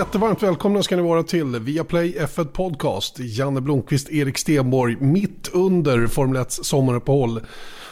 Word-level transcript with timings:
Jättevarmt 0.00 0.42
välkomna 0.42 0.82
ska 0.82 0.96
ni 0.96 1.02
vara 1.02 1.22
till 1.22 1.60
Viaplay 1.60 2.16
F1 2.18 2.44
Podcast. 2.44 3.16
Janne 3.18 3.60
Blomqvist, 3.60 4.10
Erik 4.10 4.38
Stenborg. 4.38 4.96
Mitt 5.00 5.50
under 5.52 6.06
Formel 6.06 6.42
1 6.42 6.52
sommaruppehåll 6.52 7.40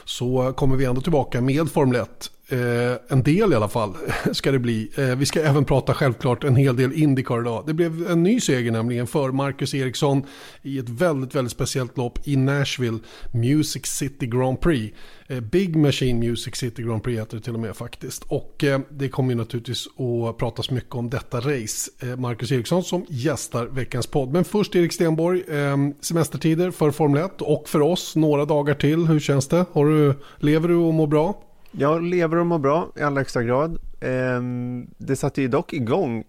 så 0.04 0.52
kommer 0.56 0.76
vi 0.76 0.84
ändå 0.84 1.00
tillbaka 1.00 1.40
med 1.40 1.70
Formel 1.70 2.00
1. 2.00 2.30
Eh, 2.50 2.96
en 3.08 3.22
del 3.22 3.52
i 3.52 3.54
alla 3.54 3.68
fall 3.68 3.96
ska 4.32 4.52
det 4.52 4.58
bli. 4.58 4.90
Eh, 4.96 5.04
vi 5.04 5.26
ska 5.26 5.42
även 5.42 5.64
prata 5.64 5.94
självklart 5.94 6.44
en 6.44 6.56
hel 6.56 6.76
del 6.76 6.92
Indycar 6.92 7.40
idag. 7.40 7.64
Det 7.66 7.74
blev 7.74 8.10
en 8.10 8.22
ny 8.22 8.40
seger 8.40 8.72
nämligen 8.72 9.06
för 9.06 9.32
Marcus 9.32 9.74
Eriksson 9.74 10.22
i 10.62 10.78
ett 10.78 10.88
väldigt, 10.88 11.34
väldigt 11.34 11.52
speciellt 11.52 11.96
lopp 11.96 12.28
i 12.28 12.36
Nashville 12.36 12.98
Music 13.32 13.86
City 13.86 14.26
Grand 14.26 14.60
Prix. 14.60 14.96
Eh, 15.26 15.40
Big 15.40 15.76
Machine 15.76 16.18
Music 16.18 16.56
City 16.56 16.82
Grand 16.82 17.02
Prix 17.02 17.20
heter 17.20 17.36
det 17.36 17.42
till 17.42 17.54
och 17.54 17.60
med 17.60 17.76
faktiskt. 17.76 18.22
Och 18.28 18.64
eh, 18.64 18.80
det 18.90 19.08
kommer 19.08 19.30
ju 19.30 19.36
naturligtvis 19.36 19.86
att 20.28 20.38
pratas 20.38 20.70
mycket 20.70 20.94
om 20.94 21.10
detta 21.10 21.38
race. 21.38 21.90
Eh, 22.02 22.16
Marcus 22.16 22.52
Eriksson 22.52 22.84
som 22.84 23.04
gästar 23.08 23.66
veckans 23.66 24.06
podd. 24.06 24.32
Men 24.32 24.44
först 24.44 24.76
Erik 24.76 24.92
Stenborg, 24.92 25.42
eh, 25.48 25.76
semestertider 26.00 26.70
för 26.70 26.90
Formel 26.90 27.24
1 27.24 27.42
och 27.42 27.68
för 27.68 27.80
oss 27.80 28.16
några 28.16 28.44
dagar 28.44 28.74
till. 28.74 29.06
Hur 29.06 29.20
känns 29.20 29.48
det? 29.48 29.64
Har 29.72 29.86
du, 29.86 30.14
lever 30.38 30.68
du 30.68 30.74
och 30.74 30.94
mår 30.94 31.06
bra? 31.06 31.44
Jag 31.70 32.02
lever 32.02 32.36
och 32.36 32.46
mår 32.46 32.58
bra 32.58 32.92
i 32.96 33.02
allra 33.02 33.20
högsta 33.20 33.42
grad. 33.42 33.78
Ehm, 34.00 34.86
det 34.98 35.16
satte 35.16 35.42
ju 35.42 35.48
dock 35.48 35.72
igång 35.72 36.24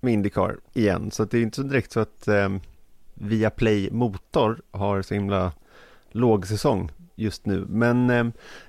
med 0.00 0.12
Indycar 0.12 0.56
igen, 0.72 1.10
så 1.10 1.24
det 1.24 1.38
är 1.38 1.42
inte 1.42 1.56
så 1.56 1.62
direkt 1.62 1.92
så 1.92 2.00
att 2.00 2.28
ehm, 2.28 2.60
Viaplay 3.14 3.90
Motor 3.90 4.60
har 4.70 5.02
så 5.02 5.14
himla 5.14 5.52
låg 6.10 6.46
säsong 6.46 6.90
just 7.14 7.46
nu. 7.46 7.66
Men 7.68 8.10
eh, 8.10 8.26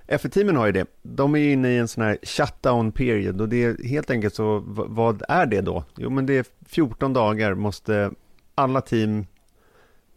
F1-teamen 0.08 0.56
har 0.56 0.66
ju 0.66 0.72
det. 0.72 0.86
De 1.02 1.36
är 1.36 1.40
ju 1.40 1.52
inne 1.52 1.70
i 1.70 1.78
en 1.78 1.88
sån 1.88 2.04
här 2.04 2.18
shutdown 2.24 2.92
period 2.92 3.42
och 3.42 3.50
det 3.50 3.64
är 3.64 3.84
helt 3.84 4.10
enkelt 4.10 4.36
så, 4.36 4.64
vad 4.68 5.24
är 5.30 5.46
det 5.46 5.62
då? 5.62 5.84
Jo, 5.98 6.10
men 6.10 6.26
det 6.26 6.38
är 6.38 6.46
14 6.66 7.14
dagar 7.14 7.54
måste 7.54 8.12
alla 8.56 8.82
team 8.82 9.26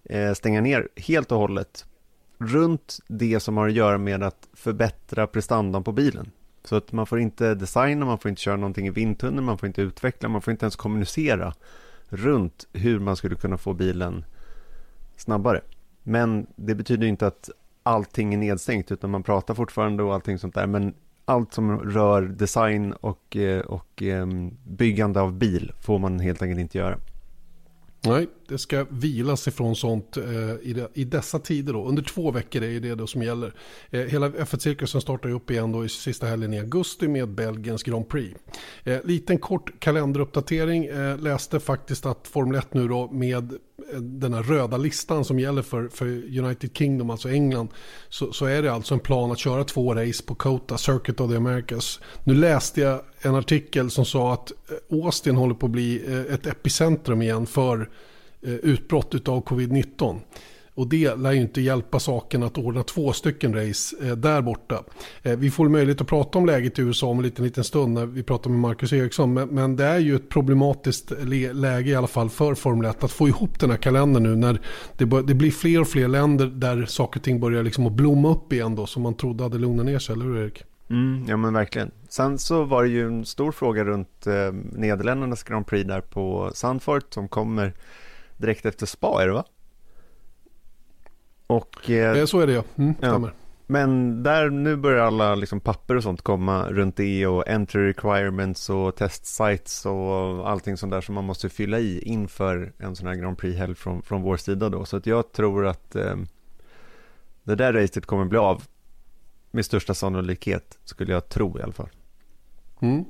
eh, 0.05 0.33
stänga 0.33 0.61
ner 0.61 0.89
helt 0.97 1.33
och 1.33 1.39
hållet 1.39 1.87
runt 2.41 2.99
det 3.07 3.41
som 3.41 3.57
har 3.57 3.69
att 3.69 3.75
göra 3.75 3.99
med 3.99 4.23
att 4.23 4.49
förbättra 4.53 5.27
prestandan 5.27 5.85
på 5.85 5.93
bilen. 5.93 6.31
Så 6.65 6.77
att 6.77 6.93
man 6.93 7.07
får 7.07 7.21
inte 7.21 7.55
designa, 7.55 8.07
man 8.07 8.19
får 8.19 8.29
inte 8.29 8.43
köra 8.43 8.57
någonting 8.57 8.87
i 8.87 8.91
vindtunneln, 8.91 9.45
man 9.45 9.59
får 9.59 9.67
inte 9.67 9.83
utveckla, 9.83 10.29
man 10.29 10.43
får 10.43 10.51
inte 10.51 10.65
ens 10.65 10.77
kommunicera 10.77 11.55
runt 12.09 12.67
hur 12.73 12.99
man 12.99 13.17
skulle 13.17 13.37
kunna 13.37 13.59
få 13.59 13.73
bilen 13.73 14.25
snabbare. 15.17 15.61
Men 16.03 16.47
det 16.57 16.75
betyder 16.75 17.07
inte 17.07 17.27
att 17.27 17.51
allting 17.83 18.35
är 18.35 18.39
nedstängt 18.39 18.93
utan 18.93 19.11
man 19.11 19.23
pratar 19.23 19.55
fortfarande 19.55 20.03
och 20.03 20.15
allting 20.15 20.39
sånt 20.39 20.55
där. 20.55 20.67
Men 20.67 20.95
allt 21.25 21.55
som 21.55 21.79
rör 21.79 22.23
design 22.23 22.93
och, 22.93 23.37
eh, 23.37 23.61
och 23.61 24.03
ehm, 24.03 24.57
byggande 24.65 25.21
av 25.21 25.33
bil 25.33 25.73
får 25.81 25.99
man 25.99 26.21
helt 26.21 26.43
enkelt 26.43 26.61
inte 26.61 26.79
göra. 26.79 26.99
Nej, 28.05 28.29
det 28.51 28.59
ska 28.59 28.87
vilas 28.91 29.49
ifrån 29.49 29.77
sånt 29.77 30.17
eh, 30.17 30.25
i, 30.63 30.73
de, 30.73 30.89
i, 30.95 31.05
dessa 31.05 31.39
tider 31.39 31.73
då. 31.73 31.85
Under 31.85 32.03
två 32.03 32.31
veckor 32.31 32.63
är 32.63 32.81
det 32.81 32.95
då 32.95 33.07
som 33.07 33.23
gäller. 33.23 33.55
Eh, 33.91 34.01
hela 34.01 34.29
F1-cirkusen 34.29 35.01
startar 35.01 35.29
ju 35.29 35.35
upp 35.35 35.51
igen 35.51 35.73
då 35.73 35.85
i 35.85 35.89
sista 35.89 36.27
helgen 36.27 36.55
i 36.55 36.59
augusti 36.59 37.09
med 37.09 37.29
Belgiens 37.29 37.83
Grand 37.83 38.09
Prix. 38.09 38.41
Eh, 38.85 38.99
liten 39.05 39.39
kort 39.39 39.81
kalenderuppdatering. 39.81 40.85
Eh, 40.85 41.19
läste 41.19 41.61
faktiskt 41.61 42.07
att 42.07 42.29
Formel 42.29 42.59
1 42.59 42.75
nu 42.75 42.89
då 42.89 43.11
med 43.13 43.53
eh, 43.53 44.01
den 44.01 44.35
här 44.35 44.43
röda 44.43 44.77
listan 44.77 45.25
som 45.25 45.39
gäller 45.39 45.63
för, 45.63 45.89
för 45.89 46.07
United 46.39 46.71
Kingdom, 46.75 47.11
alltså 47.11 47.29
England, 47.29 47.69
så, 48.09 48.33
så, 48.33 48.47
är 48.47 48.63
det 48.63 48.73
alltså 48.73 48.95
en 48.95 49.01
plan 49.01 49.33
att 49.33 49.39
köra 49.39 49.65
två 49.65 49.95
race 49.95 50.23
på 50.23 50.35
Kota, 50.35 50.79
Circuit 50.79 51.21
of 51.21 51.31
the 51.31 51.37
Americas. 51.37 52.01
Nu 52.25 52.35
läste 52.35 52.81
jag 52.81 53.01
en 53.21 53.35
artikel 53.35 53.91
som 53.91 54.05
sa 54.05 54.33
att 54.33 54.51
eh, 54.51 55.05
Austin 55.05 55.37
håller 55.37 55.55
på 55.55 55.67
att 55.67 55.73
bli 55.73 56.03
eh, 56.07 56.35
ett 56.35 56.47
epicentrum 56.47 57.23
igen 57.23 57.47
för 57.47 57.91
Eh, 58.43 58.55
utbrott 58.55 59.29
av 59.29 59.45
covid-19. 59.45 60.21
Och 60.75 60.89
det 60.89 61.17
lär 61.17 61.33
ju 61.33 61.41
inte 61.41 61.61
hjälpa 61.61 61.99
saken 61.99 62.43
att 62.43 62.59
ordna 62.59 62.83
två 62.83 63.13
stycken 63.13 63.55
race 63.55 63.97
eh, 64.03 64.17
där 64.17 64.43
borta. 64.43 64.85
Eh, 65.23 65.37
vi 65.37 65.51
får 65.51 65.69
möjlighet 65.69 66.01
att 66.01 66.07
prata 66.07 66.39
om 66.39 66.47
läget 66.47 66.79
i 66.79 66.83
USA 66.83 67.07
om 67.07 67.19
en 67.19 67.23
liten, 67.23 67.45
liten 67.45 67.65
stund 67.65 67.95
när 67.95 68.07
vi 68.07 68.23
pratar 68.23 68.51
med 68.51 68.61
Marcus 68.61 68.93
Eriksson. 68.93 69.35
Men, 69.35 69.77
det 69.77 69.85
är 69.85 69.99
ju 69.99 70.17
ett 70.17 70.29
problematiskt 70.29 71.13
läge 71.53 71.91
i 71.91 71.95
alla 71.95 72.07
fall 72.07 72.31
för 72.31 72.55
Formel 72.55 72.91
1 72.91 73.05
att 73.05 73.13
få 73.13 73.29
ihop 73.29 73.61
den 73.61 73.71
här 73.71 73.77
kalendern 73.77 74.23
nu 74.23 74.37
när 74.37 74.61
det, 74.97 75.23
det, 75.23 75.35
blir 75.35 75.51
fler 75.51 75.81
och 75.81 75.89
fler 75.89 76.09
länder 76.09 76.47
där 76.47 76.85
saker 76.87 77.21
och 77.21 77.25
ting 77.25 77.41
börjar 77.41 77.63
liksom 77.63 77.87
att 77.87 77.93
blomma 77.93 78.31
upp 78.31 78.53
igen 78.53 78.75
då 78.75 78.87
som 78.87 79.03
man 79.03 79.15
trodde 79.15 79.43
hade 79.43 79.59
lugnat 79.59 79.87
ner 79.87 79.99
sig, 79.99 80.13
eller 80.13 80.25
hur 80.25 80.39
Erik? 80.39 80.65
Mm, 80.91 81.25
ja 81.29 81.37
men 81.37 81.55
verkligen. 81.55 81.91
Sen 82.09 82.39
så 82.39 82.65
var 82.65 82.83
det 82.83 82.89
ju 82.89 83.07
en 83.07 83.25
stor 83.25 83.53
fråga 83.53 83.85
runt 83.85 84.27
eh, 84.27 84.53
Nederländernas 84.73 85.43
Grand 85.43 85.67
Prix 85.67 85.89
där 85.89 86.01
på 86.01 86.51
Sandfort 86.55 87.15
som 87.15 87.29
kommer 87.29 87.73
direkt 88.41 88.67
efter 88.67 88.87
spa 88.87 89.23
är 89.23 89.27
det 89.27 89.33
va? 89.33 89.45
Och, 91.47 91.91
eh, 91.91 92.25
så 92.25 92.41
är 92.41 92.47
det 92.47 92.53
ja, 92.53 92.65
mm, 92.77 92.95
ja. 93.01 93.31
Men 93.67 94.23
där 94.23 94.51
nu 94.51 94.77
börjar 94.77 95.07
alla 95.07 95.35
liksom 95.35 95.61
papper 95.61 95.97
och 95.97 96.03
sånt 96.03 96.23
komma 96.23 96.69
runt 96.69 96.97
det 96.97 97.27
och 97.27 97.49
entry 97.49 97.89
requirements 97.89 98.71
och 98.71 98.97
test 98.97 99.27
sites 99.27 99.87
och 99.87 100.51
allting 100.51 100.77
sånt 100.77 100.93
där 100.93 101.01
som 101.01 101.15
man 101.15 101.25
måste 101.25 101.49
fylla 101.49 101.79
i 101.79 102.03
inför 102.03 102.73
en 102.79 102.97
sån 102.97 103.07
här 103.07 103.15
Grand 103.15 103.39
Prix-helg 103.39 103.75
från, 103.75 104.03
från 104.03 104.23
vår 104.23 104.37
sida 104.37 104.69
då. 104.69 104.85
Så 104.85 104.97
att 104.97 105.07
jag 105.07 105.33
tror 105.33 105.67
att 105.67 105.97
eh, 105.97 106.17
det 107.43 107.55
där 107.55 107.73
racet 107.73 108.07
kommer 108.07 108.25
bli 108.25 108.39
av 108.39 108.63
med 109.51 109.65
största 109.65 109.95
sannolikhet 109.95 110.79
skulle 110.85 111.13
jag 111.13 111.29
tro 111.29 111.59
i 111.59 111.63
alla 111.63 111.73
fall. 111.73 111.89
Mm. 112.83 113.05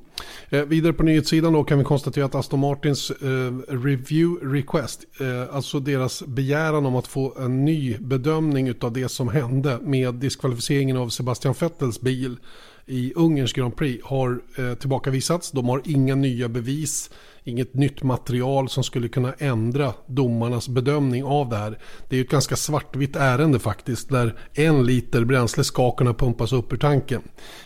Eh, 0.49 0.65
vidare 0.65 0.93
på 0.93 1.03
nyhetssidan 1.03 1.53
då 1.53 1.63
kan 1.63 1.77
vi 1.77 1.83
konstatera 1.83 2.25
att 2.25 2.35
Aston 2.35 2.59
Martins 2.59 3.11
eh, 3.11 3.53
review 3.67 4.57
request, 4.57 5.05
eh, 5.19 5.55
alltså 5.55 5.79
deras 5.79 6.23
begäran 6.23 6.85
om 6.85 6.95
att 6.95 7.07
få 7.07 7.33
en 7.39 7.65
ny 7.65 7.97
bedömning 7.97 8.73
av 8.81 8.93
det 8.93 9.09
som 9.09 9.29
hände 9.29 9.79
med 9.81 10.15
diskvalificeringen 10.15 10.97
av 10.97 11.09
Sebastian 11.09 11.55
Vettels 11.59 12.01
bil 12.01 12.37
i 12.85 13.13
Ungerns 13.15 13.53
Grand 13.53 13.75
Prix 13.75 14.03
har 14.05 14.41
eh, 14.57 14.73
tillbakavisats. 14.73 15.51
De 15.51 15.69
har 15.69 15.81
inga 15.85 16.15
nya 16.15 16.49
bevis 16.49 17.09
inget 17.43 17.73
nytt 17.73 18.03
material 18.03 18.69
som 18.69 18.83
skulle 18.83 19.07
kunna 19.07 19.33
ändra 19.33 19.93
domarnas 20.05 20.69
bedömning 20.69 21.23
av 21.23 21.49
det 21.49 21.57
här. 21.57 21.79
Det 22.09 22.15
är 22.15 22.17
ju 22.17 22.23
ett 22.23 22.31
ganska 22.31 22.55
svartvitt 22.55 23.15
ärende 23.15 23.59
faktiskt 23.59 24.09
där 24.09 24.35
en 24.53 24.85
liter 24.85 25.25
bränsle 25.25 25.63
ska 25.63 25.91
kunna 25.91 26.13
pumpas 26.13 26.53
upp 26.53 26.73
ur 26.73 26.77
tanken. 26.77 27.21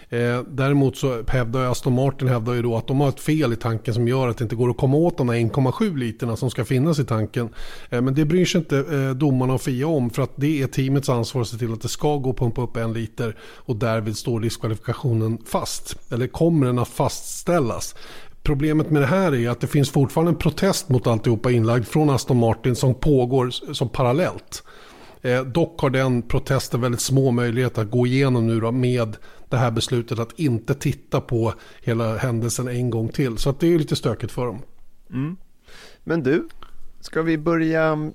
Eh, 0.09 0.41
däremot 0.47 0.97
så 0.97 1.23
hävdar 1.27 1.71
Aston 1.71 1.93
Martin 1.93 2.27
hävdar 2.27 2.53
ju 2.53 2.61
då 2.61 2.77
att 2.77 2.87
de 2.87 3.01
har 3.01 3.09
ett 3.09 3.19
fel 3.19 3.53
i 3.53 3.55
tanken 3.55 3.93
som 3.93 4.07
gör 4.07 4.27
att 4.27 4.37
det 4.37 4.43
inte 4.43 4.55
går 4.55 4.69
att 4.69 4.77
komma 4.77 4.97
åt 4.97 5.17
de 5.17 5.29
här 5.29 5.35
1,7 5.35 5.97
literna 5.97 6.35
som 6.35 6.49
ska 6.49 6.65
finnas 6.65 6.99
i 6.99 7.05
tanken. 7.05 7.49
Eh, 7.89 8.01
men 8.01 8.13
det 8.13 8.25
bryr 8.25 8.45
sig 8.45 8.59
inte 8.59 8.77
eh, 8.77 9.09
domarna 9.09 9.53
och 9.53 9.61
FIA 9.61 9.87
om 9.87 10.09
för 10.09 10.21
att 10.21 10.31
det 10.35 10.61
är 10.61 10.67
teamets 10.67 11.09
ansvar 11.09 11.41
att 11.41 11.47
se 11.47 11.57
till 11.57 11.73
att 11.73 11.81
det 11.81 11.87
ska 11.87 12.17
gå 12.17 12.29
att 12.29 12.37
pumpa 12.37 12.61
upp 12.61 12.77
en 12.77 12.93
liter 12.93 13.35
och 13.41 13.75
därvid 13.75 14.17
står 14.17 14.39
diskvalifikationen 14.39 15.37
fast. 15.45 15.97
Eller 16.11 16.27
kommer 16.27 16.65
den 16.65 16.79
att 16.79 16.87
fastställas. 16.87 17.95
Problemet 18.45 18.91
med 18.91 19.01
det 19.01 19.05
här 19.05 19.35
är 19.35 19.49
att 19.49 19.59
det 19.59 19.67
finns 19.67 19.89
fortfarande 19.89 20.31
en 20.31 20.37
protest 20.37 20.89
mot 20.89 21.07
alltihopa 21.07 21.51
inlagd 21.51 21.85
från 21.85 22.09
Aston 22.09 22.37
Martin 22.37 22.75
som 22.75 22.95
pågår 22.95 23.49
som 23.49 23.89
parallellt. 23.89 24.63
Eh, 25.21 25.43
dock 25.43 25.81
har 25.81 25.89
den 25.89 26.21
protesten 26.21 26.81
väldigt 26.81 27.01
små 27.01 27.31
möjligheter 27.31 27.81
att 27.81 27.91
gå 27.91 28.07
igenom 28.07 28.47
nu 28.47 28.59
då 28.59 28.71
med 28.71 29.17
det 29.49 29.57
här 29.57 29.71
beslutet 29.71 30.19
att 30.19 30.39
inte 30.39 30.73
titta 30.73 31.21
på 31.21 31.53
hela 31.83 32.17
händelsen 32.17 32.67
en 32.67 32.89
gång 32.89 33.09
till. 33.09 33.37
Så 33.37 33.49
att 33.49 33.59
det 33.59 33.73
är 33.73 33.79
lite 33.79 33.95
stökigt 33.95 34.31
för 34.31 34.45
dem. 34.45 34.61
Mm. 35.09 35.37
Men 36.03 36.23
du, 36.23 36.47
ska 36.99 37.21
vi 37.21 37.37
börja... 37.37 37.83
Mm, 37.83 38.13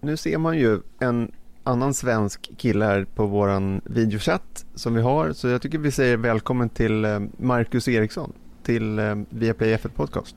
nu 0.00 0.16
ser 0.16 0.38
man 0.38 0.58
ju 0.58 0.80
en 0.98 1.32
annan 1.64 1.94
svensk 1.94 2.50
kille 2.56 2.84
här 2.84 3.06
på 3.14 3.26
våran 3.26 3.80
videochatt 3.84 4.64
som 4.74 4.94
vi 4.94 5.02
har. 5.02 5.32
Så 5.32 5.48
jag 5.48 5.62
tycker 5.62 5.78
vi 5.78 5.90
säger 5.90 6.16
välkommen 6.16 6.68
till 6.68 7.04
eh, 7.04 7.20
Marcus 7.38 7.88
Eriksson 7.88 8.32
till 8.66 8.98
eh, 8.98 9.14
Viaplay 9.28 9.76
F1 9.76 9.88
Podcast. 9.88 10.36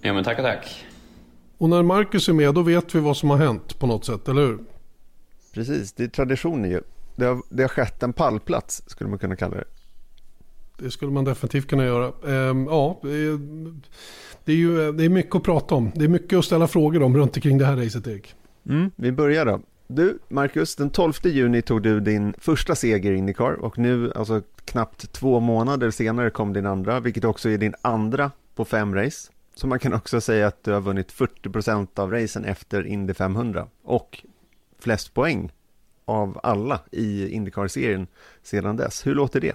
Ja 0.00 0.12
men 0.12 0.24
tackar 0.24 0.42
tack. 0.42 0.84
Och 1.58 1.68
när 1.68 1.82
Marcus 1.82 2.28
är 2.28 2.32
med 2.32 2.54
då 2.54 2.62
vet 2.62 2.94
vi 2.94 3.00
vad 3.00 3.16
som 3.16 3.30
har 3.30 3.36
hänt 3.36 3.78
på 3.78 3.86
något 3.86 4.04
sätt, 4.04 4.28
eller 4.28 4.42
hur? 4.42 4.58
Precis, 5.54 5.92
det 5.92 6.04
är 6.04 6.08
traditionen 6.08 6.70
ju. 6.70 6.80
Det 7.16 7.24
har, 7.24 7.42
det 7.48 7.62
har 7.62 7.68
skett 7.68 8.02
en 8.02 8.12
pallplats 8.12 8.82
skulle 8.86 9.10
man 9.10 9.18
kunna 9.18 9.36
kalla 9.36 9.56
det. 9.56 9.64
Det 10.78 10.90
skulle 10.90 11.12
man 11.12 11.24
definitivt 11.24 11.68
kunna 11.68 11.84
göra. 11.84 12.06
Ehm, 12.06 12.66
ja, 12.66 12.98
det 13.02 13.08
är, 13.08 13.38
det 14.44 14.52
är, 14.52 14.56
ju 14.56 14.92
det 14.92 15.04
är 15.04 15.08
mycket 15.08 15.34
att 15.34 15.42
prata 15.42 15.74
om. 15.74 15.90
Det 15.94 16.04
är 16.04 16.08
mycket 16.08 16.38
att 16.38 16.44
ställa 16.44 16.66
frågor 16.66 17.02
om 17.02 17.16
runt 17.16 17.36
omkring 17.36 17.58
det 17.58 17.66
här 17.66 17.76
racet 17.76 18.06
Erik. 18.06 18.34
Mm, 18.68 18.90
vi 18.96 19.12
börjar 19.12 19.46
då. 19.46 19.60
Du, 19.92 20.18
Marcus, 20.28 20.76
den 20.76 20.90
12 20.90 21.12
juni 21.24 21.62
tog 21.62 21.82
du 21.82 22.00
din 22.00 22.34
första 22.38 22.74
seger 22.74 23.12
i 23.12 23.16
Indycar 23.16 23.52
och 23.52 23.78
nu, 23.78 24.12
alltså 24.14 24.42
knappt 24.64 25.12
två 25.12 25.40
månader 25.40 25.90
senare 25.90 26.30
kom 26.30 26.52
din 26.52 26.66
andra, 26.66 27.00
vilket 27.00 27.24
också 27.24 27.48
är 27.48 27.58
din 27.58 27.74
andra 27.82 28.30
på 28.54 28.64
fem 28.64 28.94
race. 28.94 29.32
Så 29.54 29.66
man 29.66 29.78
kan 29.78 29.94
också 29.94 30.20
säga 30.20 30.46
att 30.46 30.64
du 30.64 30.72
har 30.72 30.80
vunnit 30.80 31.12
40% 31.12 32.00
av 32.00 32.12
racen 32.12 32.44
efter 32.44 32.86
Indy 32.86 33.14
500 33.14 33.66
och 33.82 34.22
flest 34.80 35.14
poäng 35.14 35.52
av 36.04 36.40
alla 36.42 36.80
i 36.92 37.28
Indycar-serien 37.28 38.06
sedan 38.42 38.76
dess. 38.76 39.06
Hur 39.06 39.14
låter 39.14 39.40
det? 39.40 39.54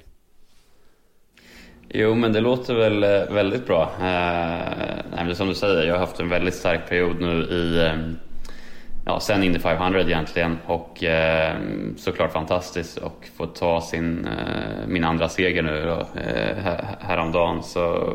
Jo, 1.89 2.15
men 2.15 2.33
det 2.33 2.41
låter 2.41 2.75
väl 2.75 3.03
eh, 3.03 3.33
väldigt 3.33 3.67
bra. 3.67 3.91
Eh, 4.01 5.33
som 5.33 5.47
du 5.47 5.55
säger, 5.55 5.87
jag 5.87 5.93
har 5.93 5.99
haft 5.99 6.19
en 6.19 6.29
väldigt 6.29 6.55
stark 6.55 6.89
period 6.89 7.21
nu 7.21 7.43
i 7.43 7.85
eh, 7.85 8.24
ja, 9.05 9.19
sen 9.19 9.43
Indy 9.43 9.59
500 9.59 10.01
egentligen 10.01 10.57
och 10.65 11.03
eh, 11.03 11.57
såklart 11.97 12.31
fantastiskt 12.31 12.97
att 12.97 13.31
få 13.37 13.45
ta 13.45 13.81
sin, 13.81 14.25
eh, 14.25 14.87
min 14.87 15.03
andra 15.03 15.29
seger 15.29 15.63
nu 15.63 15.85
då, 15.85 16.19
eh, 16.21 16.73
häromdagen. 16.99 17.63
Så 17.63 18.13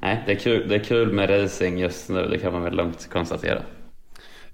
nej, 0.00 0.22
det 0.26 0.32
är, 0.32 0.36
kul, 0.36 0.68
det 0.68 0.74
är 0.74 0.84
kul 0.84 1.12
med 1.12 1.30
racing 1.30 1.80
just 1.80 2.08
nu, 2.08 2.28
det 2.28 2.38
kan 2.38 2.52
man 2.52 2.62
väl 2.62 2.76
lugnt 2.76 3.08
konstatera. 3.12 3.62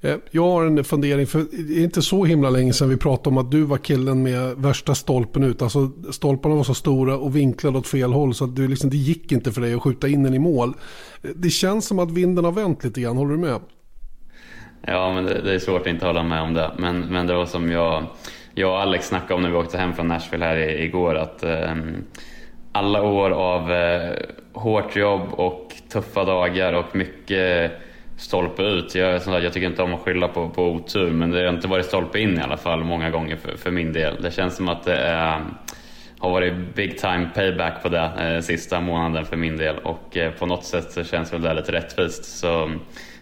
Eh, 0.02 0.16
jag 0.30 0.42
har 0.42 0.66
en 0.66 0.84
fundering, 0.84 1.26
för 1.26 1.46
det 1.52 1.78
är 1.78 1.84
inte 1.84 2.02
så 2.02 2.24
himla 2.24 2.50
länge 2.50 2.72
sedan 2.72 2.88
vi 2.88 2.96
pratade 2.96 3.28
om 3.28 3.38
att 3.38 3.50
du 3.50 3.62
var 3.62 3.78
killen 3.78 4.22
med 4.22 4.56
värsta 4.56 4.94
stolpen 4.94 5.44
ut. 5.44 5.62
Alltså 5.62 5.90
stolparna 6.10 6.54
var 6.54 6.64
så 6.64 6.74
stora 6.74 7.16
och 7.16 7.36
vinklade 7.36 7.78
åt 7.78 7.86
fel 7.86 8.12
håll 8.12 8.34
så 8.34 8.44
att 8.44 8.56
du 8.56 8.68
liksom, 8.68 8.90
det 8.90 8.96
gick 8.96 9.32
inte 9.32 9.52
för 9.52 9.60
dig 9.60 9.74
att 9.74 9.82
skjuta 9.82 10.08
in 10.08 10.22
den 10.22 10.34
i 10.34 10.38
mål. 10.38 10.74
Eh, 11.22 11.30
det 11.36 11.50
känns 11.50 11.86
som 11.86 11.98
att 11.98 12.10
vinden 12.10 12.44
har 12.44 12.52
vänt 12.52 12.84
lite 12.84 13.00
grann, 13.00 13.16
håller 13.16 13.32
du 13.32 13.38
med? 13.38 13.60
Ja, 14.86 15.12
men 15.12 15.24
det, 15.24 15.40
det 15.40 15.54
är 15.54 15.58
svårt 15.58 15.80
att 15.80 15.86
inte 15.86 16.06
hålla 16.06 16.22
med 16.22 16.42
om 16.42 16.54
det. 16.54 16.70
Men, 16.76 17.00
men 17.00 17.26
det 17.26 17.34
var 17.34 17.46
som 17.46 17.70
jag, 17.70 18.04
jag 18.54 18.70
och 18.70 18.80
Alex 18.80 19.08
snackade 19.08 19.34
om 19.34 19.42
när 19.42 19.50
vi 19.50 19.56
åkte 19.56 19.78
hem 19.78 19.92
från 19.92 20.08
Nashville 20.08 20.44
här 20.44 20.56
igår. 20.58 21.14
Att 21.14 21.42
eh, 21.42 21.74
alla 22.72 23.02
år 23.02 23.30
av 23.30 23.72
eh, 23.72 24.12
hårt 24.52 24.96
jobb 24.96 25.28
och 25.32 25.72
tuffa 25.92 26.24
dagar 26.24 26.72
och 26.72 26.96
mycket 26.96 27.72
stolpe 28.16 28.62
ut. 28.62 28.94
Jag, 28.94 29.22
som 29.22 29.32
jag 29.32 29.52
tycker 29.52 29.66
inte 29.66 29.82
om 29.82 29.94
att 29.94 30.00
skylla 30.00 30.28
på, 30.28 30.48
på 30.48 30.62
otur, 30.62 31.10
men 31.10 31.30
det 31.30 31.42
har 31.42 31.48
inte 31.48 31.68
varit 31.68 31.86
stolpe 31.86 32.20
in 32.20 32.38
i 32.38 32.40
alla 32.40 32.56
fall 32.56 32.84
många 32.84 33.10
gånger 33.10 33.36
för, 33.36 33.56
för 33.56 33.70
min 33.70 33.92
del. 33.92 34.22
Det 34.22 34.30
känns 34.30 34.56
som 34.56 34.68
att 34.68 34.84
det 34.84 34.96
är, 34.96 35.40
har 36.18 36.30
varit 36.30 36.74
big 36.74 36.98
time 36.98 37.30
payback 37.34 37.82
på 37.82 37.88
det 37.88 38.10
eh, 38.18 38.40
sista 38.40 38.80
månaden 38.80 39.24
för 39.24 39.36
min 39.36 39.56
del 39.56 39.78
och 39.78 40.16
eh, 40.16 40.32
på 40.32 40.46
något 40.46 40.64
sätt 40.64 40.92
så 40.92 41.04
känns 41.04 41.32
väl 41.32 41.42
det 41.42 41.54
lite 41.54 41.72
rättvist. 41.72 42.24
Så, 42.24 42.70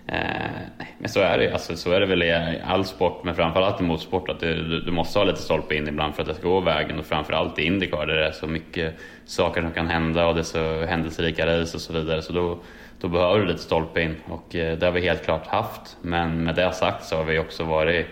eh, 0.08 0.88
men 0.98 1.08
så 1.08 1.20
är 1.20 1.38
det 1.38 1.52
alltså, 1.52 1.76
så 1.76 1.92
är 1.92 2.00
det 2.00 2.06
väl 2.06 2.22
i 2.22 2.60
all 2.64 2.84
sport, 2.84 3.24
men 3.24 3.34
framförallt 3.34 3.80
i 3.80 3.84
motorsport 3.84 4.28
att 4.28 4.40
du, 4.40 4.80
du, 4.80 4.90
måste 4.90 5.18
ha 5.18 5.24
lite 5.24 5.42
stolpe 5.42 5.74
in 5.74 5.88
ibland 5.88 6.14
för 6.14 6.22
att 6.22 6.28
det 6.28 6.34
ska 6.34 6.48
gå 6.48 6.60
vägen 6.60 6.98
och 6.98 7.06
framförallt 7.06 7.58
i 7.58 7.62
Indycar 7.62 8.06
där 8.06 8.14
det 8.14 8.26
är 8.26 8.32
så 8.32 8.46
mycket 8.46 8.94
saker 9.24 9.62
som 9.62 9.72
kan 9.72 9.86
hända 9.86 10.26
och 10.26 10.34
det 10.34 10.40
är 10.40 10.42
så 10.42 10.86
händelserika 10.86 11.46
race 11.46 11.76
och 11.76 11.80
så 11.80 11.92
vidare. 11.92 12.22
Så 12.22 12.32
då, 12.32 12.58
då 13.00 13.08
behöver 13.08 13.40
du 13.40 13.46
lite 13.46 13.62
stolpe 13.62 14.02
in 14.02 14.16
och 14.28 14.54
eh, 14.54 14.78
det 14.78 14.86
har 14.86 14.92
vi 14.92 15.00
helt 15.00 15.24
klart 15.24 15.46
haft. 15.46 15.96
Men 16.02 16.44
med 16.44 16.54
det 16.54 16.72
sagt 16.72 17.04
så 17.04 17.16
har 17.16 17.24
vi 17.24 17.38
också 17.38 17.64
varit 17.64 18.06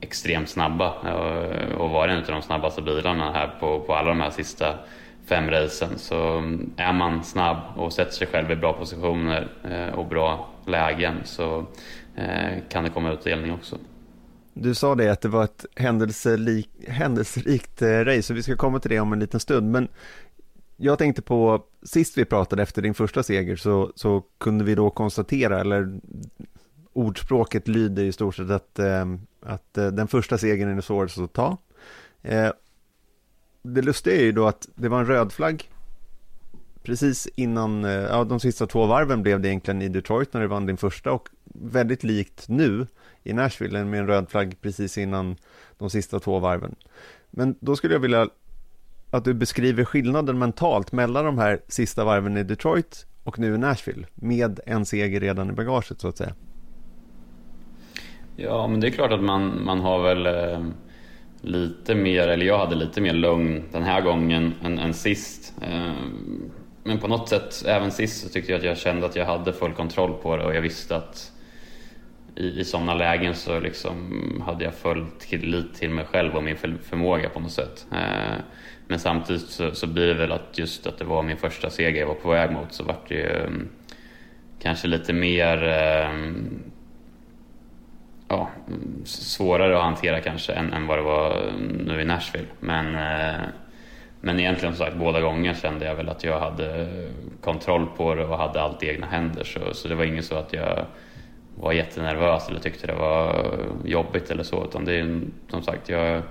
extremt 0.00 0.48
snabba 0.48 0.94
eh, 1.06 1.74
och 1.76 1.90
varit 1.90 2.12
en 2.12 2.18
av 2.18 2.40
de 2.40 2.42
snabbaste 2.42 2.82
bilarna 2.82 3.32
här 3.32 3.50
på, 3.60 3.80
på 3.80 3.94
alla 3.94 4.08
de 4.08 4.20
här 4.20 4.30
sista 4.30 4.74
fem 5.28 5.50
racen. 5.50 5.98
Så 5.98 6.38
mm, 6.38 6.72
är 6.76 6.92
man 6.92 7.24
snabb 7.24 7.56
och 7.76 7.92
sätter 7.92 8.12
sig 8.12 8.26
själv 8.26 8.50
i 8.50 8.56
bra 8.56 8.72
positioner 8.72 9.48
eh, 9.70 9.98
och 9.98 10.06
bra 10.06 10.48
lägen 10.68 11.16
så 11.24 11.66
eh, 12.14 12.62
kan 12.68 12.84
det 12.84 12.90
komma 12.90 13.12
utdelning 13.12 13.52
också. 13.52 13.78
Du 14.54 14.74
sa 14.74 14.94
det 14.94 15.08
att 15.08 15.20
det 15.20 15.28
var 15.28 15.44
ett 15.44 15.66
händelserik, 15.76 16.70
händelserikt 16.88 17.82
eh, 17.82 17.88
race 17.88 18.22
så 18.22 18.34
vi 18.34 18.42
ska 18.42 18.56
komma 18.56 18.78
till 18.78 18.90
det 18.90 19.00
om 19.00 19.12
en 19.12 19.20
liten 19.20 19.40
stund. 19.40 19.70
Men 19.70 19.88
jag 20.76 20.98
tänkte 20.98 21.22
på, 21.22 21.64
sist 21.82 22.18
vi 22.18 22.24
pratade 22.24 22.62
efter 22.62 22.82
din 22.82 22.94
första 22.94 23.22
seger 23.22 23.56
så, 23.56 23.92
så 23.94 24.22
kunde 24.38 24.64
vi 24.64 24.74
då 24.74 24.90
konstatera, 24.90 25.60
eller 25.60 26.00
ordspråket 26.92 27.68
lyder 27.68 28.04
i 28.04 28.12
stort 28.12 28.34
sett 28.34 28.50
att, 28.50 28.78
eh, 28.78 29.04
att 29.42 29.74
den 29.74 30.08
första 30.08 30.38
segern 30.38 30.78
är 30.78 30.80
svårast 30.80 31.18
att 31.18 31.32
ta. 31.32 31.56
Det 33.62 33.82
lustiga 33.82 34.16
är 34.16 34.24
ju 34.24 34.32
då 34.32 34.46
att 34.46 34.68
det 34.74 34.88
var 34.88 35.00
en 35.00 35.06
röd 35.06 35.32
flagg 35.32 35.70
precis 36.86 37.28
innan, 37.34 37.84
eh, 37.84 37.90
ja 37.90 38.24
de 38.24 38.40
sista 38.40 38.66
två 38.66 38.86
varven 38.86 39.22
blev 39.22 39.40
det 39.40 39.48
egentligen 39.48 39.82
i 39.82 39.88
Detroit 39.88 40.32
när 40.32 40.40
du 40.40 40.46
vann 40.46 40.66
din 40.66 40.76
första 40.76 41.12
och 41.12 41.28
väldigt 41.54 42.04
likt 42.04 42.48
nu 42.48 42.86
i 43.24 43.32
Nashville 43.32 43.84
med 43.84 44.00
en 44.00 44.06
röd 44.06 44.28
flagg 44.28 44.56
precis 44.60 44.98
innan 44.98 45.36
de 45.78 45.90
sista 45.90 46.20
två 46.20 46.38
varven. 46.38 46.74
Men 47.30 47.56
då 47.60 47.76
skulle 47.76 47.94
jag 47.94 48.00
vilja 48.00 48.28
att 49.10 49.24
du 49.24 49.34
beskriver 49.34 49.84
skillnaden 49.84 50.38
mentalt 50.38 50.92
mellan 50.92 51.24
de 51.24 51.38
här 51.38 51.60
sista 51.68 52.04
varven 52.04 52.36
i 52.36 52.42
Detroit 52.42 53.06
och 53.24 53.38
nu 53.38 53.54
i 53.54 53.58
Nashville 53.58 54.06
med 54.14 54.60
en 54.66 54.86
seger 54.86 55.20
redan 55.20 55.50
i 55.50 55.52
bagaget 55.52 56.00
så 56.00 56.08
att 56.08 56.16
säga. 56.16 56.34
Ja, 58.36 58.66
men 58.66 58.80
det 58.80 58.86
är 58.86 58.90
klart 58.90 59.12
att 59.12 59.22
man, 59.22 59.64
man 59.64 59.80
har 59.80 60.02
väl 60.02 60.26
eh, 60.26 60.66
lite 61.40 61.94
mer, 61.94 62.28
eller 62.28 62.46
jag 62.46 62.58
hade 62.58 62.74
lite 62.74 63.00
mer 63.00 63.12
lugn 63.12 63.64
den 63.72 63.82
här 63.82 64.00
gången 64.00 64.54
än, 64.62 64.78
än 64.78 64.94
sist. 64.94 65.54
Eh, 65.62 65.92
men 66.86 66.98
på 66.98 67.08
något 67.08 67.28
sätt, 67.28 67.64
även 67.66 67.90
sist 67.90 68.22
så 68.22 68.28
tyckte 68.28 68.52
jag 68.52 68.58
att 68.58 68.64
jag 68.64 68.78
kände 68.78 69.06
att 69.06 69.16
jag 69.16 69.26
hade 69.26 69.52
full 69.52 69.72
kontroll 69.72 70.12
på 70.22 70.36
det 70.36 70.44
och 70.44 70.54
jag 70.54 70.62
visste 70.62 70.96
att 70.96 71.32
i, 72.36 72.60
i 72.60 72.64
sådana 72.64 72.94
lägen 72.94 73.34
så 73.34 73.60
liksom 73.60 74.42
hade 74.46 74.64
jag 74.64 74.74
full 74.74 75.06
tillit 75.18 75.74
till 75.74 75.90
mig 75.90 76.04
själv 76.04 76.36
och 76.36 76.42
min 76.42 76.56
förmåga 76.56 77.28
på 77.28 77.40
något 77.40 77.52
sätt. 77.52 77.86
Eh, 77.92 78.36
men 78.86 78.98
samtidigt 78.98 79.48
så, 79.48 79.74
så 79.74 79.86
blir 79.86 80.06
det 80.06 80.14
väl 80.14 80.32
att 80.32 80.58
just 80.58 80.86
att 80.86 80.98
det 80.98 81.04
var 81.04 81.22
min 81.22 81.36
första 81.36 81.70
seger 81.70 82.00
jag 82.00 82.06
var 82.06 82.14
på 82.14 82.30
väg 82.30 82.52
mot 82.52 82.72
så 82.72 82.84
vart 82.84 83.08
det 83.08 83.14
ju 83.14 83.28
um, 83.28 83.68
kanske 84.62 84.88
lite 84.88 85.12
mer 85.12 85.62
um, 86.10 86.62
ja, 88.28 88.50
mm, 88.68 89.02
svårare 89.04 89.76
att 89.76 89.84
hantera 89.84 90.20
kanske 90.20 90.52
än, 90.52 90.72
än 90.72 90.86
vad 90.86 90.98
det 90.98 91.02
var 91.02 91.52
nu 91.86 92.00
i 92.00 92.04
Nashville. 92.04 92.46
Men, 92.60 92.94
eh, 92.94 93.46
men 94.26 94.40
egentligen 94.40 94.74
som 94.74 94.86
sagt 94.86 94.96
båda 94.96 95.20
gånger 95.20 95.54
kände 95.54 95.84
jag 95.84 95.94
väl 95.94 96.08
att 96.08 96.24
jag 96.24 96.40
hade 96.40 96.88
kontroll 97.40 97.86
på 97.96 98.14
det 98.14 98.24
och 98.24 98.38
hade 98.38 98.62
allt 98.62 98.82
i 98.82 98.88
egna 98.88 99.06
händer. 99.06 99.44
Så, 99.44 99.74
så 99.74 99.88
det 99.88 99.94
var 99.94 100.04
inget 100.04 100.24
så 100.24 100.36
att 100.36 100.52
jag 100.52 100.84
var 101.54 101.72
jättenervös 101.72 102.48
eller 102.48 102.60
tyckte 102.60 102.86
det 102.86 102.94
var 102.94 103.48
jobbigt 103.84 104.30
eller 104.30 104.42
så. 104.42 104.64
Utan 104.64 104.84
det 104.84 104.94
är 104.94 105.20
som 105.48 105.62
sagt, 105.62 105.88
jag 105.88 106.22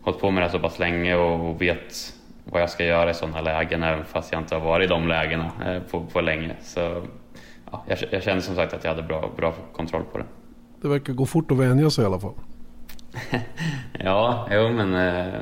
hållit 0.00 0.20
på 0.20 0.30
med 0.30 0.42
det 0.42 0.50
så 0.50 0.58
pass 0.58 0.78
länge 0.78 1.14
och 1.14 1.62
vet 1.62 2.14
vad 2.44 2.62
jag 2.62 2.70
ska 2.70 2.84
göra 2.84 3.10
i 3.10 3.14
sådana 3.14 3.40
lägen 3.40 3.82
även 3.82 4.04
fast 4.04 4.32
jag 4.32 4.40
inte 4.40 4.54
har 4.54 4.62
varit 4.62 4.84
i 4.84 4.88
de 4.88 5.08
lägena 5.08 5.50
eh, 5.66 5.82
på, 5.82 6.06
på 6.06 6.20
länge. 6.20 6.54
Så 6.62 7.02
ja, 7.70 7.84
jag, 7.86 7.98
jag 8.10 8.22
kände 8.22 8.42
som 8.42 8.54
sagt 8.54 8.74
att 8.74 8.84
jag 8.84 8.90
hade 8.90 9.02
bra, 9.02 9.30
bra 9.36 9.54
kontroll 9.72 10.04
på 10.12 10.18
det. 10.18 10.24
Det 10.82 10.88
verkar 10.88 11.12
gå 11.12 11.26
fort 11.26 11.50
att 11.50 11.58
vänja 11.58 11.90
sig 11.90 12.04
i 12.04 12.06
alla 12.06 12.20
fall. 12.20 12.34
ja, 13.98 14.48
jo 14.50 14.68
men 14.68 14.94
eh, 14.94 15.40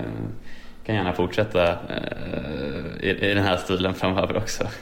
kan 0.87 0.95
gärna 0.95 1.13
fortsätta 1.13 1.69
eh, 1.69 1.77
i, 3.01 3.31
i 3.31 3.35
den 3.35 3.45
här 3.45 3.57
stilen 3.57 3.95
framöver 3.95 4.37
också. 4.37 4.65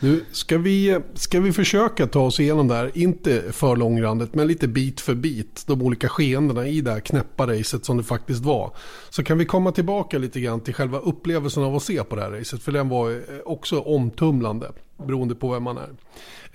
Nu 0.00 0.24
ska 0.32 0.58
vi, 0.58 0.98
ska 1.14 1.40
vi 1.40 1.52
försöka 1.52 2.06
ta 2.06 2.20
oss 2.20 2.40
igenom 2.40 2.68
det 2.68 2.74
här, 2.74 2.90
inte 2.94 3.52
för 3.52 3.76
långrandigt, 3.76 4.34
men 4.34 4.46
lite 4.46 4.68
bit 4.68 5.00
för 5.00 5.14
bit, 5.14 5.64
de 5.66 5.82
olika 5.82 6.08
skeendena 6.08 6.66
i 6.66 6.80
det 6.80 6.90
här 6.90 7.00
knäppa 7.00 7.46
racet 7.46 7.84
som 7.84 7.96
det 7.96 8.02
faktiskt 8.02 8.44
var. 8.44 8.70
Så 9.10 9.24
kan 9.24 9.38
vi 9.38 9.44
komma 9.44 9.72
tillbaka 9.72 10.18
lite 10.18 10.40
grann 10.40 10.60
till 10.60 10.74
själva 10.74 10.98
upplevelsen 10.98 11.62
av 11.62 11.76
att 11.76 11.82
se 11.82 12.04
på 12.04 12.16
det 12.16 12.22
här 12.22 12.30
racet, 12.30 12.62
för 12.62 12.72
den 12.72 12.88
var 12.88 13.10
eh, 13.10 13.18
också 13.44 13.80
omtumlande, 13.80 14.70
beroende 15.06 15.34
på 15.34 15.52
vem 15.52 15.62
man 15.62 15.78
är. 15.78 15.90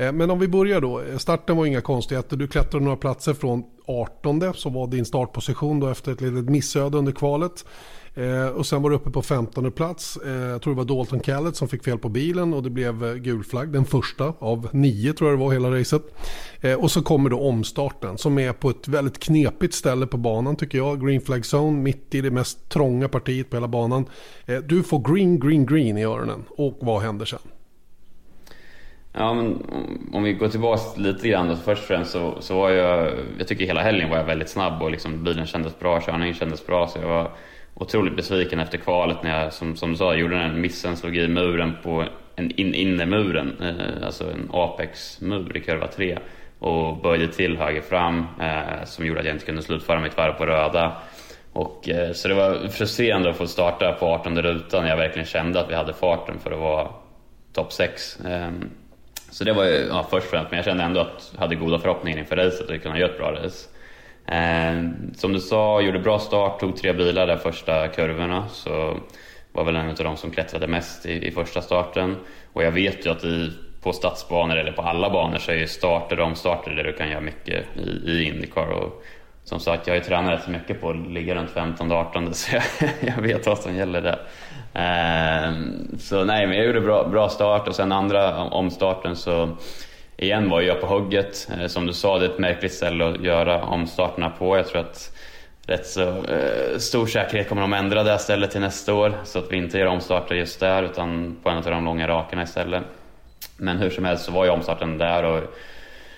Eh, 0.06 0.12
men 0.12 0.32
om 0.32 0.40
vi 0.40 0.48
börjar 0.48 0.82
då, 0.82 1.02
eh, 1.02 1.18
starten 1.18 1.58
var 1.58 1.66
inga 1.66 1.82
konstigheter, 1.82 2.38
du 2.38 2.48
klättrade 2.48 2.86
några 2.86 2.98
platser 2.98 3.34
från 3.34 3.64
18 3.88 4.54
som 4.54 4.74
var 4.74 4.88
din 4.88 5.06
startposition 5.06 5.80
då 5.80 5.88
efter 5.88 6.12
ett 6.12 6.22
litet 6.22 6.50
missöde 6.50 6.98
under 6.98 7.12
kvalet. 7.12 7.66
Eh, 8.16 8.48
och 8.48 8.66
sen 8.66 8.82
var 8.82 8.90
det 8.90 8.96
uppe 8.96 9.10
på 9.10 9.22
15 9.22 9.72
plats. 9.72 10.18
Eh, 10.26 10.32
jag 10.32 10.62
tror 10.62 10.74
det 10.74 10.78
var 10.78 10.86
Dalton 10.86 11.20
Callett 11.20 11.56
som 11.56 11.68
fick 11.68 11.84
fel 11.84 11.98
på 11.98 12.10
bilen 12.10 12.54
och 12.54 12.64
det 12.64 12.70
blev 12.70 13.06
eh, 13.06 13.14
gul 13.14 13.44
flagg. 13.44 13.70
Den 13.70 13.86
första 13.86 14.34
av 14.40 14.70
nio 14.72 15.14
tror 15.14 15.30
jag 15.30 15.40
det 15.40 15.44
var 15.44 15.54
hela 15.54 15.80
racet. 15.80 16.02
Eh, 16.62 16.74
och 16.74 16.92
så 16.92 17.02
kommer 17.02 17.30
då 17.30 17.40
omstarten 17.40 18.18
som 18.18 18.40
är 18.40 18.54
på 18.54 18.70
ett 18.70 18.88
väldigt 18.88 19.20
knepigt 19.20 19.74
ställe 19.74 20.08
på 20.08 20.18
banan 20.18 20.56
tycker 20.56 20.78
jag. 20.78 21.06
Green 21.06 21.22
flag 21.22 21.44
zone 21.54 21.82
mitt 21.82 22.16
i 22.16 22.22
det 22.22 22.32
mest 22.32 22.70
trånga 22.70 23.10
partiet 23.10 23.50
på 23.50 23.56
hela 23.56 23.68
banan. 23.68 24.06
Eh, 24.46 24.58
du 24.58 24.84
får 24.84 25.14
green, 25.14 25.40
green, 25.40 25.66
green 25.66 25.98
i 25.98 26.04
öronen. 26.04 26.44
Och 26.50 26.78
vad 26.82 27.02
händer 27.02 27.26
sen? 27.26 27.40
Ja, 29.14 29.34
men 29.34 29.66
om 30.14 30.24
vi 30.24 30.34
går 30.34 30.48
tillbaka 30.48 30.82
lite 30.96 31.28
grann 31.28 31.48
då. 31.48 31.56
Först 31.56 31.82
och 31.82 31.88
främst 31.88 32.12
så, 32.12 32.38
så 32.40 32.56
var 32.56 32.70
jag, 32.70 33.12
jag 33.38 33.48
tycker 33.48 33.66
hela 33.66 33.82
helgen 33.82 34.10
var 34.10 34.18
jag 34.18 34.24
väldigt 34.26 34.50
snabb 34.50 34.82
och 34.82 34.92
liksom 34.92 35.24
bilen 35.24 35.46
kändes 35.46 35.80
bra, 35.80 36.02
körningen 36.02 36.36
kändes 36.36 36.66
bra. 36.66 36.88
Så 36.88 37.00
jag 37.00 37.08
var 37.08 37.32
otroligt 37.74 38.16
besviken 38.16 38.60
efter 38.60 38.78
kvalet 38.78 39.24
när 39.24 39.44
jag, 39.44 39.54
som, 39.54 39.76
som 39.76 39.92
du 39.92 39.98
sa, 39.98 40.16
gjorde 40.16 40.40
den 40.40 40.62
missen, 40.62 40.98
slog 40.98 41.18
i 41.18 41.28
muren 41.28 41.74
på 41.84 42.06
en 42.36 42.52
in, 42.52 42.74
innermuren, 42.74 43.62
eh, 43.62 44.06
alltså 44.06 44.24
en 44.24 44.50
Apex-mur 44.54 45.58
i 45.58 45.60
kurva 45.60 45.88
3 45.88 46.18
och 46.60 46.98
böjde 46.98 47.28
till 47.28 47.58
höger 47.58 47.82
fram 47.82 48.26
eh, 48.42 48.86
som 48.86 49.06
gjorde 49.06 49.20
att 49.20 49.26
jag 49.26 49.36
inte 49.36 49.46
kunde 49.46 49.62
slutföra 49.62 50.02
mitt 50.02 50.18
varv 50.18 50.34
på 50.34 50.46
röda. 50.46 50.96
Och, 51.54 51.90
eh, 51.90 52.12
så 52.12 52.28
det 52.28 52.34
var 52.34 52.68
frustrerande 52.68 53.30
att 53.30 53.38
få 53.38 53.48
starta 53.48 53.94
på 53.94 54.06
18 54.06 54.42
rutan 54.42 54.84
när 54.84 54.90
jag 54.90 54.98
verkligen 54.98 55.28
kände 55.28 55.60
att 55.60 55.70
vi 55.70 55.76
hade 55.76 55.94
farten 55.94 56.40
för 56.40 56.52
att 56.52 56.60
vara 56.60 56.88
topp 57.54 57.74
6. 57.74 58.20
Eh, 58.26 58.52
så 59.32 59.44
det 59.44 59.54
var 59.54 59.64
ju 59.64 59.88
ja, 59.90 60.08
först 60.10 60.26
och 60.26 60.32
främst, 60.32 60.52
men 60.52 60.58
jag 60.58 60.66
kände 60.66 60.84
ändå 60.84 61.00
att 61.00 61.32
jag 61.34 61.40
hade 61.40 61.56
goda 61.56 61.80
förhoppningar 61.80 62.20
inför 62.20 62.36
racet 62.36 62.70
och 62.70 62.82
kunna 62.82 63.00
göra 63.00 63.12
ett 63.12 63.18
bra 63.18 63.32
race. 63.32 63.70
Eh, 64.28 64.90
som 65.16 65.34
du 65.34 65.40
sa, 65.40 65.82
gjorde 65.82 66.00
bra 66.00 66.20
start, 66.20 66.60
tog 66.60 66.78
tre 66.78 66.94
bilar 66.94 67.28
där 67.28 67.38
första 67.38 67.88
kurvorna. 67.88 68.48
Så 68.50 68.98
var 69.52 69.64
väl 69.64 69.76
en 69.76 69.90
av 69.90 69.96
de 69.96 70.18
som 70.18 70.32
klättrade 70.32 70.68
mest 70.68 71.06
i, 71.06 71.28
i 71.28 71.32
första 71.32 71.62
starten. 71.62 72.16
Och 72.54 72.64
jag 72.64 72.72
vet 72.72 73.06
ju 73.06 73.12
att 73.12 73.24
i, 73.24 73.52
på 73.82 73.94
stadsbanor 73.94 74.58
eller 74.58 74.72
på 74.72 74.82
alla 74.82 75.10
banor 75.10 75.38
så 75.38 75.52
är 75.52 75.56
ju 75.56 75.68
starter 75.68 76.20
och 76.20 76.28
omstarter 76.28 76.72
där 76.72 76.84
du 76.84 76.94
kan 76.94 77.10
göra 77.10 77.22
mycket 77.22 77.66
i, 77.78 78.12
i 78.12 78.24
Indycar. 78.24 78.68
Och 78.68 79.04
som 79.44 79.60
sagt, 79.60 79.88
jag 79.88 79.94
har 79.94 79.98
ju 79.98 80.04
tränat 80.04 80.40
rätt 80.40 80.48
mycket 80.48 80.82
på 80.82 80.90
att 80.90 81.08
ligga 81.08 81.36
runt 81.36 81.50
15-18 81.50 82.32
så 82.32 82.56
jag, 82.56 82.64
jag, 83.02 83.22
vet 83.22 83.48
vad 83.48 83.58
som 83.58 83.76
gäller 83.76 84.02
där. 84.02 84.20
Eh, 84.74 85.54
så 86.00 86.24
nej, 86.24 86.48
men 86.48 86.58
jag 86.58 86.66
gjorde 86.66 86.82
bra, 86.82 87.08
bra 87.08 87.30
start 87.30 87.68
och 87.68 87.76
sen 87.76 87.92
andra 87.92 88.44
omstarten 88.44 89.16
så 89.16 89.58
igen 90.24 90.50
var 90.50 90.62
jag 90.62 90.82
på 90.82 90.88
hugget. 90.88 91.48
Eh, 91.60 91.68
som 91.68 91.86
du 91.86 91.94
sa, 91.94 92.20
det 92.20 92.26
är 92.26 92.30
ett 92.30 92.40
märkligt 92.40 92.74
ställe 92.74 93.10
att 93.10 93.22
göra 93.22 93.64
omstarterna 93.64 94.30
på. 94.30 94.58
Jag 94.58 94.68
tror 94.68 94.82
att 94.82 95.12
rätt 95.68 95.88
så 95.88 96.02
eh, 96.02 96.78
stor 96.78 97.06
säkerhet 97.06 97.50
kommer 97.50 97.62
de 97.62 97.74
ändra 97.74 98.04
det 98.04 98.12
här 98.12 98.18
stället 98.18 98.52
till 98.52 98.62
nästa 98.62 98.94
år 98.94 99.14
så 99.24 99.40
att 99.40 99.52
vi 99.52 99.58
inte 99.58 99.78
gör 99.78 99.86
omstarter 99.88 100.36
just 100.36 100.60
där 100.60 100.84
utan 100.84 101.38
på 101.44 101.50
en 101.50 101.58
av 101.58 101.64
de 101.64 101.86
långa 101.86 102.08
rakerna 102.08 102.44
istället. 102.44 102.84
Men 103.58 103.78
hur 103.78 103.90
som 103.90 104.06
helst 104.06 104.26
så 104.26 104.32
var 104.32 104.46
ju 104.46 104.52
omstarten 104.52 104.98
där 104.98 105.24
och 105.24 105.44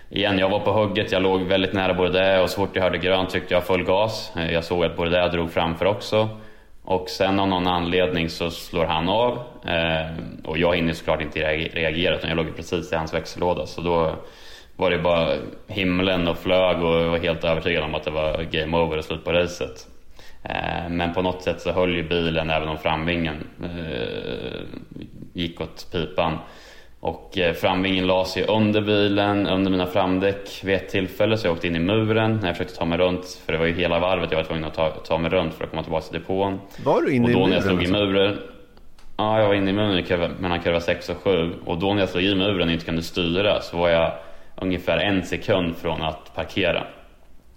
igen, 0.10 0.40
jag 0.40 0.50
var 0.50 0.60
på 0.60 0.72
hugget, 0.72 1.12
jag 1.12 1.22
låg 1.22 1.42
väldigt 1.42 1.74
nära 1.74 1.94
både 1.94 2.20
det 2.20 2.42
och 2.42 2.50
så 2.50 2.56
fort 2.56 2.70
jag 2.74 2.84
hörde 2.84 2.98
grönt 2.98 3.30
tryckte 3.30 3.54
jag 3.54 3.64
full 3.64 3.84
gas. 3.84 4.32
Eh, 4.38 4.54
jag 4.54 4.64
såg 4.64 4.86
att 4.86 4.98
både 4.98 5.10
det 5.10 5.30
drog 5.30 5.52
framför 5.52 5.86
också. 5.86 6.30
Och 6.86 7.10
sen 7.10 7.40
av 7.40 7.48
någon 7.48 7.68
anledning 7.68 8.30
så 8.30 8.52
slår 8.52 8.86
han 8.86 9.10
av 9.10 9.34
eh, 9.68 10.18
och 10.44 10.58
jag 10.58 10.76
hinner 10.76 10.94
såklart 10.94 11.22
inte 11.22 11.40
reagera 11.68 12.16
utan 12.16 12.30
jag 12.30 12.38
låg 12.38 12.56
precis 12.56 12.94
i 12.94 12.96
hans 12.96 13.14
växellåda 13.14 13.66
så 13.66 13.82
då 13.82 14.16
var 14.76 14.92
det 14.92 14.98
bara 14.98 15.36
himlen 15.68 16.28
och 16.28 16.38
flög 16.38 16.84
och 16.84 16.96
jag 16.96 17.10
var 17.10 17.18
helt 17.18 17.44
övertygad 17.44 17.84
om 17.84 17.96
att 17.96 18.04
det 18.04 18.12
var 18.12 18.44
game 18.44 18.78
over 18.78 18.98
och 18.98 19.06
slut 19.06 19.24
på 19.24 19.32
racet. 19.32 19.88
Eh, 20.44 20.90
men 20.90 21.14
på 21.14 21.22
något 21.22 21.44
sätt 21.44 21.62
så 21.62 21.72
höll 21.72 21.96
ju 21.96 22.04
bilen 22.04 22.50
även 22.50 22.68
om 22.68 22.78
framvingen 22.78 23.48
eh, 23.64 24.60
gick 25.34 25.62
åt 25.62 25.88
pipan. 25.92 26.38
Och 27.06 27.38
eh, 27.38 27.54
framvingen 27.54 28.08
la 28.08 28.26
sig 28.26 28.44
under 28.44 28.82
bilen, 28.82 29.48
under 29.48 29.72
mina 29.72 29.86
framdäck 29.86 30.62
vid 30.64 30.76
ett 30.76 30.90
tillfälle 30.90 31.38
så 31.38 31.48
jag 31.48 31.54
åkte 31.54 31.68
in 31.68 31.76
i 31.76 31.80
muren 31.80 32.38
när 32.42 32.48
jag 32.48 32.58
försökte 32.58 32.76
ta 32.76 32.86
mig 32.86 32.98
runt. 32.98 33.42
För 33.46 33.54
det 33.54 33.60
var 33.60 33.66
ju 33.66 33.74
hela 33.74 34.00
varvet 34.00 34.32
jag 34.32 34.38
var 34.38 34.44
tvungen 34.44 34.64
att 34.64 34.74
ta, 34.74 34.90
ta 34.90 35.18
mig 35.18 35.32
runt 35.32 35.54
för 35.54 35.64
att 35.64 35.70
komma 35.70 35.84
tillbaka 35.84 36.06
till 36.06 36.20
depån. 36.20 36.60
Var 36.86 37.02
du 37.02 37.14
inne 37.14 37.32
i 37.32 37.36
muren? 37.36 37.36
Och 37.36 37.42
då 37.42 37.48
när 37.48 37.56
jag 37.56 37.64
slog 37.64 37.80
alltså? 37.80 37.96
i 37.96 38.06
muren 38.06 38.38
Ja, 39.18 39.40
jag 39.40 39.48
var 39.48 39.56
inne 39.56 39.70
i 39.70 39.74
muren 39.74 40.32
mellan 40.40 40.60
kurva 40.60 40.80
6 40.80 41.10
och 41.10 41.18
7 41.18 41.54
och 41.66 41.80
då 41.80 41.94
när 41.94 42.00
jag 42.00 42.10
slog 42.10 42.24
i 42.24 42.36
muren 42.36 42.68
och 42.68 42.74
inte 42.74 42.86
kunde 42.86 43.04
styra 43.04 43.62
så 43.62 43.78
var 43.78 43.90
jag 43.90 44.12
ungefär 44.62 44.98
en 44.98 45.24
sekund 45.24 45.76
från 45.78 46.02
att 46.02 46.36
parkera. 46.36 46.88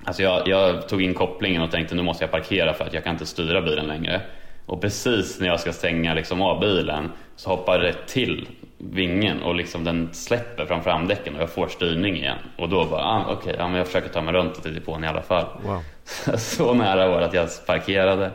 Alltså 0.05 0.23
jag, 0.23 0.49
jag, 0.49 0.88
tog 0.88 1.02
in 1.02 1.14
kopplingen 1.14 1.62
och 1.62 1.71
tänkte 1.71 1.95
nu 1.95 2.02
måste 2.02 2.25
jag 2.25 2.31
parkera 2.31 2.75
för 2.75 2.85
att 2.85 2.95
jag 2.95 3.05
kan 3.05 3.12
inte 3.12 3.26
styra 3.26 3.62
bilen 3.62 3.87
längre. 3.87 4.21
Och 4.67 4.81
precis 4.81 5.40
när 5.40 5.47
jag 5.47 5.61
ska 5.61 5.73
stänga 5.73 6.14
liksom 6.14 6.43
av 6.43 6.61
bilen 6.61 7.12
så 7.37 7.50
hoppar 7.50 7.78
det 7.78 7.95
till 8.07 8.49
vingen 8.78 9.42
och 9.42 9.54
liksom 9.54 9.85
den 9.85 10.08
släpper 10.12 10.66
från 10.66 10.82
framdäcken 10.82 11.35
och 11.35 11.42
jag 11.42 11.50
får 11.50 11.68
styrning 11.68 12.16
igen. 12.16 12.38
Och 12.56 12.68
då 12.68 12.85
bara, 12.85 13.02
ah, 13.02 13.23
okej, 13.23 13.37
okay, 13.37 13.54
ja, 13.58 13.76
jag 13.76 13.87
försöker 13.87 14.08
ta 14.08 14.23
mig 14.23 14.35
runt 14.35 14.62
till 14.62 14.75
depån 14.75 15.04
i 15.04 15.06
alla 15.06 15.23
fall. 15.23 15.47
Wow. 15.62 15.82
så 16.38 16.75
nära 16.75 17.08
var 17.08 17.20
att 17.20 17.35
jag 17.35 17.49
parkerade. 17.66 18.30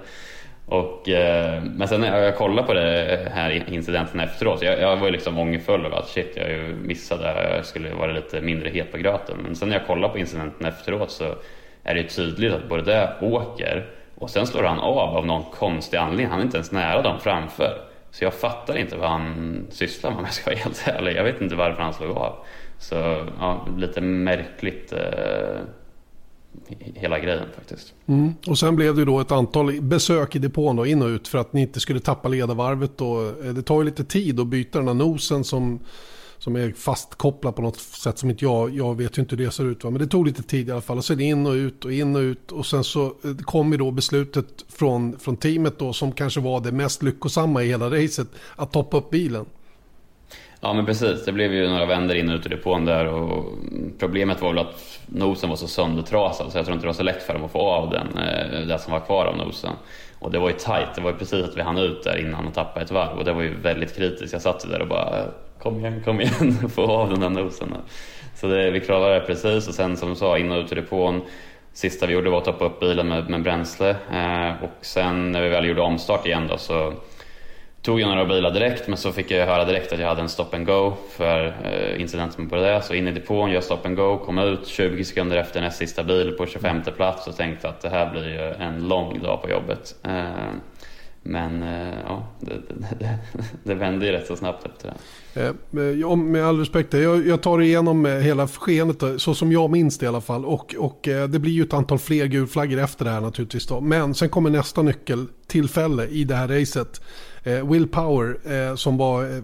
Och, 0.65 1.09
eh, 1.09 1.63
men 1.63 1.87
sen 1.87 2.01
när 2.01 2.21
jag 2.21 2.37
kollade 2.37 2.67
på 2.67 2.73
det 2.73 3.31
här 3.33 3.73
incidenten 3.73 4.19
efteråt, 4.19 4.61
jag, 4.61 4.81
jag 4.81 4.97
var 4.97 5.05
ju 5.05 5.11
liksom 5.11 5.37
ångerfull 5.37 5.85
över 5.85 5.97
att 5.97 6.07
shit, 6.07 6.33
jag 6.35 6.75
missade, 6.75 7.55
jag 7.55 7.65
skulle 7.65 7.93
vara 7.93 8.11
lite 8.11 8.41
mindre 8.41 8.69
het 8.69 8.91
på 8.91 8.97
gröten. 8.97 9.37
Men 9.43 9.55
sen 9.55 9.69
när 9.69 9.75
jag 9.75 9.87
kollade 9.87 10.13
på 10.13 10.19
incidenten 10.19 10.67
efteråt 10.67 11.11
så 11.11 11.35
är 11.83 11.95
det 11.95 12.03
tydligt 12.03 12.53
att 12.53 12.69
både 12.69 12.83
det 12.83 13.13
åker 13.21 13.85
och 14.15 14.29
sen 14.29 14.47
slår 14.47 14.63
han 14.63 14.79
av 14.79 14.97
av 14.97 15.25
någon 15.25 15.43
konstig 15.43 15.97
anledning. 15.97 16.27
Han 16.27 16.39
är 16.39 16.43
inte 16.43 16.57
ens 16.57 16.71
nära 16.71 17.01
dem 17.01 17.19
framför. 17.19 17.92
Så 18.13 18.23
jag 18.23 18.33
fattar 18.33 18.77
inte 18.77 18.97
vad 18.97 19.09
han 19.09 19.65
sysslar 19.69 20.09
med 20.09 20.19
om 20.19 20.25
jag 20.25 20.33
ska 20.33 20.51
vara 20.51 20.59
helt 20.59 20.87
ärlig. 20.87 21.15
Jag 21.15 21.23
vet 21.23 21.41
inte 21.41 21.55
varför 21.55 21.81
han 21.81 21.93
slog 21.93 22.17
av. 22.17 22.35
Så 22.79 22.95
ja, 23.39 23.67
lite 23.77 24.01
märkligt 24.01 24.93
eh, 24.93 25.61
hela 26.93 27.19
grejen 27.19 27.47
faktiskt. 27.55 27.93
Mm. 28.05 28.33
Och 28.47 28.59
sen 28.59 28.75
blev 28.75 28.95
det 28.95 29.05
då 29.05 29.19
ett 29.19 29.31
antal 29.31 29.81
besök 29.81 30.35
i 30.35 30.39
depån 30.39 30.75
då, 30.75 30.85
in 30.85 31.01
och 31.01 31.07
ut 31.07 31.27
för 31.27 31.37
att 31.37 31.53
ni 31.53 31.61
inte 31.61 31.79
skulle 31.79 31.99
tappa 31.99 32.29
ledarvarvet. 32.29 32.97
Då. 32.97 33.27
Eh, 33.27 33.53
det 33.53 33.61
tar 33.61 33.81
ju 33.81 33.85
lite 33.85 34.03
tid 34.03 34.39
att 34.39 34.47
byta 34.47 34.79
den 34.79 34.87
här 34.87 34.95
nosen 34.95 35.43
som, 35.43 35.79
som 36.43 36.55
är 36.55 36.71
fastkopplad 36.71 37.55
på 37.55 37.61
något 37.61 37.79
sätt 37.79 38.17
som 38.17 38.29
inte 38.29 38.45
jag, 38.45 38.75
jag 38.75 38.97
vet 38.97 39.17
ju 39.17 39.21
inte 39.21 39.35
hur 39.35 39.45
det 39.45 39.51
ser 39.51 39.63
ut. 39.63 39.83
Va? 39.83 39.89
Men 39.89 40.01
det 40.01 40.07
tog 40.07 40.27
lite 40.27 40.43
tid 40.43 40.69
i 40.69 40.71
alla 40.71 40.81
fall. 40.81 40.97
Och 40.97 41.05
sen 41.05 41.19
in 41.19 41.45
och 41.45 41.51
ut 41.51 41.85
och 41.85 41.91
in 41.91 42.15
och 42.15 42.19
ut. 42.19 42.51
Och 42.51 42.65
sen 42.65 42.83
så 42.83 43.05
eh, 43.05 43.35
kom 43.43 43.71
ju 43.71 43.77
då 43.77 43.91
beslutet 43.91 44.45
från, 44.69 45.19
från 45.19 45.37
teamet 45.37 45.79
då 45.79 45.93
som 45.93 46.11
kanske 46.11 46.39
var 46.39 46.61
det 46.61 46.71
mest 46.71 47.03
lyckosamma 47.03 47.63
i 47.63 47.67
hela 47.67 47.89
racet. 47.89 48.27
Att 48.55 48.71
toppa 48.71 48.97
upp 48.97 49.09
bilen. 49.09 49.45
Ja 50.61 50.73
men 50.73 50.85
precis, 50.85 51.25
det 51.25 51.31
blev 51.31 51.53
ju 51.53 51.67
några 51.67 51.85
vänder 51.85 52.15
in 52.15 52.29
och 52.29 52.35
ut 52.35 52.45
ur 52.45 52.49
depån 52.49 52.85
där 52.85 53.07
och 53.07 53.53
problemet 53.99 54.41
var 54.41 54.49
väl 54.49 54.59
att 54.59 54.99
nosen 55.07 55.49
var 55.49 55.55
så 55.55 55.67
söndertrasad 55.67 56.51
så 56.51 56.57
jag 56.57 56.65
tror 56.65 56.73
inte 56.75 56.85
det 56.85 56.89
var 56.89 56.93
så 56.93 57.03
lätt 57.03 57.23
för 57.23 57.33
dem 57.33 57.43
att 57.43 57.51
få 57.51 57.59
av 57.59 57.89
den, 57.89 58.07
eh, 58.17 58.67
det 58.67 58.79
som 58.79 58.93
var 58.93 58.99
kvar 58.99 59.25
av 59.25 59.37
nosen. 59.37 59.73
Och 60.23 60.31
det 60.31 60.39
var 60.39 60.49
ju 60.49 60.55
tight, 60.55 60.95
det 60.95 61.01
var 61.01 61.11
ju 61.11 61.17
precis 61.17 61.45
att 61.45 61.57
vi 61.57 61.61
hann 61.61 61.77
ut 61.77 62.03
där 62.03 62.17
innan 62.17 62.47
och 62.47 62.53
tappade 62.53 62.85
ett 62.85 62.91
varv 62.91 63.17
och 63.17 63.25
det 63.25 63.33
var 63.33 63.41
ju 63.41 63.55
väldigt 63.61 63.95
kritiskt. 63.95 64.33
Jag 64.33 64.41
satt 64.41 64.65
ju 64.65 64.69
där 64.69 64.81
och 64.81 64.87
bara 64.87 65.25
kom 65.59 65.79
igen, 65.79 66.01
kom 66.05 66.21
igen, 66.21 66.69
få 66.75 66.91
av 66.91 67.09
den 67.09 67.19
där 67.19 67.29
nosen. 67.29 67.73
Så 68.35 68.47
det, 68.47 68.71
vi 68.71 68.79
klarade 68.79 69.19
det 69.19 69.25
precis 69.25 69.67
och 69.67 69.73
sen 69.73 69.97
som 69.97 70.09
du 70.09 70.15
sa, 70.15 70.37
in 70.37 70.51
och 70.51 70.57
ut 70.57 70.71
ur 70.71 70.75
depån. 70.75 71.21
Sista 71.73 72.05
vi 72.05 72.13
gjorde 72.13 72.29
var 72.29 72.37
att 72.37 72.45
tappa 72.45 72.65
upp 72.65 72.79
bilen 72.79 73.07
med, 73.07 73.29
med 73.29 73.43
bränsle 73.43 73.89
eh, 73.89 74.63
och 74.63 74.85
sen 74.85 75.31
när 75.31 75.41
vi 75.41 75.49
väl 75.49 75.65
gjorde 75.65 75.81
omstart 75.81 76.25
igen 76.25 76.47
då 76.49 76.57
så 76.57 76.93
tog 77.83 77.99
jag 77.99 78.09
några 78.09 78.25
bilar 78.25 78.51
direkt 78.51 78.87
men 78.87 78.97
så 78.97 79.11
fick 79.11 79.31
jag 79.31 79.45
höra 79.45 79.65
direkt 79.65 79.93
att 79.93 79.99
jag 79.99 80.07
hade 80.07 80.21
en 80.21 80.29
stop 80.29 80.47
and 80.53 80.65
go 80.65 80.93
för 81.09 81.55
eh, 81.63 82.01
incidenten 82.01 82.49
på 82.49 82.55
det. 82.55 82.81
Så 82.81 82.93
in 82.93 83.07
i 83.07 83.11
depån, 83.11 83.51
gör 83.51 83.61
stop 83.61 83.79
and 83.83 83.95
go, 83.95 84.17
kom 84.17 84.37
ut 84.37 84.67
20 84.67 85.03
sekunder 85.03 85.37
efter 85.37 85.61
näst 85.61 85.77
sista 85.77 86.03
bil 86.03 86.31
på 86.31 86.45
25 86.45 86.81
plats 86.95 87.27
och 87.27 87.35
tänkte 87.35 87.69
att 87.69 87.81
det 87.81 87.89
här 87.89 88.11
blir 88.11 88.27
ju 88.29 88.65
en 88.65 88.87
lång 88.87 89.21
dag 89.21 89.41
på 89.41 89.49
jobbet. 89.49 89.95
Eh, 90.03 90.23
men 91.23 91.63
eh, 91.63 91.93
ja, 92.07 92.27
det, 92.39 92.53
det, 92.53 92.87
det, 92.99 93.19
det 93.63 93.73
vände 93.73 94.05
ju 94.05 94.11
rätt 94.11 94.27
så 94.27 94.35
snabbt 94.35 94.65
efter 94.65 94.93
det. 95.33 95.93
Ja, 95.99 96.15
med 96.15 96.45
all 96.45 96.59
respekt, 96.59 96.93
jag, 96.93 97.27
jag 97.27 97.41
tar 97.41 97.61
igenom 97.61 98.05
hela 98.05 98.47
skeendet 98.47 99.21
så 99.21 99.35
som 99.35 99.51
jag 99.51 99.69
minns 99.69 99.97
det 99.97 100.05
i 100.05 100.07
alla 100.07 100.21
fall. 100.21 100.45
Och, 100.45 100.75
och 100.77 100.99
det 101.03 101.39
blir 101.39 101.51
ju 101.51 101.63
ett 101.63 101.73
antal 101.73 101.99
fler 101.99 102.25
gulflaggor 102.25 102.79
efter 102.79 103.05
det 103.05 103.11
här 103.11 103.21
naturligtvis. 103.21 103.67
Då. 103.67 103.81
Men 103.81 104.13
sen 104.13 104.29
kommer 104.29 104.49
nästa 104.49 104.81
nyckeltillfälle 104.81 106.07
i 106.07 106.23
det 106.23 106.35
här 106.35 106.47
racet. 106.47 107.01
Eh, 107.43 107.69
Will 107.69 107.87
Power 107.87 108.37
eh, 108.53 108.75
som 108.75 108.97
var 108.97 109.23
eh, 109.23 109.43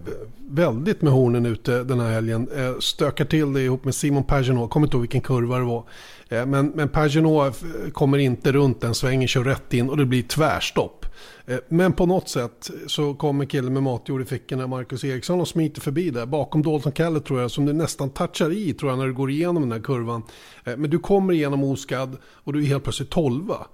väldigt 0.50 1.02
med 1.02 1.14
hornen 1.14 1.46
ute 1.46 1.84
den 1.84 2.00
här 2.00 2.12
helgen 2.12 2.50
eh, 2.56 2.80
stökar 2.80 3.26
till 3.26 3.54
det 3.54 3.62
ihop 3.62 3.86
med 3.86 3.96
Simon 3.96 4.24
Pagenaud. 4.24 4.70
Kommer 4.70 4.88
inte 4.88 4.98
ihåg 4.98 5.02
vilken 5.02 5.22
kurva 5.22 5.58
det 5.58 5.66
var. 5.66 5.84
Eh, 6.30 6.46
men, 6.46 6.68
men 6.68 6.90
Pagenaud 6.90 7.48
eh, 7.48 7.92
kommer 7.92 8.18
inte 8.18 8.52
runt 8.52 8.82
den 8.82 8.96
svängen, 8.96 9.28
kör 9.28 9.44
rätt 9.44 9.74
in 9.74 9.90
och 9.90 9.98
det 9.98 10.06
blir 10.06 10.24
tvärstopp. 10.24 11.06
Eh, 11.46 11.58
men 11.68 11.94
på 11.94 12.06
något 12.06 12.30
sätt 12.30 12.72
så 12.88 13.14
kommer 13.14 13.46
killen 13.46 13.74
med 13.74 13.84
matjord 13.84 14.22
i 14.22 14.26
fickorna, 14.26 14.68
Marcus 14.68 15.04
Eriksson, 15.04 15.42
och 15.42 15.48
smiter 15.48 15.82
förbi 15.82 16.10
där. 16.10 16.26
Bakom 16.26 16.62
Dalton 16.62 16.92
Kellett 16.92 17.26
tror 17.26 17.42
jag, 17.42 17.52
som 17.52 17.66
du 17.66 17.74
nästan 17.74 18.10
touchar 18.10 18.52
i 18.52 18.74
tror 18.74 18.92
jag 18.92 19.00
när 19.00 19.08
du 19.08 19.14
går 19.14 19.32
igenom 19.32 19.62
den 19.62 19.72
här 19.72 19.80
kurvan. 19.80 20.24
Eh, 20.64 20.78
men 20.78 20.90
du 20.90 21.00
kommer 21.00 21.34
igenom 21.34 21.64
oskadd 21.64 22.18
och 22.24 22.54
du 22.54 22.60
är 22.60 22.66
helt 22.66 22.84
plötsligt 22.84 23.10
tolva. 23.10 23.68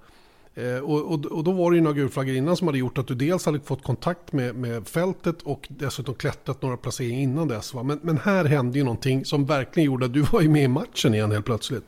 Eh, 0.58 0.78
och, 0.78 1.12
och, 1.12 1.26
och, 1.26 1.44
då 1.44 1.52
var 1.52 1.70
det 1.70 1.76
ju 1.76 1.82
några 1.82 1.96
gulflaggor 1.96 2.34
innan 2.34 2.56
som 2.56 2.68
hade 2.68 2.78
gjort 2.78 2.98
att 2.98 3.06
du 3.06 3.14
dels 3.14 3.46
hade 3.46 3.60
fått 3.60 3.82
kontakt 3.82 4.32
med, 4.32 4.54
med 4.54 4.88
fältet 4.88 5.42
och 5.42 5.66
dessutom 5.68 6.14
klättrat 6.14 6.62
några 6.62 6.76
placeringar 6.76 7.20
innan 7.20 7.48
dess. 7.48 7.74
Va? 7.74 7.82
Men, 7.82 8.00
men 8.02 8.18
här 8.18 8.44
hände 8.44 8.78
ju 8.78 8.84
någonting 8.84 9.24
som 9.24 9.46
verkligen 9.46 9.86
gjorde 9.86 10.06
att 10.06 10.12
du 10.12 10.22
var 10.22 10.40
ju 10.40 10.48
med 10.48 10.62
i 10.62 10.68
matchen 10.68 11.14
igen 11.14 11.32
helt 11.32 11.44
plötsligt. 11.44 11.84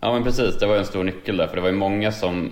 Ja 0.00 0.12
men 0.12 0.24
precis, 0.24 0.58
det 0.58 0.66
var 0.66 0.76
en 0.76 0.84
stor 0.84 1.04
nyckel 1.04 1.36
där. 1.36 1.46
För 1.46 1.56
det 1.56 1.62
var 1.62 1.68
ju 1.68 1.74
många 1.74 2.12
som 2.12 2.50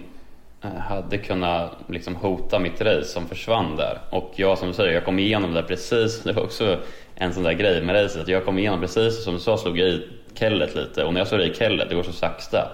eh, 0.62 0.70
hade 0.70 1.18
kunnat 1.18 1.76
liksom 1.88 2.16
hota 2.16 2.58
mitt 2.58 2.80
race 2.80 3.08
som 3.08 3.26
försvann 3.26 3.76
där. 3.76 4.00
Och 4.10 4.32
jag 4.36 4.58
som 4.58 4.68
du 4.68 4.74
säger, 4.74 4.92
jag 4.92 5.04
kom 5.04 5.18
igenom 5.18 5.52
det 5.52 5.62
precis. 5.62 6.22
Det 6.24 6.32
var 6.32 6.42
också 6.42 6.78
en 7.14 7.34
sån 7.34 7.42
där 7.42 7.52
grej 7.52 7.82
med 7.82 8.04
racet. 8.04 8.28
Jag 8.28 8.44
kom 8.44 8.58
igenom 8.58 8.80
precis 8.80 9.24
som 9.24 9.34
du 9.34 9.40
sa, 9.40 9.58
slog 9.58 9.78
jag 9.78 9.88
i 9.88 10.08
kellet 10.34 10.74
lite. 10.74 11.04
Och 11.04 11.12
när 11.12 11.20
jag 11.20 11.28
slår 11.28 11.42
i 11.42 11.54
kellet, 11.54 11.88
det 11.88 11.94
går 11.94 12.02
så 12.02 12.12
sakta 12.12 12.68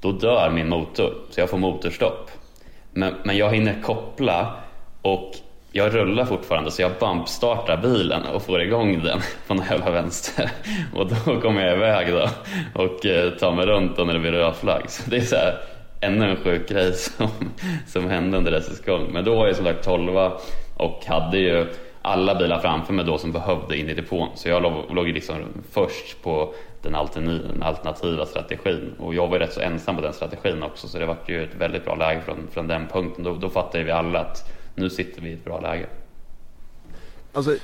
då 0.00 0.12
dör 0.12 0.50
min 0.50 0.68
motor, 0.68 1.14
så 1.30 1.40
jag 1.40 1.50
får 1.50 1.58
motorstopp. 1.58 2.30
Men, 2.92 3.14
men 3.24 3.36
jag 3.36 3.54
hinner 3.54 3.82
koppla 3.82 4.54
och 5.02 5.34
jag 5.72 5.94
rullar 5.94 6.24
fortfarande 6.24 6.70
så 6.70 6.82
jag 6.82 6.92
bumpstartar 7.00 7.76
bilen 7.76 8.22
och 8.26 8.42
får 8.42 8.62
igång 8.62 9.02
den 9.02 9.20
på 9.46 9.54
någon 9.54 9.66
jävla 9.70 9.90
vänster. 9.90 10.50
Och 10.94 11.06
då 11.06 11.40
kommer 11.40 11.66
jag 11.66 11.76
iväg 11.76 12.12
då 12.12 12.28
och 12.82 13.06
eh, 13.06 13.30
tar 13.30 13.52
mig 13.52 13.66
runt 13.66 13.96
då 13.96 14.04
när 14.04 14.14
det 14.14 14.20
blir 14.20 14.32
röd 14.32 14.56
flagg. 14.56 14.90
Så 14.90 15.10
det 15.10 15.16
är 15.16 15.20
så 15.20 15.36
här, 15.36 15.54
ännu 16.00 16.30
en 16.30 16.36
sjuk 16.36 16.68
grej 16.68 16.92
som, 16.96 17.28
som 17.86 18.10
hände 18.10 18.38
under 18.38 18.52
resans 18.52 18.80
gång. 18.80 19.12
Men 19.12 19.24
då 19.24 19.34
var 19.34 19.46
jag 19.46 19.56
som 19.56 19.64
sagt 19.64 19.84
12 19.84 20.16
och 20.76 21.04
hade 21.06 21.38
ju 21.38 21.66
alla 22.08 22.34
bilar 22.34 22.58
framför 22.60 22.92
mig 22.92 23.04
då 23.04 23.18
som 23.18 23.32
behövde 23.32 23.76
in 23.76 23.88
i 23.88 23.94
depån. 23.94 24.28
Så 24.34 24.48
jag 24.48 24.62
låg, 24.62 24.94
låg 24.94 25.08
liksom 25.08 25.36
först 25.70 26.22
på 26.22 26.54
den 26.82 26.94
alternativa 26.94 28.26
strategin. 28.26 28.94
Och 28.98 29.14
jag 29.14 29.28
var 29.28 29.38
rätt 29.38 29.52
så 29.52 29.60
ensam 29.60 29.96
på 29.96 30.02
den 30.02 30.12
strategin 30.12 30.62
också 30.62 30.88
så 30.88 30.98
det 30.98 31.06
var 31.06 31.16
ju 31.26 31.44
ett 31.44 31.54
väldigt 31.54 31.84
bra 31.84 31.94
läge 31.94 32.20
från, 32.20 32.36
från 32.50 32.66
den 32.66 32.86
punkten. 32.86 33.24
Då, 33.24 33.34
då 33.34 33.50
fattade 33.50 33.84
vi 33.84 33.90
alla 33.90 34.20
att 34.20 34.52
nu 34.74 34.90
sitter 34.90 35.22
vi 35.22 35.30
i 35.30 35.32
ett 35.32 35.44
bra 35.44 35.60
läge. 35.60 35.86
Alltså, 37.32 37.56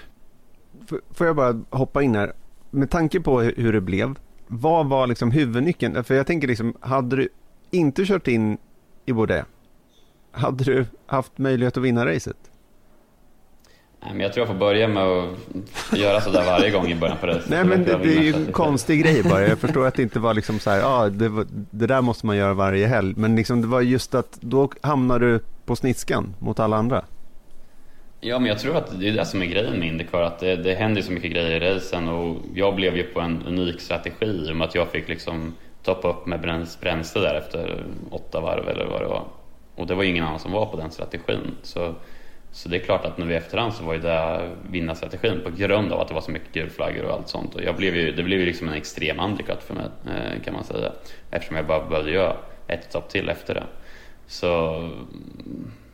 får 1.14 1.26
jag 1.26 1.36
bara 1.36 1.60
hoppa 1.70 2.02
in 2.02 2.14
här? 2.14 2.32
Med 2.70 2.90
tanke 2.90 3.20
på 3.20 3.40
hur 3.40 3.72
det 3.72 3.80
blev, 3.80 4.14
vad 4.46 4.86
var 4.86 5.06
liksom 5.06 5.30
huvudnyckeln? 5.30 6.04
För 6.04 6.14
jag 6.14 6.26
tänker 6.26 6.48
liksom, 6.48 6.76
hade 6.80 7.16
du 7.16 7.28
inte 7.70 8.04
kört 8.04 8.28
in 8.28 8.58
i 9.06 9.12
Bordeaux, 9.12 9.48
hade 10.30 10.64
du 10.64 10.86
haft 11.06 11.38
möjlighet 11.38 11.76
att 11.76 11.82
vinna 11.82 12.06
racet? 12.06 12.50
Men 14.08 14.20
jag 14.20 14.32
tror 14.32 14.46
jag 14.46 14.48
får 14.48 14.60
börja 14.60 14.88
med 14.88 15.02
att 15.02 15.98
göra 15.98 16.20
sådär 16.20 16.44
varje 16.44 16.70
gång 16.70 16.86
i 16.86 16.94
början 16.94 17.16
på 17.20 17.26
racet. 17.26 17.48
Nej 17.48 17.64
men 17.64 17.84
det, 17.84 17.98
det 18.02 18.16
är 18.16 18.22
ju 18.22 18.34
en 18.34 18.52
konstig 18.52 19.02
grej 19.02 19.22
bara. 19.22 19.48
Jag 19.48 19.58
förstår 19.58 19.86
att 19.86 19.94
det 19.94 20.02
inte 20.02 20.18
var 20.18 20.34
liksom 20.34 20.58
så 20.58 20.70
här, 20.70 20.78
ja 20.78 21.08
det, 21.08 21.46
det, 21.70 21.86
där 21.86 22.00
måste 22.00 22.26
man 22.26 22.36
göra 22.36 22.54
varje 22.54 22.86
helg. 22.86 23.14
Men 23.16 23.36
liksom 23.36 23.62
det 23.62 23.68
var 23.68 23.80
just 23.80 24.14
att 24.14 24.38
då 24.40 24.70
hamnar 24.80 25.18
du 25.18 25.40
på 25.64 25.76
sniskan 25.76 26.34
mot 26.38 26.60
alla 26.60 26.76
andra. 26.76 27.04
Ja, 28.20 28.38
men 28.38 28.48
jag 28.48 28.58
tror 28.58 28.76
att 28.76 29.00
det 29.00 29.08
är 29.08 29.12
det 29.12 29.24
som 29.24 29.42
är 29.42 29.46
grejen 29.46 29.78
med 29.78 29.88
Indycar, 29.88 30.22
att 30.22 30.38
det, 30.38 30.56
det 30.56 30.74
händer 30.74 31.02
så 31.02 31.12
mycket 31.12 31.32
grejer 31.32 31.62
i 31.62 31.74
racen 31.74 32.08
och 32.08 32.36
jag 32.54 32.74
blev 32.74 32.96
ju 32.96 33.02
på 33.02 33.20
en 33.20 33.42
unik 33.46 33.80
strategi 33.80 34.26
i 34.26 34.52
och 34.52 34.56
med 34.56 34.68
att 34.68 34.74
jag 34.74 34.88
fick 34.88 35.08
liksom 35.08 35.54
toppa 35.82 36.08
upp 36.08 36.26
med 36.26 36.40
bränsle 36.80 37.20
där 37.20 37.34
efter 37.34 37.84
åtta 38.10 38.40
varv 38.40 38.68
eller 38.68 38.86
vad 38.86 39.00
det 39.00 39.06
var. 39.06 39.24
Och 39.74 39.86
det 39.86 39.94
var 39.94 40.02
ju 40.02 40.10
ingen 40.10 40.24
annan 40.24 40.40
som 40.40 40.52
var 40.52 40.66
på 40.66 40.76
den 40.76 40.90
strategin. 40.90 41.56
Så, 41.62 41.94
så 42.54 42.68
det 42.68 42.76
är 42.76 42.80
klart 42.80 43.04
att 43.04 43.18
nu 43.18 43.32
i 43.32 43.36
efterhand 43.36 43.74
så 43.74 43.84
var 43.84 43.94
ju 43.94 44.00
det 44.00 44.50
vinnarstrategin 44.70 45.40
på 45.44 45.50
grund 45.50 45.92
av 45.92 46.00
att 46.00 46.08
det 46.08 46.14
var 46.14 46.20
så 46.20 46.30
mycket 46.30 46.52
gulflaggor 46.52 47.04
och 47.04 47.14
allt 47.14 47.28
sånt. 47.28 47.54
Och 47.54 47.62
jag 47.62 47.76
blev 47.76 47.96
ju, 47.96 48.12
det 48.12 48.22
blev 48.22 48.40
ju 48.40 48.46
liksom 48.46 48.68
en 48.68 48.74
extrem 48.74 49.20
undercut 49.20 49.62
för 49.62 49.74
mig 49.74 49.86
eh, 50.06 50.42
kan 50.42 50.54
man 50.54 50.64
säga. 50.64 50.92
Eftersom 51.30 51.56
jag 51.56 51.66
bara 51.66 51.88
behövde 51.88 52.10
göra 52.10 52.36
ett 52.66 52.84
stopp 52.84 53.08
till 53.08 53.28
efter 53.28 53.54
det. 53.54 53.64
Så 54.26 54.80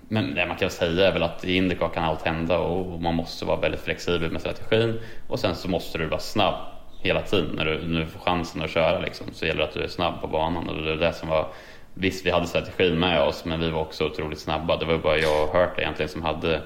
men 0.09 0.35
det 0.35 0.47
man 0.47 0.57
kan 0.57 0.71
säga 0.71 1.09
är 1.09 1.12
väl 1.12 1.23
att 1.23 1.45
i 1.45 1.57
Indycar 1.57 1.88
kan 1.88 2.05
allt 2.05 2.23
hända 2.23 2.59
och 2.59 3.02
man 3.02 3.14
måste 3.14 3.45
vara 3.45 3.61
väldigt 3.61 3.81
flexibel 3.81 4.31
med 4.31 4.40
strategin 4.40 5.00
och 5.29 5.38
sen 5.38 5.55
så 5.55 5.69
måste 5.69 5.99
du 5.99 6.07
vara 6.07 6.21
snabb 6.21 6.55
hela 7.02 7.23
tiden 7.23 7.57
när 7.57 7.64
du, 7.64 7.87
när 7.87 8.00
du 8.00 8.07
får 8.07 8.21
chansen 8.21 8.62
att 8.62 8.71
köra 8.71 9.00
liksom, 9.00 9.26
så 9.33 9.47
gäller 9.47 9.59
det 9.59 9.69
att 9.69 9.75
du 9.75 9.83
är 9.83 9.88
snabb 9.88 10.21
på 10.21 10.26
banan 10.26 10.69
och 10.69 10.83
det 10.83 10.93
är 10.93 10.97
det 10.97 11.12
som 11.12 11.29
var 11.29 11.49
Visst, 11.94 12.26
vi 12.26 12.30
hade 12.30 12.47
strategin 12.47 12.99
med 12.99 13.23
oss 13.23 13.44
men 13.44 13.61
vi 13.61 13.70
var 13.70 13.80
också 13.80 14.06
otroligt 14.06 14.38
snabba. 14.38 14.76
Det 14.76 14.85
var 14.85 14.99
bara 14.99 15.18
jag 15.18 15.49
och 15.49 15.54
Hurt 15.54 15.78
egentligen 15.78 16.09
som 16.09 16.23
hade 16.23 16.62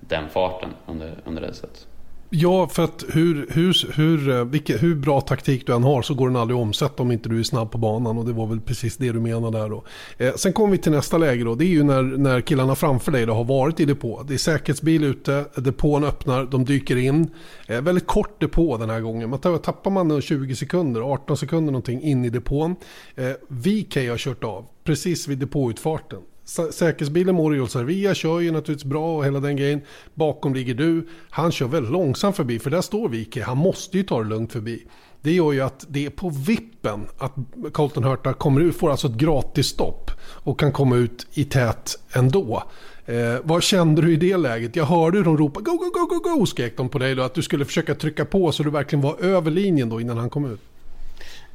den 0.00 0.28
farten 0.28 0.70
under, 0.86 1.14
under 1.24 1.42
racet. 1.42 1.86
Ja, 2.30 2.68
för 2.68 2.84
att 2.84 3.04
hur, 3.08 3.46
hur, 3.50 3.92
hur, 3.92 4.28
eh, 4.28 4.44
vilka, 4.44 4.76
hur 4.76 4.94
bra 4.94 5.20
taktik 5.20 5.66
du 5.66 5.74
än 5.74 5.84
har 5.84 6.02
så 6.02 6.14
går 6.14 6.26
den 6.26 6.36
aldrig 6.36 6.56
att 6.56 6.62
omsätta 6.62 7.02
om 7.02 7.12
inte 7.12 7.28
du 7.28 7.38
är 7.38 7.42
snabb 7.42 7.70
på 7.70 7.78
banan. 7.78 8.18
Och 8.18 8.24
det 8.24 8.32
var 8.32 8.46
väl 8.46 8.60
precis 8.60 8.96
det 8.96 9.12
du 9.12 9.20
menade 9.20 9.58
där 9.58 9.68
då. 9.68 9.84
Eh, 10.18 10.34
sen 10.34 10.52
kommer 10.52 10.72
vi 10.72 10.78
till 10.78 10.92
nästa 10.92 11.18
läge 11.18 11.44
då. 11.44 11.54
Det 11.54 11.64
är 11.64 11.68
ju 11.68 11.82
när, 11.82 12.02
när 12.02 12.40
killarna 12.40 12.74
framför 12.74 13.12
dig 13.12 13.26
då 13.26 13.34
har 13.34 13.44
varit 13.44 13.80
i 13.80 13.84
depå. 13.84 14.22
Det 14.22 14.34
är 14.34 14.38
säkerhetsbil 14.38 15.04
ute, 15.04 15.44
depån 15.54 16.04
öppnar, 16.04 16.44
de 16.44 16.64
dyker 16.64 16.96
in. 16.96 17.30
Eh, 17.66 17.80
väldigt 17.80 18.06
kort 18.06 18.40
depå 18.40 18.76
den 18.76 18.90
här 18.90 19.00
gången. 19.00 19.30
Man 19.30 19.38
tar, 19.38 19.58
tappar 19.58 19.90
man 19.90 20.22
20 20.22 20.56
sekunder, 20.56 21.00
18 21.00 21.36
sekunder 21.36 21.72
någonting 21.72 22.02
in 22.02 22.24
i 22.24 22.30
depån. 22.30 22.76
Eh, 23.14 23.30
VK 23.48 23.96
har 23.96 24.18
kört 24.18 24.44
av 24.44 24.66
precis 24.84 25.28
vid 25.28 25.38
depåutfarten. 25.38 26.20
Säkerhetsbilen 26.46 27.34
Moriol 27.34 27.68
Servia 27.68 28.14
kör 28.14 28.40
ju 28.40 28.50
naturligtvis 28.50 28.90
bra 28.90 29.16
och 29.16 29.24
hela 29.24 29.40
den 29.40 29.56
grejen. 29.56 29.80
Bakom 30.14 30.54
ligger 30.54 30.74
du. 30.74 31.08
Han 31.30 31.52
kör 31.52 31.66
väldigt 31.66 31.92
långsamt 31.92 32.36
förbi 32.36 32.58
för 32.58 32.70
där 32.70 32.80
står 32.80 33.08
Vike. 33.08 33.42
Han 33.42 33.56
måste 33.56 33.96
ju 33.96 34.02
ta 34.02 34.22
det 34.22 34.28
lugnt 34.28 34.52
förbi. 34.52 34.86
Det 35.22 35.32
gör 35.32 35.52
ju 35.52 35.60
att 35.60 35.86
det 35.88 36.06
är 36.06 36.10
på 36.10 36.30
vippen 36.30 37.06
att 37.18 37.34
Colton 37.72 38.04
Hurta 38.04 38.32
kommer 38.32 38.60
ut, 38.60 38.76
får 38.76 38.90
alltså 38.90 39.06
ett 39.06 39.14
gratis 39.14 39.66
stopp 39.66 40.10
och 40.20 40.60
kan 40.60 40.72
komma 40.72 40.96
ut 40.96 41.26
i 41.34 41.44
tät 41.44 41.98
ändå. 42.12 42.62
Eh, 43.06 43.36
vad 43.42 43.62
kände 43.62 44.02
du 44.02 44.12
i 44.12 44.16
det 44.16 44.36
läget? 44.36 44.76
Jag 44.76 44.84
hörde 44.84 45.18
hur 45.18 45.24
de 45.24 45.36
ropade 45.36 45.64
go, 45.64 45.76
go, 45.76 45.90
go, 45.94 46.06
go, 46.06 46.38
go, 46.38 46.46
skrek 46.46 46.76
de 46.76 46.88
på 46.88 46.98
dig 46.98 47.14
då. 47.14 47.22
Att 47.22 47.34
du 47.34 47.42
skulle 47.42 47.64
försöka 47.64 47.94
trycka 47.94 48.24
på 48.24 48.52
så 48.52 48.62
du 48.62 48.70
verkligen 48.70 49.02
var 49.02 49.24
över 49.24 49.50
linjen 49.50 49.88
då 49.88 50.00
innan 50.00 50.18
han 50.18 50.30
kom 50.30 50.52
ut. 50.52 50.60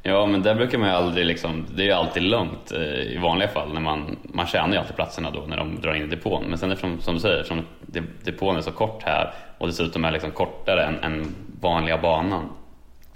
Ja, 0.02 0.26
men 0.26 0.42
där 0.42 0.54
brukar 0.54 0.78
man 0.78 0.88
ju 0.88 0.94
aldrig 0.94 1.26
liksom, 1.26 1.66
det 1.74 1.82
är 1.82 1.86
ju 1.86 1.92
alltid 1.92 2.22
lugnt 2.22 2.72
eh, 2.72 3.12
i 3.12 3.18
vanliga 3.22 3.48
fall. 3.48 3.72
När 3.72 3.80
man, 3.80 4.16
man 4.22 4.46
tjänar 4.46 4.72
ju 4.72 4.78
alltid 4.78 4.96
platserna 4.96 5.30
då 5.30 5.40
när 5.40 5.56
de 5.56 5.80
drar 5.80 5.94
in 5.94 6.02
i 6.02 6.06
depån. 6.06 6.44
Men 6.48 6.58
sen 6.58 6.72
eftersom, 6.72 7.00
som 7.00 7.14
du 7.14 7.20
säger, 7.20 7.36
eftersom 7.36 7.64
depån 8.24 8.56
är 8.56 8.60
så 8.60 8.72
kort 8.72 9.02
här 9.02 9.34
och 9.58 9.66
dessutom 9.66 10.04
är 10.04 10.12
liksom 10.12 10.30
kortare 10.30 10.84
än, 10.84 10.98
än 11.02 11.34
vanliga 11.60 11.98
banan 11.98 12.48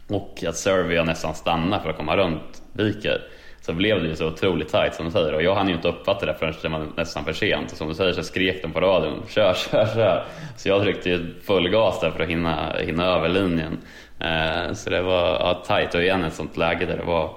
och 0.08 0.44
att 0.48 0.56
Servia 0.56 1.04
nästan 1.04 1.34
stannar 1.34 1.80
för 1.80 1.90
att 1.90 1.96
komma 1.96 2.16
runt 2.16 2.62
Viker 2.72 3.20
så 3.66 3.72
blev 3.72 4.02
det 4.02 4.08
ju 4.08 4.16
så 4.16 4.26
otroligt 4.26 4.68
tight 4.68 4.94
som 4.94 5.04
du 5.04 5.10
säger 5.10 5.34
och 5.34 5.42
jag 5.42 5.54
hann 5.54 5.68
ju 5.68 5.74
inte 5.74 5.88
uppfatta 5.88 6.26
det 6.26 6.34
förrän 6.34 6.54
det 6.62 6.68
var 6.68 6.86
nästan 6.96 7.24
för 7.24 7.32
sent. 7.32 7.72
Och 7.72 7.78
som 7.78 7.88
du 7.88 7.94
säger 7.94 8.12
så 8.12 8.22
skrek 8.22 8.62
de 8.62 8.72
på 8.72 8.80
radion 8.80 9.22
kör, 9.28 9.54
kör, 9.54 9.86
kör. 9.86 10.24
Så 10.56 10.68
jag 10.68 10.82
tryckte 10.82 11.10
ju 11.10 11.34
full 11.42 11.68
gas 11.68 12.00
där 12.00 12.10
för 12.10 12.22
att 12.22 12.28
hinna, 12.28 12.72
hinna 12.78 13.04
över 13.04 13.28
linjen. 13.28 13.78
Eh, 14.18 14.72
så 14.72 14.90
det 14.90 15.02
var 15.02 15.22
ja, 15.22 15.62
tight 15.66 15.94
och 15.94 16.02
igen 16.02 16.24
ett 16.24 16.34
sånt 16.34 16.56
läge 16.56 16.86
där 16.86 16.96
det 16.96 17.04
var 17.04 17.30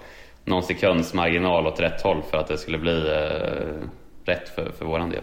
någon 0.46 0.64
sekunds 0.64 1.14
marginal 1.14 1.68
åt 1.68 1.80
rätt 1.80 2.02
håll 2.02 2.22
för 2.32 2.38
att 2.38 2.48
det 2.48 2.58
skulle 2.58 2.78
bli 2.78 3.12
eh, 3.12 3.88
rätt 4.26 4.50
för, 4.50 4.72
för 4.78 4.86
våran 4.86 5.10
del. 5.10 5.22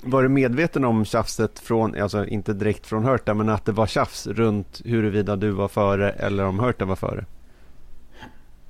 Var 0.00 0.22
du 0.22 0.28
medveten 0.28 0.84
om 0.84 1.04
tjafset 1.04 1.58
från, 1.58 2.00
alltså 2.02 2.26
inte 2.26 2.52
direkt 2.52 2.86
från 2.86 3.04
Hörta, 3.04 3.34
men 3.34 3.48
att 3.48 3.64
det 3.64 3.72
var 3.72 3.86
tjafs 3.86 4.26
runt 4.26 4.80
huruvida 4.84 5.36
du 5.36 5.50
var 5.50 5.68
före 5.68 6.10
eller 6.10 6.44
om 6.44 6.58
Hörta 6.58 6.84
var 6.84 6.96
före? 6.96 7.24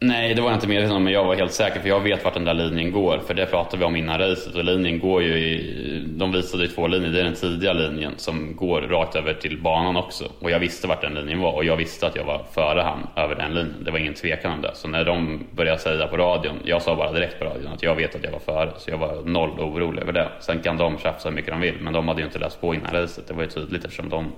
Nej, 0.06 0.34
det 0.34 0.42
var 0.42 0.48
jag 0.48 0.56
inte 0.56 0.68
medveten 0.68 0.96
om, 0.96 1.04
men 1.04 1.12
jag 1.12 1.24
var 1.24 1.34
helt 1.34 1.52
säker 1.52 1.80
för 1.80 1.88
jag 1.88 2.00
vet 2.00 2.24
vart 2.24 2.34
den 2.34 2.44
där 2.44 2.54
linjen 2.54 2.92
går. 2.92 3.20
För 3.26 3.34
det 3.34 3.46
pratade 3.46 3.76
vi 3.76 3.84
om 3.84 3.96
innan 3.96 4.18
racet 4.18 4.54
och 4.54 4.64
linjen 4.64 4.98
går 4.98 5.22
ju 5.22 5.38
i, 5.38 6.04
de 6.06 6.32
visade 6.32 6.62
ju 6.62 6.68
två 6.68 6.86
linjer. 6.86 7.10
Det 7.10 7.20
är 7.20 7.24
den 7.24 7.34
tidiga 7.34 7.72
linjen 7.72 8.12
som 8.16 8.56
går 8.56 8.80
rakt 8.80 9.16
över 9.16 9.34
till 9.34 9.62
banan 9.62 9.96
också. 9.96 10.24
Och 10.38 10.50
jag 10.50 10.58
visste 10.58 10.86
vart 10.86 11.00
den 11.00 11.14
linjen 11.14 11.40
var 11.40 11.52
och 11.52 11.64
jag 11.64 11.76
visste 11.76 12.06
att 12.06 12.16
jag 12.16 12.24
var 12.24 12.44
före 12.54 12.80
han 12.80 13.06
över 13.24 13.34
den 13.34 13.54
linjen. 13.54 13.84
Det 13.84 13.90
var 13.90 13.98
ingen 13.98 14.14
tvekan 14.14 14.52
om 14.52 14.62
det. 14.62 14.70
Så 14.74 14.88
när 14.88 15.04
de 15.04 15.46
började 15.50 15.78
säga 15.78 16.06
på 16.06 16.16
radion, 16.16 16.56
jag 16.64 16.82
sa 16.82 16.96
bara 16.96 17.12
direkt 17.12 17.38
på 17.38 17.44
radion 17.44 17.72
att 17.72 17.82
jag 17.82 17.94
vet 17.94 18.14
att 18.14 18.24
jag 18.24 18.32
var 18.32 18.38
före. 18.38 18.70
Så 18.76 18.90
jag 18.90 18.98
var 18.98 19.22
noll 19.22 19.50
orolig 19.50 20.02
över 20.02 20.12
det. 20.12 20.28
Sen 20.40 20.60
kan 20.60 20.76
de 20.76 20.98
tjafsa 20.98 21.28
hur 21.28 21.36
mycket 21.36 21.50
de 21.50 21.60
vill, 21.60 21.76
men 21.80 21.92
de 21.92 22.08
hade 22.08 22.20
ju 22.20 22.26
inte 22.26 22.38
läst 22.38 22.60
på 22.60 22.74
innan 22.74 22.92
racet. 22.92 23.28
Det 23.28 23.34
var 23.34 23.42
ju 23.42 23.48
tydligt 23.48 23.84
eftersom 23.84 24.08
de 24.08 24.32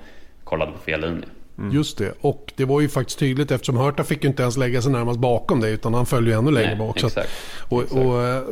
kollade 0.45 0.73
på 0.73 0.79
fel 0.79 1.01
linje. 1.01 1.27
Mm. 1.59 1.75
Just 1.75 1.99
det, 1.99 2.13
och 2.21 2.53
det 2.57 2.65
var 2.65 2.81
ju 2.81 2.89
faktiskt 2.89 3.19
tydligt 3.19 3.51
eftersom 3.51 3.77
Hörta 3.77 4.05
fick 4.05 4.25
ju 4.25 4.31
inte 4.31 4.43
ens 4.43 4.57
lägga 4.57 4.83
sig 4.83 4.93
närmast 4.93 5.21
bakom 5.21 5.61
dig 5.61 5.73
utan 5.73 5.95
han 5.95 6.07
följde 6.07 6.31
ju 6.31 6.39
ännu 6.39 6.51
längre 6.51 6.77
bak. 6.77 6.97
Exakt, 6.97 7.29
och, 7.69 7.83
exakt. 7.83 8.01
och, 8.01 8.23
eh, 8.23 8.43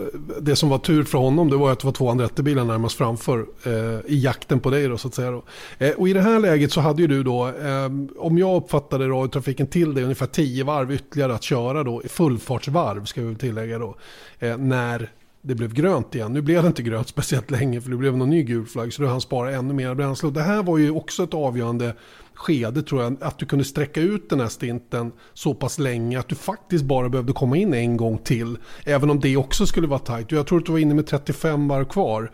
det 0.41 0.57
som 0.57 0.69
var 0.69 0.79
tur 0.79 1.05
för 1.05 1.19
honom 1.19 1.51
det 1.51 1.57
var 1.57 1.73
att 1.73 1.81
det 1.81 1.87
var 1.87 1.93
två 1.93 2.11
andra 2.11 2.29
bilar 2.37 2.65
närmast 2.65 2.97
framför 2.97 3.47
eh, 3.65 3.73
i 4.07 4.19
jakten 4.19 4.61
på 4.61 4.71
dig 4.71 4.89
då 4.89 4.99
så 4.99 5.09
att 5.09 5.15
säga. 5.15 5.43
Eh, 5.79 5.91
och 5.91 6.09
i 6.09 6.13
det 6.13 6.21
här 6.21 6.41
läget 6.41 6.73
så 6.73 6.81
hade 6.81 7.03
ju 7.03 7.09
du 7.09 7.23
då, 7.23 7.49
eh, 7.49 7.91
om 8.19 8.39
jag 8.39 8.57
uppfattade 8.57 9.09
radiotrafiken 9.09 9.67
till 9.67 9.95
det, 9.95 10.03
ungefär 10.03 10.27
tio 10.27 10.65
varv 10.65 10.93
ytterligare 10.93 11.35
att 11.35 11.43
köra 11.43 11.85
då, 11.85 12.03
fullfartsvarv 12.09 13.05
ska 13.05 13.23
vi 13.23 13.35
tillägga 13.35 13.79
då, 13.79 13.97
eh, 14.39 14.57
när 14.57 15.11
det 15.43 15.55
blev 15.55 15.75
grönt 15.75 16.15
igen. 16.15 16.33
Nu 16.33 16.41
blev 16.41 16.63
det 16.63 16.69
inte 16.69 16.83
grönt 16.83 17.09
speciellt 17.17 17.51
länge 17.51 17.81
för 17.81 17.91
det 17.91 17.97
blev 17.97 18.17
någon 18.17 18.31
ny 18.31 18.43
gul 18.43 18.67
flagg 18.67 18.93
så 18.93 19.03
då 19.03 19.09
han 19.09 19.21
spara 19.21 19.53
ännu 19.53 19.75
mer 19.75 19.95
bränsle. 19.95 20.27
Och 20.27 20.33
det 20.33 20.43
här 20.43 20.63
var 20.63 20.79
ju 20.79 20.91
också 20.91 21.25
ett 21.25 21.35
avgörande 21.35 21.95
skede 22.35 22.83
tror 22.83 23.03
jag. 23.03 23.17
Att 23.21 23.39
du 23.39 23.47
kunde 23.47 23.65
sträcka 23.65 24.01
ut 24.01 24.31
den 24.31 24.41
här 24.41 24.49
stinten 24.49 25.13
så 25.35 25.55
pass 25.55 25.79
länge 25.79 26.19
att 26.19 26.29
du 26.29 26.35
faktiskt 26.35 26.85
bara 26.85 27.09
behövde 27.09 27.33
komma 27.33 27.57
in 27.57 27.75
en 27.75 27.97
gång 27.97 28.19
till. 28.19 28.59
Även 28.85 29.11
om 29.11 29.21
det 29.21 29.37
också 29.37 29.67
skulle 29.67 29.87
vara 29.87 29.99
tajt. 29.99 30.33
Jag 30.33 30.47
tror 30.47 30.59
att 30.59 30.67
du 30.67 30.73
var 30.73 30.79
inne 30.79 30.95
med 30.95 31.07
35 31.07 31.69
varv 31.69 31.85
kvar. 31.85 32.31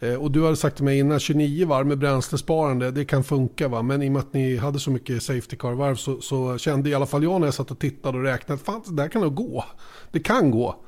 Eh, 0.00 0.14
och 0.14 0.30
du 0.30 0.44
hade 0.44 0.56
sagt 0.56 0.76
till 0.76 0.84
mig 0.84 0.98
innan 0.98 1.20
29 1.20 1.66
varv 1.66 1.86
med 1.86 1.98
bränslesparande, 1.98 2.90
det 2.90 3.04
kan 3.04 3.24
funka 3.24 3.68
va. 3.68 3.82
Men 3.82 4.02
i 4.02 4.08
och 4.08 4.12
med 4.12 4.20
att 4.20 4.32
ni 4.32 4.56
hade 4.56 4.78
så 4.78 4.90
mycket 4.90 5.22
Safety 5.22 5.56
Car-varv 5.56 5.96
så, 5.96 6.20
så, 6.20 6.58
kände 6.58 6.90
i 6.90 6.94
alla 6.94 7.06
fall 7.06 7.22
jag 7.22 7.40
när 7.40 7.46
jag 7.46 7.54
satt 7.54 7.70
och 7.70 7.78
tittade 7.78 8.18
och 8.18 8.24
räknade 8.24 8.60
att 8.64 8.84
det 8.84 8.94
där 8.94 9.08
kan 9.08 9.22
nog 9.22 9.34
gå. 9.34 9.64
Det 10.10 10.20
kan 10.20 10.50
gå. 10.50 10.84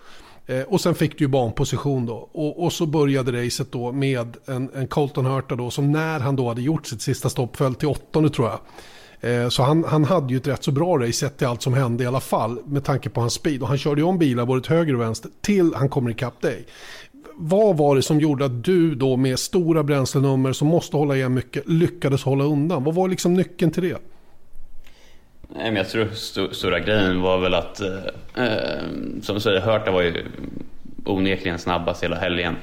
Eh, 0.47 0.63
och 0.63 0.81
sen 0.81 0.95
fick 0.95 1.19
du 1.19 1.25
ju 1.25 1.29
banposition 1.29 2.07
då. 2.07 2.29
Och, 2.33 2.65
och, 2.65 2.73
så 2.73 2.87
började 2.87 3.45
racet 3.45 3.73
då 3.73 3.93
med 3.93 4.37
en, 4.47 4.71
en 4.75 4.87
Colton 4.87 5.27
Hurta 5.27 5.57
då 5.57 5.71
som 5.71 5.93
när 5.93 6.21
han 6.21 6.37
då 6.37 6.49
hade 6.49 6.63
gjort 6.63 6.87
sitt 6.87 7.03
sista 7.03 7.29
stopp 7.29 7.57
föll 7.57 7.75
till 7.75 7.89
åttonde 7.89 8.31
tror 8.31 8.49
jag. 8.49 8.59
Eh, 9.31 9.49
så 9.49 9.63
han, 9.63 9.85
han 9.85 10.05
hade 10.05 10.33
ju 10.33 10.37
ett 10.37 10.47
rätt 10.47 10.65
så 10.65 10.71
bra 10.71 10.99
race 10.99 11.13
sett 11.13 11.39
till 11.39 11.47
allt 11.47 11.63
som 11.63 11.75
hände 11.75 12.05
i 12.05 12.07
alla 12.07 12.21
fall 12.21 12.59
med 12.65 12.85
tanke 12.85 13.11
på 13.11 13.21
hans 13.21 13.35
speed. 13.35 13.63
Och 13.63 13.69
han 13.69 13.79
körde 13.79 14.01
ju 14.01 14.07
om 14.07 14.19
bilar 14.19 14.47
både 14.47 14.63
till 14.63 14.73
höger 14.73 14.95
och 14.95 15.01
vänster 15.01 15.31
till 15.41 15.75
han 15.75 15.89
kommer 15.89 16.11
ikapp 16.11 16.41
dig. 16.41 16.67
Vad 17.37 17.77
var 17.77 17.97
det 17.97 18.03
som 18.03 18.21
gjorde 18.21 18.45
att 18.45 18.65
du 18.65 18.95
då 18.95 19.17
med 19.17 19.39
stora 19.39 19.83
bränslenummer 19.83 20.53
som 20.53 20.69
måste 20.69 20.97
hålla 20.97 21.17
igen 21.17 21.35
mycket 21.35 21.69
lyckades 21.69 22.23
hålla 22.23 22.45
undan? 22.45 22.85
Vad 22.85 22.95
var 22.95 23.09
liksom 23.09 23.35
nyckeln 23.35 23.71
till 23.71 23.83
det? 23.83 23.99
Nej, 25.55 25.65
men 25.65 25.77
jag 25.77 25.89
tror 25.89 26.07
st 26.13 26.55
stora 26.55 26.81
grejen 26.81 27.23
var 27.23 27.39
väl 27.39 27.55
att, 27.55 27.81
eh, 27.81 27.97
ehm, 28.37 29.23
som 29.23 29.35
du 29.35 29.41
säger, 29.41 29.61
Hörta 29.61 29.91
var 29.91 30.03
ju 30.03 30.25
onekligen 31.05 31.59
snabbast 31.59 32.05
hela 32.05 32.17
helgen. 32.17 32.57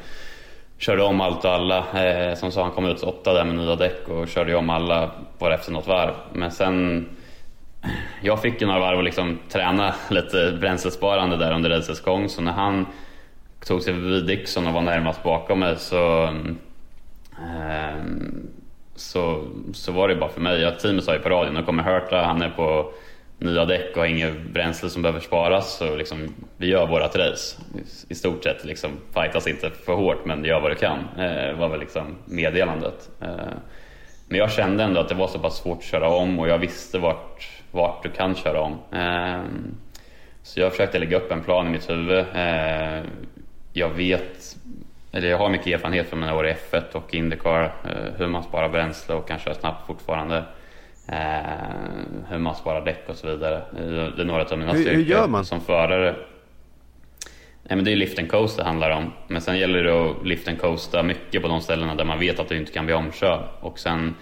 Körde 0.78 1.04
om 1.04 1.22
allt 1.22 1.46
och 1.46 1.52
alla. 1.52 2.04
Eh, 2.04 2.36
som 2.36 2.52
sa, 2.52 2.64
han 2.64 2.72
kom 2.72 2.86
ut 2.86 3.04
åtta 3.04 3.34
där 3.34 3.46
med 3.46 3.56
nya 3.56 3.76
däck 3.76 4.08
och 4.08 4.28
körde 4.28 4.56
om 4.56 4.70
alla 4.70 5.12
bara 5.40 5.54
efter 5.54 5.72
något 5.72 5.88
varv. 5.88 6.14
Men 6.34 6.52
sen, 6.52 7.06
jag 8.22 8.42
fick 8.42 8.62
ju 8.62 8.68
några 8.68 8.80
varv 8.80 8.98
och 8.98 9.04
liksom 9.04 9.40
träna 9.50 9.96
lite 10.10 10.58
bränslesparande 10.60 11.38
där 11.38 11.54
under 11.54 11.70
racets 11.70 12.02
gång. 12.02 12.30
Så 12.30 12.42
när 12.42 12.52
han 12.52 12.86
tog 13.66 13.82
sig 13.82 13.94
förbi 13.94 14.22
Dixon 14.22 14.68
och 14.68 14.74
var 14.74 14.82
närmast 14.82 15.24
bakom 15.24 15.60
mig 15.60 15.76
så 15.78 16.24
eh, 17.38 18.04
så, 19.00 19.48
så 19.74 19.92
var 19.92 20.08
det 20.08 20.16
bara 20.16 20.30
för 20.30 20.42
mig. 20.42 20.62
Jag 20.62 20.80
teamet 20.80 21.04
sa 21.04 21.14
ju 21.14 21.20
på 21.20 21.30
radion, 21.30 21.54
nu 21.54 21.64
kommer 21.64 21.84
Hurta, 21.84 22.22
han 22.22 22.42
är 22.42 22.50
på 22.50 22.92
nya 23.38 23.66
däck 23.66 23.92
och 23.94 23.98
har 23.98 24.06
inget 24.06 24.42
bränsle 24.42 24.90
som 24.90 25.02
behöver 25.02 25.20
sparas. 25.20 25.78
Så 25.78 25.96
liksom, 25.96 26.34
vi 26.58 26.68
gör 26.68 26.88
vårat 26.88 27.16
race. 27.16 27.58
I 28.10 28.16
stort 28.16 28.44
sett 28.44 28.66
liksom, 28.66 28.92
fightas 29.14 29.48
inte 29.48 29.70
för 29.70 29.94
hårt 29.94 30.26
men 30.26 30.46
gör 30.46 30.60
vad 30.60 30.72
du 30.72 30.76
kan. 30.76 31.00
Eh, 31.18 31.58
var 31.58 31.70
väl 31.70 31.80
liksom 31.80 32.16
meddelandet. 32.26 33.10
Eh, 33.22 33.54
men 34.28 34.38
jag 34.38 34.52
kände 34.52 34.84
ändå 34.84 35.00
att 35.00 35.10
det 35.10 35.16
var 35.16 35.28
så 35.28 35.40
pass 35.40 35.58
svårt 35.58 35.78
att 35.78 35.84
köra 35.84 36.10
om 36.10 36.40
och 36.40 36.48
jag 36.48 36.58
visste 36.58 37.00
vart, 37.00 37.48
vart 37.72 38.04
du 38.04 38.10
kan 38.10 38.36
köra 38.36 38.62
om. 38.62 38.78
Eh, 38.92 39.44
så 40.44 40.60
jag 40.60 40.72
försökte 40.72 41.00
lägga 41.00 41.18
upp 41.18 41.32
en 41.32 41.42
plan 41.42 41.68
i 41.68 41.70
mitt 41.70 41.90
huvud. 41.90 42.26
Eh, 42.36 43.04
jag 43.74 43.90
vet, 43.90 44.58
eller 45.12 45.30
jag 45.30 45.38
har 45.38 45.50
mycket 45.50 45.68
erfarenhet 45.68 46.10
från 46.10 46.20
mina 46.20 46.36
år 46.36 46.48
i 46.48 46.54
F1 46.54 46.92
och 46.92 47.14
Indycar. 47.14 47.64
Eh, 47.64 48.14
hur 48.18 48.28
man 48.28 48.44
sparar 48.44 48.70
bränsle 48.70 49.16
och 49.16 49.28
kan 49.28 49.40
köra 49.40 49.54
snabbt 49.54 49.88
fortfarande. 49.88 50.44
Eh, 51.08 52.28
hur 52.30 52.38
man 52.38 52.56
sparar 52.56 52.86
däck 52.86 53.04
och 53.08 53.16
så 53.16 53.28
vidare. 53.28 53.62
Det 54.16 54.22
är 54.22 54.26
några 54.26 54.44
av 54.44 54.58
mina 54.58 54.72
hur, 54.72 54.82
styrkor 54.82 54.98
hur 54.98 55.06
gör 55.06 55.28
man? 55.28 55.46
som 55.46 55.62
förare. 55.62 56.16
Nej, 57.64 57.76
men 57.76 57.86
det 57.86 57.92
är 57.92 57.96
lift 57.96 58.20
and 58.20 58.32
coast 58.32 58.58
det 58.58 58.64
handlar 58.64 58.90
om. 58.90 59.14
Men 59.28 59.42
sen 59.42 59.58
gäller 59.58 59.84
det 59.84 60.10
att 60.10 60.26
lift 60.26 60.48
and 60.48 60.62
coasta 60.62 61.04
mycket 61.04 61.42
på 61.42 61.48
de 61.48 61.62
ställena 61.62 61.96
där 61.96 62.06
man 62.06 62.20
vet 62.20 62.40
att 62.40 62.50
du 62.50 62.58
inte 62.58 62.72
kan 62.72 62.86
bli 62.86 62.96
omkörd. 62.96 63.42
Och 63.60 63.80
sen 63.80 64.16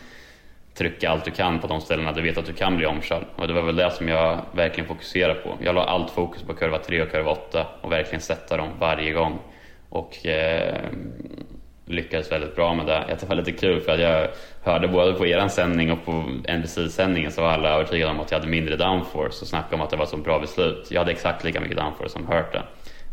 trycka 0.74 1.10
allt 1.10 1.26
du 1.26 1.32
kan 1.32 1.60
på 1.60 1.68
de 1.68 1.82
ställena 1.82 2.12
där 2.12 2.22
du 2.22 2.28
vet 2.28 2.38
att 2.38 2.46
du 2.46 2.54
kan 2.54 2.78
bli 2.78 2.86
omkörd. 2.86 3.24
Och 3.36 3.48
det 3.48 3.54
var 3.54 3.62
väl 3.62 3.76
det 3.76 3.92
som 3.92 4.08
jag 4.08 4.42
verkligen 4.52 4.88
fokuserade 4.88 5.34
på. 5.34 5.58
Jag 5.64 5.76
la 5.76 5.84
allt 5.84 6.10
fokus 6.10 6.44
på 6.44 6.54
kurva 6.54 6.78
3 6.78 7.02
och 7.02 7.12
kurva 7.12 7.32
8 7.32 7.68
och 7.82 7.92
verkligen 7.92 8.22
sätta 8.22 8.58
dem 8.58 8.70
varje 8.80 9.12
gång. 9.12 9.40
Och 9.90 10.26
eh, 10.26 10.90
lyckades 11.88 12.32
väldigt 12.32 12.56
bra 12.56 12.74
med 12.74 12.86
det. 12.86 13.18
Det 13.20 13.30
var 13.30 13.36
lite 13.36 13.52
kul 13.52 13.82
för 13.82 13.92
att 13.92 14.00
jag 14.00 14.28
hörde 14.64 14.88
både 14.88 15.14
på 15.14 15.28
er 15.28 15.48
sändning 15.48 15.92
och 15.92 16.06
på 16.06 16.12
NBC-sändningen 16.48 17.32
så 17.32 17.42
var 17.42 17.50
alla 17.50 17.70
övertygade 17.70 18.12
om 18.12 18.20
att 18.20 18.32
jag 18.32 18.40
hade 18.40 18.52
mindre 18.52 18.76
downforce 18.76 19.42
och 19.42 19.48
snackade 19.48 19.76
om 19.76 19.82
att 19.82 19.90
det 19.90 19.98
var 19.98 20.04
ett 20.04 20.10
så 20.10 20.18
bra 20.18 20.40
beslut. 20.40 20.88
Jag 20.92 21.00
hade 21.00 21.12
exakt 21.12 21.44
lika 21.44 21.62
mycket 21.62 21.78
downforce 21.78 22.10
som 22.10 22.28
Hurt 22.28 22.58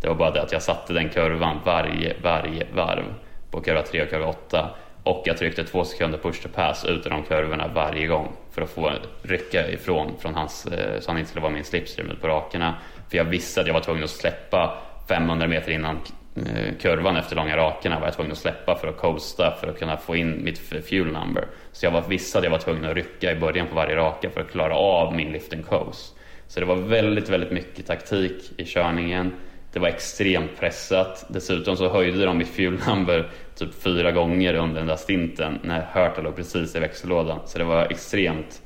det. 0.01 0.09
var 0.09 0.15
bara 0.15 0.31
det 0.31 0.43
att 0.43 0.53
jag 0.53 0.63
satte 0.63 0.93
den 0.93 1.09
kurvan 1.09 1.61
varje, 1.65 2.17
varje 2.23 2.67
varv 2.75 3.05
på 3.51 3.61
kurva 3.61 3.83
3 3.83 4.03
och 4.03 4.11
kurva 4.11 4.27
8 4.27 4.71
och 5.03 5.23
jag 5.27 5.37
tryckte 5.37 5.65
två 5.65 5.85
sekunder 5.85 6.19
push 6.19 6.43
to 6.43 6.49
pass 6.55 6.85
ut 6.85 7.07
ur 7.07 7.11
de 7.11 7.23
kurvorna 7.23 7.69
varje 7.75 8.07
gång 8.07 8.33
för 8.51 8.63
att 8.63 8.71
få 8.71 8.93
rycka 9.23 9.71
ifrån 9.71 10.13
från 10.19 10.35
hans, 10.35 10.67
eh, 10.67 11.01
så 11.01 11.11
han 11.11 11.19
inte 11.19 11.31
skulle 11.31 11.43
vara 11.43 11.53
min 11.53 11.65
slipstream 11.65 12.11
ut 12.11 12.21
på 12.21 12.29
rakerna. 12.29 12.75
För 13.11 13.17
jag 13.17 13.25
visste 13.25 13.61
att 13.61 13.67
jag 13.67 13.75
var 13.75 13.81
tvungen 13.81 14.05
att 14.05 14.11
släppa 14.11 14.79
500 15.09 15.47
meter 15.47 15.73
innan 15.73 16.01
Eh, 16.37 16.75
kurvan 16.81 17.17
efter 17.17 17.37
långa 17.37 17.57
rakerna 17.57 17.99
var 17.99 18.07
jag 18.07 18.15
tvungen 18.15 18.33
att 18.33 18.39
släppa 18.39 18.77
för 18.77 18.89
att 18.89 18.97
coasta 18.97 19.57
för 19.61 19.69
att 19.69 19.79
kunna 19.79 19.97
få 19.97 20.17
in 20.17 20.45
mitt 20.45 20.59
fuel 20.59 21.13
number. 21.13 21.47
Så 21.73 21.87
jag 21.87 21.91
var, 21.91 22.03
visste 22.09 22.39
att 22.39 22.45
jag 22.45 22.51
var 22.51 22.59
tvungen 22.59 22.85
att 22.85 22.95
rycka 22.95 23.33
i 23.33 23.37
början 23.37 23.67
på 23.67 23.75
varje 23.75 23.97
raka 23.97 24.31
för 24.31 24.41
att 24.41 24.51
klara 24.51 24.75
av 24.75 25.15
min 25.15 25.33
lift 25.33 25.53
and 25.53 25.67
coast. 25.67 26.15
Så 26.49 26.61
det 26.61 26.67
var 26.67 26.77
väldigt, 26.77 27.29
väldigt 27.29 27.53
mycket 27.53 27.87
taktik 27.87 28.53
i 28.57 28.65
körningen. 28.65 29.33
Det 29.73 29.79
var 29.79 29.89
extremt 29.89 30.61
pressat. 30.61 31.27
Dessutom 31.29 31.77
så 31.77 31.89
höjde 31.89 32.25
de 32.25 32.39
mitt 32.39 32.49
fuel 32.49 32.79
number 32.89 33.31
typ 33.55 33.83
fyra 33.83 34.13
gånger 34.13 34.55
under 34.55 34.81
den 34.81 34.87
där 34.87 34.97
stinten 34.97 35.59
när 35.63 35.89
Hurta 35.93 36.21
låg 36.23 36.37
precis 36.37 36.77
i 36.77 36.81
växellådan. 36.81 37.39
Så 37.45 37.59
det 37.59 37.65
var 37.65 37.87
extremt 37.91 38.63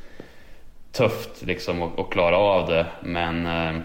tufft 0.92 1.42
liksom 1.46 1.82
att, 1.82 1.98
att 1.98 2.10
klara 2.10 2.36
av 2.36 2.68
det. 2.68 2.86
Men 3.02 3.46
eh, 3.46 3.82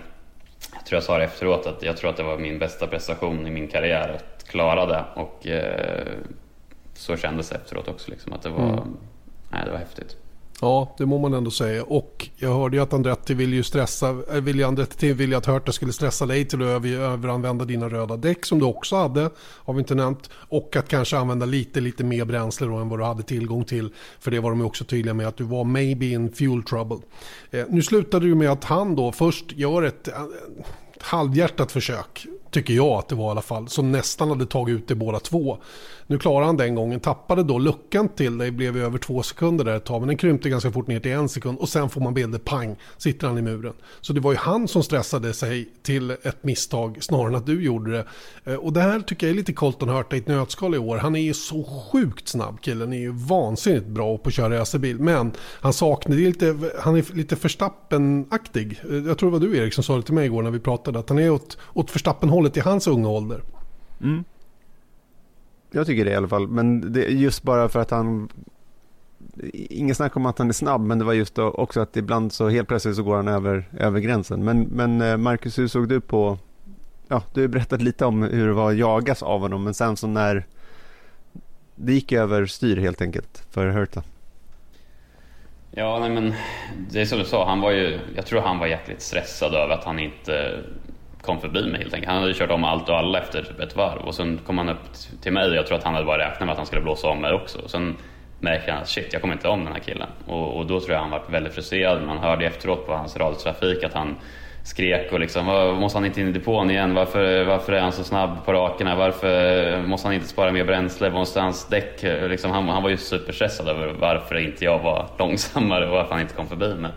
tror 0.85 0.97
jag 0.97 1.03
sa 1.03 1.17
det 1.17 1.23
efteråt 1.23 1.67
att 1.67 1.83
jag 1.83 1.97
tror 1.97 2.09
att 2.09 2.17
det 2.17 2.23
var 2.23 2.37
min 2.37 2.59
bästa 2.59 2.87
prestation 2.87 3.47
i 3.47 3.51
min 3.51 3.67
karriär 3.67 4.09
att 4.09 4.43
klara 4.43 4.85
det 4.85 5.05
och 5.15 5.47
eh, 5.47 6.13
så 6.93 7.17
kändes 7.17 7.49
det 7.49 7.55
efteråt 7.55 7.87
också 7.87 8.11
liksom 8.11 8.33
att 8.33 8.41
det 8.41 8.49
var, 8.49 8.73
mm. 8.73 8.97
nej, 9.49 9.61
det 9.65 9.71
var 9.71 9.77
häftigt. 9.77 10.17
Ja, 10.63 10.95
det 10.97 11.05
må 11.05 11.17
man 11.17 11.33
ändå 11.33 11.51
säga. 11.51 11.83
Och 11.83 12.29
jag 12.35 12.53
hörde 12.53 12.77
ju 12.77 12.83
att 12.83 12.93
Andretti 12.93 13.33
ville 13.33 13.55
ju 13.55 13.63
stressa, 13.63 14.09
eh, 14.09 14.41
vill 14.41 14.63
Andretti 14.63 15.13
ville 15.13 15.37
att 15.37 15.45
Hurta 15.45 15.71
skulle 15.71 15.93
stressa 15.93 16.25
dig 16.25 16.45
till 16.45 16.61
att 16.61 16.85
överanvända 16.85 17.65
dina 17.65 17.89
röda 17.89 18.17
däck 18.17 18.45
som 18.45 18.59
du 18.59 18.65
också 18.65 18.95
hade, 18.95 19.29
har 19.39 19.73
vi 19.73 19.79
inte 19.79 19.95
nämnt. 19.95 20.29
Och 20.33 20.75
att 20.75 20.87
kanske 20.87 21.17
använda 21.17 21.45
lite, 21.45 21.81
lite 21.81 22.03
mer 22.03 22.25
bränsle 22.25 22.67
då 22.67 22.75
än 22.75 22.89
vad 22.89 22.99
du 22.99 23.03
hade 23.03 23.23
tillgång 23.23 23.63
till. 23.63 23.93
För 24.19 24.31
det 24.31 24.39
var 24.39 24.49
de 24.49 24.61
också 24.61 24.85
tydliga 24.85 25.13
med 25.13 25.27
att 25.27 25.37
du 25.37 25.43
var 25.43 25.63
maybe 25.63 26.05
in 26.05 26.31
fuel 26.31 26.63
trouble. 26.63 26.97
Eh, 27.51 27.65
nu 27.69 27.81
slutade 27.81 28.25
det 28.25 28.29
ju 28.29 28.35
med 28.35 28.51
att 28.51 28.63
han 28.63 28.95
då 28.95 29.11
först 29.11 29.51
gör 29.51 29.83
ett, 29.83 30.07
eh, 30.07 30.13
ett 30.95 31.03
halvhjärtat 31.03 31.71
försök 31.71 32.27
tycker 32.53 32.73
jag 32.73 32.91
att 32.91 33.09
det 33.09 33.15
var 33.15 33.27
i 33.27 33.31
alla 33.31 33.41
fall, 33.41 33.67
som 33.67 33.91
nästan 33.91 34.29
hade 34.29 34.45
tagit 34.45 34.75
ut 34.75 34.87
det 34.87 34.95
båda 34.95 35.19
två. 35.19 35.57
Nu 36.07 36.19
klarade 36.19 36.45
han 36.45 36.57
den 36.57 36.75
gången, 36.75 36.99
tappade 36.99 37.43
då 37.43 37.59
luckan 37.59 38.09
till 38.09 38.37
dig, 38.37 38.51
blev 38.51 38.77
över 38.77 38.97
två 38.97 39.23
sekunder 39.23 39.65
där 39.65 39.75
ett 39.75 39.85
tag, 39.85 40.01
men 40.01 40.07
den 40.07 40.17
krympte 40.17 40.49
ganska 40.49 40.71
fort 40.71 40.87
ner 40.87 40.99
till 40.99 41.11
en 41.11 41.29
sekund 41.29 41.57
och 41.59 41.69
sen 41.69 41.89
får 41.89 42.01
man 42.01 42.13
bilder, 42.13 42.39
pang, 42.39 42.75
sitter 42.97 43.27
han 43.27 43.37
i 43.37 43.41
muren. 43.41 43.73
Så 44.01 44.13
det 44.13 44.19
var 44.19 44.31
ju 44.31 44.37
han 44.37 44.67
som 44.67 44.83
stressade 44.83 45.33
sig 45.33 45.69
till 45.83 46.11
ett 46.11 46.43
misstag 46.43 46.97
snarare 47.01 47.27
än 47.27 47.35
att 47.35 47.45
du 47.45 47.63
gjorde 47.63 47.91
det. 47.91 48.05
Eh, 48.51 48.55
och 48.55 48.73
det 48.73 48.81
här 48.81 48.99
tycker 48.99 49.27
jag 49.27 49.31
är 49.31 49.37
lite 49.37 49.53
Colton 49.53 49.89
Hurta 49.89 50.15
i 50.15 50.19
ett 50.19 50.27
nötskal 50.27 50.75
i 50.75 50.77
år. 50.77 50.97
Han 50.97 51.15
är 51.15 51.21
ju 51.21 51.33
så 51.33 51.63
sjukt 51.63 52.27
snabb 52.27 52.61
killen, 52.61 52.93
är 52.93 52.97
ju 52.97 53.11
vansinnigt 53.11 53.87
bra 53.87 54.17
på 54.17 54.27
att 54.27 54.33
köra 54.33 54.59
racerbil, 54.59 54.99
men 54.99 55.31
han 55.39 55.73
saknar, 55.73 56.15
lite, 56.15 56.57
han 56.79 56.95
är 56.95 57.15
lite 57.15 57.35
Verstappen-aktig. 57.35 58.79
Eh, 58.89 58.95
jag 58.95 59.17
tror 59.17 59.31
det 59.31 59.39
var 59.39 59.47
du 59.47 59.57
Erik 59.57 59.73
som 59.73 59.83
sa 59.83 59.95
det 59.95 60.03
till 60.03 60.13
mig 60.13 60.25
igår 60.25 60.41
när 60.41 60.51
vi 60.51 60.59
pratade, 60.59 60.99
att 60.99 61.09
han 61.09 61.19
är 61.19 61.29
åt, 61.29 61.57
åt 61.73 61.91
Verstappen-hållet 62.43 62.57
i 62.57 62.59
hans 62.59 62.87
unga 62.87 63.09
ålder. 63.09 63.41
Mm. 64.01 64.23
Jag 65.71 65.85
tycker 65.85 66.05
det 66.05 66.11
i 66.11 66.15
alla 66.15 66.27
fall, 66.27 66.47
men 66.47 66.93
det 66.93 67.05
är 67.05 67.09
just 67.09 67.43
bara 67.43 67.69
för 67.69 67.79
att 67.79 67.91
han 67.91 68.29
Ingen 69.53 69.95
snack 69.95 70.15
om 70.15 70.25
att 70.25 70.37
han 70.37 70.49
är 70.49 70.53
snabb, 70.53 70.81
men 70.81 70.99
det 70.99 71.05
var 71.05 71.13
just 71.13 71.39
också 71.39 71.81
att 71.81 71.97
ibland 71.97 72.33
så 72.33 72.49
helt 72.49 72.67
plötsligt 72.67 72.95
så 72.95 73.03
går 73.03 73.15
han 73.15 73.27
över, 73.27 73.69
över 73.79 73.99
gränsen. 73.99 74.43
Men, 74.43 74.61
men 74.61 75.01
eh, 75.01 75.17
Marcus, 75.17 75.59
hur 75.59 75.67
såg 75.67 75.89
du 75.89 76.01
på, 76.01 76.37
ja, 77.07 77.23
du 77.33 77.41
har 77.41 77.47
berättat 77.47 77.81
lite 77.81 78.05
om 78.05 78.23
hur 78.23 78.47
det 78.47 78.53
var 78.53 78.71
att 78.71 78.77
jagas 78.77 79.23
av 79.23 79.39
honom, 79.39 79.63
men 79.63 79.73
sen 79.73 79.97
så 79.97 80.07
när 80.07 80.45
det 81.75 81.93
gick 81.93 82.11
över 82.11 82.45
styr 82.45 82.77
helt 82.77 83.01
enkelt 83.01 83.45
för 83.51 83.67
Hurta. 83.67 84.03
Ja, 85.71 85.99
nej 85.99 86.09
men 86.09 86.33
det 86.91 87.01
är 87.01 87.05
som 87.05 87.19
du 87.19 87.25
sa, 87.25 87.47
han 87.47 87.61
var 87.61 87.71
ju, 87.71 87.99
jag 88.15 88.25
tror 88.25 88.41
han 88.41 88.59
var 88.59 88.67
jäkligt 88.67 89.01
stressad 89.01 89.53
över 89.53 89.73
att 89.73 89.83
han 89.83 89.99
inte 89.99 90.63
kom 91.23 91.41
förbi 91.41 91.65
mig 91.71 91.81
helt 91.81 91.93
enkelt. 91.93 92.11
Han 92.11 92.21
hade 92.21 92.33
kört 92.33 92.51
om 92.51 92.63
allt 92.63 92.89
och 92.89 92.97
alla 92.97 93.19
efter 93.19 93.43
typ 93.43 93.59
ett 93.59 93.75
varv 93.75 94.01
och 94.01 94.15
sen 94.15 94.39
kom 94.45 94.57
han 94.57 94.69
upp 94.69 94.93
till 95.21 95.33
mig 95.33 95.49
och 95.49 95.55
jag 95.55 95.67
tror 95.67 95.77
att 95.77 95.83
han 95.83 95.93
hade 95.93 96.05
bara 96.05 96.17
räknat 96.17 96.39
med 96.39 96.49
att 96.49 96.57
han 96.57 96.65
skulle 96.65 96.81
blåsa 96.81 97.07
om 97.07 97.21
mig 97.21 97.33
också. 97.33 97.59
Och 97.59 97.69
sen 97.69 97.95
märkte 98.39 98.71
han 98.71 98.81
att 98.81 98.89
shit, 98.89 99.09
jag 99.11 99.21
kommer 99.21 99.33
inte 99.33 99.47
om 99.47 99.63
den 99.63 99.73
här 99.73 99.79
killen. 99.79 100.07
Och, 100.25 100.57
och 100.57 100.65
då 100.65 100.79
tror 100.79 100.91
jag 100.91 100.99
han 100.99 101.09
var 101.09 101.21
väldigt 101.27 101.53
frustrerad. 101.53 102.03
Man 102.03 102.17
hörde 102.17 102.45
efteråt 102.45 102.85
på 102.87 102.93
hans 102.93 103.17
radiotrafik 103.17 103.83
att 103.83 103.93
han 103.93 104.15
skrek 104.63 105.11
och 105.11 105.19
liksom, 105.19 105.45
måste 105.79 105.97
han 105.97 106.05
inte 106.05 106.21
in 106.21 106.27
i 106.27 106.31
depån 106.31 106.71
igen? 106.71 106.93
Varför, 106.93 107.43
varför 107.43 107.73
är 107.73 107.81
han 107.81 107.91
så 107.91 108.03
snabb 108.03 108.45
på 108.45 108.53
rakerna? 108.53 108.95
Varför 108.95 109.81
måste 109.81 110.07
han 110.07 110.15
inte 110.15 110.27
spara 110.27 110.51
mer 110.51 110.65
bränsle? 110.65 111.09
Måste 111.09 111.41
hans 111.41 111.67
däck? 111.67 112.03
Liksom, 112.03 112.51
han, 112.51 112.69
han 112.69 112.83
var 112.83 112.89
ju 112.89 112.97
superstressad 112.97 113.67
över 113.67 113.93
varför 113.99 114.35
inte 114.37 114.65
jag 114.65 114.79
var 114.79 115.07
långsammare 115.19 115.85
och 115.85 115.91
varför 115.91 116.11
han 116.11 116.21
inte 116.21 116.35
kom 116.35 116.47
förbi 116.47 116.73
mig. 116.75 116.91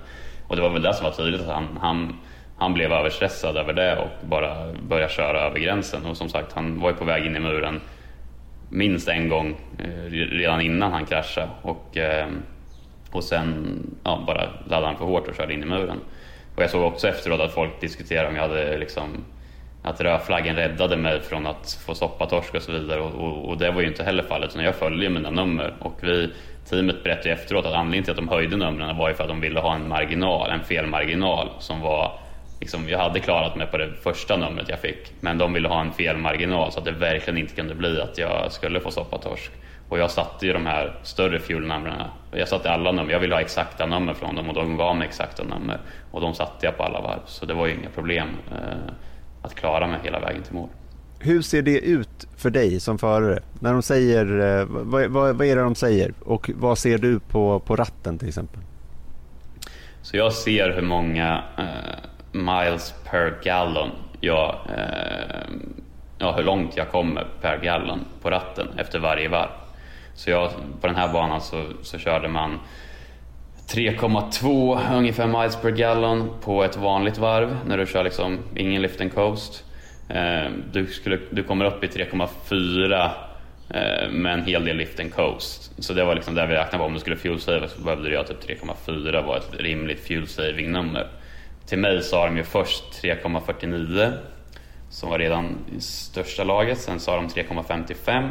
Och 0.48 0.56
det 0.56 0.62
var 0.62 0.70
väl 0.70 0.82
det 0.82 0.94
som 0.94 1.04
var 1.04 1.12
tydligt, 1.12 1.40
att 1.40 1.54
han, 1.54 1.78
han 1.80 2.18
han 2.58 2.74
blev 2.74 2.92
överstressad 2.92 3.56
över 3.56 3.72
det 3.72 3.96
och 3.96 4.26
bara 4.28 4.72
började 4.88 5.12
köra 5.12 5.40
över 5.40 5.58
gränsen. 5.58 6.06
Och 6.06 6.16
som 6.16 6.28
sagt, 6.28 6.52
han 6.52 6.80
var 6.80 6.90
ju 6.90 6.96
på 6.96 7.04
väg 7.04 7.26
in 7.26 7.36
i 7.36 7.40
muren 7.40 7.80
minst 8.68 9.08
en 9.08 9.28
gång 9.28 9.56
eh, 9.78 10.10
redan 10.10 10.60
innan 10.60 10.92
han 10.92 11.06
kraschade. 11.06 11.48
Och, 11.62 11.96
eh, 11.96 12.26
och 13.10 13.24
sen 13.24 13.80
ja, 14.04 14.24
bara 14.26 14.48
laddade 14.64 14.86
han 14.86 14.96
för 14.96 15.04
hårt 15.04 15.28
och 15.28 15.34
körde 15.34 15.54
in 15.54 15.62
i 15.62 15.66
muren. 15.66 16.00
Och 16.56 16.62
jag 16.62 16.70
såg 16.70 16.84
också 16.84 17.08
efteråt 17.08 17.40
att 17.40 17.54
folk 17.54 17.80
diskuterade 17.80 18.28
om 18.28 18.36
jag 18.36 18.42
hade 18.42 18.78
liksom 18.78 19.24
att 19.82 20.00
rödflaggen 20.00 20.56
räddade 20.56 20.96
mig 20.96 21.20
från 21.20 21.46
att 21.46 21.82
få 21.86 21.94
soppatorsk 21.94 22.54
och 22.54 22.62
så 22.62 22.72
vidare 22.72 23.00
och, 23.00 23.14
och, 23.14 23.48
och, 23.48 23.58
det 23.58 23.70
var 23.70 23.80
ju 23.80 23.86
inte 23.88 24.04
heller 24.04 24.22
fallet 24.22 24.50
utan 24.50 24.64
jag 24.64 24.74
följde 24.74 25.08
mina 25.08 25.30
nummer 25.30 25.74
och 25.78 25.98
vi, 26.00 26.30
teamet 26.70 27.02
berättade 27.02 27.30
efteråt 27.30 27.66
att 27.66 27.74
anledningen 27.74 28.04
till 28.04 28.10
att 28.10 28.16
de 28.16 28.28
höjde 28.28 28.56
numren 28.56 28.96
var 28.96 29.08
ju 29.08 29.14
för 29.14 29.22
att 29.22 29.28
de 29.28 29.40
ville 29.40 29.60
ha 29.60 29.74
en 29.74 29.88
marginal, 29.88 30.50
en 30.50 30.64
felmarginal 30.64 31.48
som 31.58 31.80
var 31.80 32.18
liksom, 32.60 32.88
jag 32.88 32.98
hade 32.98 33.20
klarat 33.20 33.56
mig 33.56 33.66
på 33.66 33.76
det 33.76 33.92
första 34.02 34.36
numret 34.36 34.68
jag 34.68 34.78
fick. 34.78 35.12
Men 35.20 35.38
de 35.38 35.52
ville 35.52 35.68
ha 35.68 35.80
en 35.80 35.92
felmarginal 35.92 36.72
så 36.72 36.78
att 36.78 36.84
det 36.84 36.92
verkligen 36.92 37.38
inte 37.38 37.54
kunde 37.54 37.74
bli 37.74 38.00
att 38.00 38.18
jag 38.18 38.52
skulle 38.52 38.80
få 38.80 38.90
soppatorsk. 38.90 39.50
Och 39.88 39.98
jag 39.98 40.10
satte 40.10 40.46
ju 40.46 40.52
de 40.52 40.66
här 40.66 40.94
större 41.02 41.40
fuelnumren. 41.40 42.02
Jag 42.32 42.48
satte 42.48 42.70
alla 42.70 42.92
nummer. 42.92 43.12
Jag 43.12 43.20
ville 43.20 43.34
ha 43.34 43.40
exakta 43.40 43.86
nummer 43.86 44.14
från 44.14 44.34
dem 44.34 44.48
och 44.48 44.54
de 44.54 44.76
gav 44.76 44.96
mig 44.96 45.08
exakta 45.08 45.44
nummer. 45.44 45.80
Och 46.10 46.20
de 46.20 46.34
satte 46.34 46.66
jag 46.66 46.76
på 46.76 46.82
alla 46.82 47.00
varv. 47.00 47.20
Så 47.26 47.46
det 47.46 47.54
var 47.54 47.66
ju 47.66 47.74
inga 47.74 47.90
problem 47.90 48.28
eh, 48.50 48.92
att 49.42 49.54
klara 49.54 49.86
mig 49.86 50.00
hela 50.02 50.20
vägen 50.20 50.42
till 50.42 50.54
mål. 50.54 50.68
Hur 51.18 51.42
ser 51.42 51.62
det 51.62 51.78
ut 51.78 52.26
för 52.36 52.50
dig 52.50 52.80
som 52.80 52.98
förare? 52.98 53.42
När 53.60 53.72
de 53.72 53.82
säger, 53.82 54.58
eh, 54.60 54.66
vad, 54.68 55.06
vad, 55.06 55.36
vad 55.36 55.46
är 55.46 55.56
det 55.56 55.62
de 55.62 55.74
säger? 55.74 56.12
Och 56.24 56.50
vad 56.54 56.78
ser 56.78 56.98
du 56.98 57.20
på, 57.20 57.60
på 57.60 57.76
ratten 57.76 58.18
till 58.18 58.28
exempel? 58.28 58.60
Så 60.02 60.16
jag 60.16 60.32
ser 60.32 60.70
hur 60.70 60.82
många 60.82 61.42
eh, 61.58 62.08
miles 62.36 62.94
per 63.10 63.38
gallon 63.44 63.90
jag, 64.20 64.54
eh, 64.68 65.46
ja, 66.18 66.32
hur 66.32 66.42
långt 66.42 66.76
jag 66.76 66.90
kommer 66.90 67.26
per 67.40 67.58
gallon 67.58 68.04
på 68.22 68.30
ratten 68.30 68.68
efter 68.78 68.98
varje 68.98 69.28
varv. 69.28 69.50
Så 70.14 70.30
jag, 70.30 70.50
på 70.80 70.86
den 70.86 70.96
här 70.96 71.12
banan 71.12 71.40
så, 71.40 71.64
så 71.82 71.98
körde 71.98 72.28
man 72.28 72.58
3,2 73.68 74.96
ungefär 74.96 75.26
miles 75.26 75.56
per 75.56 75.70
gallon 75.70 76.30
på 76.40 76.64
ett 76.64 76.76
vanligt 76.76 77.18
varv 77.18 77.56
när 77.66 77.78
du 77.78 77.86
kör 77.86 78.04
liksom 78.04 78.38
ingen 78.56 78.82
lift 78.82 79.00
and 79.00 79.14
coast. 79.14 79.64
Eh, 80.08 80.50
du, 80.72 80.86
skulle, 80.86 81.18
du 81.30 81.42
kommer 81.42 81.64
upp 81.64 81.84
i 81.84 81.86
3,4 81.86 83.10
eh, 83.70 84.10
med 84.10 84.32
en 84.32 84.44
hel 84.44 84.64
del 84.64 84.76
lift 84.76 85.00
and 85.00 85.14
coast. 85.14 85.84
Så 85.84 85.92
det 85.92 86.04
var 86.04 86.14
liksom 86.14 86.34
där 86.34 86.46
vi 86.46 86.54
räknade 86.54 86.78
på 86.78 86.84
om 86.84 86.94
du 86.94 87.00
skulle 87.00 87.16
fuel 87.16 87.40
save 87.40 87.68
så 87.68 87.80
behövde 87.80 88.08
du 88.08 88.14
göra 88.14 88.24
typ 88.24 88.62
3,4 88.62 89.26
var 89.26 89.36
ett 89.36 89.50
rimligt 89.58 90.06
fuel 90.06 90.26
saving 90.26 90.72
nummer. 90.72 91.06
Till 91.66 91.78
mig 91.78 92.02
sa 92.02 92.26
de 92.26 92.36
ju 92.36 92.44
först 92.44 93.02
3,49 93.02 94.12
som 94.90 95.10
var 95.10 95.18
redan 95.18 95.58
i 95.76 95.80
största 95.80 96.44
laget. 96.44 96.78
Sen 96.78 97.00
sa 97.00 97.16
de 97.16 97.28
3,55 97.28 98.30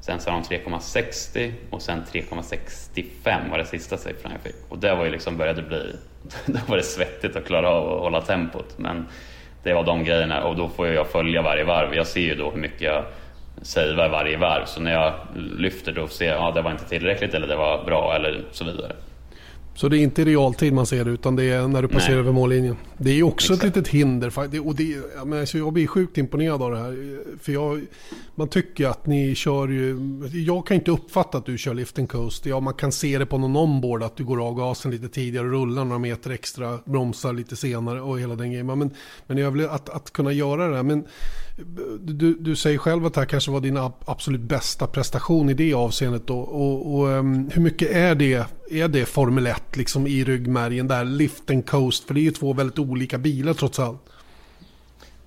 Sen 0.00 0.20
sa 0.20 0.30
de 0.30 0.42
3,60 0.42 1.52
och 1.70 1.82
sen 1.82 2.02
3,65 2.12 3.50
var 3.50 3.58
det 3.58 3.64
sista 3.64 3.96
siffran 3.96 4.32
jag 4.32 4.40
fick. 4.40 4.56
Och 4.68 4.78
det 4.78 4.94
var 4.94 5.04
ju 5.04 5.10
liksom 5.10 5.36
började 5.36 5.62
bli, 5.62 5.96
då 6.46 6.58
var 6.66 6.76
det 6.76 6.82
svettigt 6.82 7.36
att 7.36 7.46
klara 7.46 7.68
av 7.68 7.92
att 7.92 8.00
hålla 8.00 8.20
tempot. 8.20 8.78
Men 8.78 9.06
det 9.62 9.74
var 9.74 9.84
de 9.84 10.04
grejerna 10.04 10.44
och 10.44 10.56
då 10.56 10.68
får 10.68 10.88
jag 10.88 11.06
följa 11.06 11.42
varje 11.42 11.64
varv. 11.64 11.94
Jag 11.94 12.06
ser 12.06 12.20
ju 12.20 12.34
då 12.34 12.50
hur 12.50 12.60
mycket 12.60 12.80
jag 12.80 13.04
savear 13.62 14.08
varje 14.08 14.36
varv. 14.36 14.64
Så 14.64 14.80
när 14.80 14.92
jag 14.92 15.14
lyfter 15.36 15.92
då 15.92 16.08
ser 16.08 16.26
jag 16.26 16.36
att 16.36 16.42
ja, 16.42 16.50
det 16.50 16.62
var 16.62 16.70
inte 16.70 16.88
tillräckligt 16.88 17.34
eller 17.34 17.46
det 17.46 17.56
var 17.56 17.84
bra 17.84 18.14
eller 18.14 18.44
så 18.52 18.64
vidare. 18.64 18.92
Så 19.80 19.88
det 19.88 19.98
är 19.98 20.02
inte 20.02 20.22
i 20.22 20.24
realtid 20.24 20.72
man 20.72 20.86
ser 20.86 21.04
det 21.04 21.10
utan 21.10 21.36
det 21.36 21.44
är 21.44 21.68
när 21.68 21.82
du 21.82 21.88
passerar 21.88 22.10
Nej. 22.10 22.18
över 22.18 22.32
mållinjen. 22.32 22.76
Det 22.98 23.10
är 23.10 23.22
också 23.22 23.52
Exakt. 23.52 23.68
ett 23.68 23.76
litet 23.76 23.92
hinder. 23.92 24.32
Och 24.66 24.74
det, 24.74 24.84
jag, 25.16 25.28
menar, 25.28 25.56
jag 25.56 25.72
blir 25.72 25.86
sjukt 25.86 26.18
imponerad 26.18 26.62
av 26.62 26.70
det 26.70 26.78
här. 26.78 27.20
För 27.40 27.52
jag, 27.52 27.80
man 28.34 28.48
tycker 28.48 28.86
att 28.86 29.06
ni 29.06 29.34
kör 29.34 29.68
ju... 29.68 29.98
Jag 30.32 30.66
kan 30.66 30.74
inte 30.74 30.90
uppfatta 30.90 31.38
att 31.38 31.46
du 31.46 31.58
kör 31.58 31.74
lift 31.74 31.98
and 31.98 32.08
coast. 32.08 32.46
Ja, 32.46 32.60
man 32.60 32.74
kan 32.74 32.92
se 32.92 33.18
det 33.18 33.26
på 33.26 33.38
någon 33.38 33.56
onboard 33.56 34.02
att 34.02 34.16
du 34.16 34.24
går 34.24 34.46
av 34.46 34.54
gasen 34.54 34.90
lite 34.90 35.08
tidigare 35.08 35.46
och 35.46 35.52
rullar 35.52 35.84
några 35.84 35.98
meter 35.98 36.30
extra, 36.30 36.78
bromsar 36.84 37.32
lite 37.32 37.56
senare 37.56 38.00
och 38.00 38.20
hela 38.20 38.34
den 38.34 38.50
grejen. 38.50 38.66
Men, 38.66 38.90
men 39.26 39.38
jag 39.38 39.50
vill 39.50 39.68
att, 39.68 39.88
att 39.88 40.12
kunna 40.12 40.32
göra 40.32 40.68
det 40.68 40.76
här. 40.76 40.82
Men 40.82 41.04
du, 42.00 42.34
du 42.34 42.56
säger 42.56 42.78
själv 42.78 43.06
att 43.06 43.14
det 43.14 43.20
här 43.20 43.26
kanske 43.26 43.50
var 43.50 43.60
din 43.60 43.90
absolut 44.04 44.40
bästa 44.40 44.86
prestation 44.86 45.50
i 45.50 45.54
det 45.54 45.74
avseendet. 45.74 46.26
Då. 46.26 46.38
Och, 46.38 46.94
och 46.94 47.06
um, 47.06 47.50
hur 47.54 47.62
mycket 47.62 47.90
är 47.90 48.14
det, 48.14 48.46
är 48.70 48.88
det 48.88 49.06
Formel 49.06 49.46
1 49.46 49.76
liksom 49.76 50.06
i 50.06 50.24
ryggmärgen 50.24 50.88
där, 50.88 51.04
lift 51.04 51.50
and 51.50 51.66
coast? 51.66 52.06
För 52.06 52.14
det 52.14 52.20
är 52.20 52.22
ju 52.22 52.30
två 52.30 52.52
väldigt 52.52 52.78
olika 52.78 53.18
bilar 53.18 53.52
trots 53.52 53.78
allt. 53.78 54.00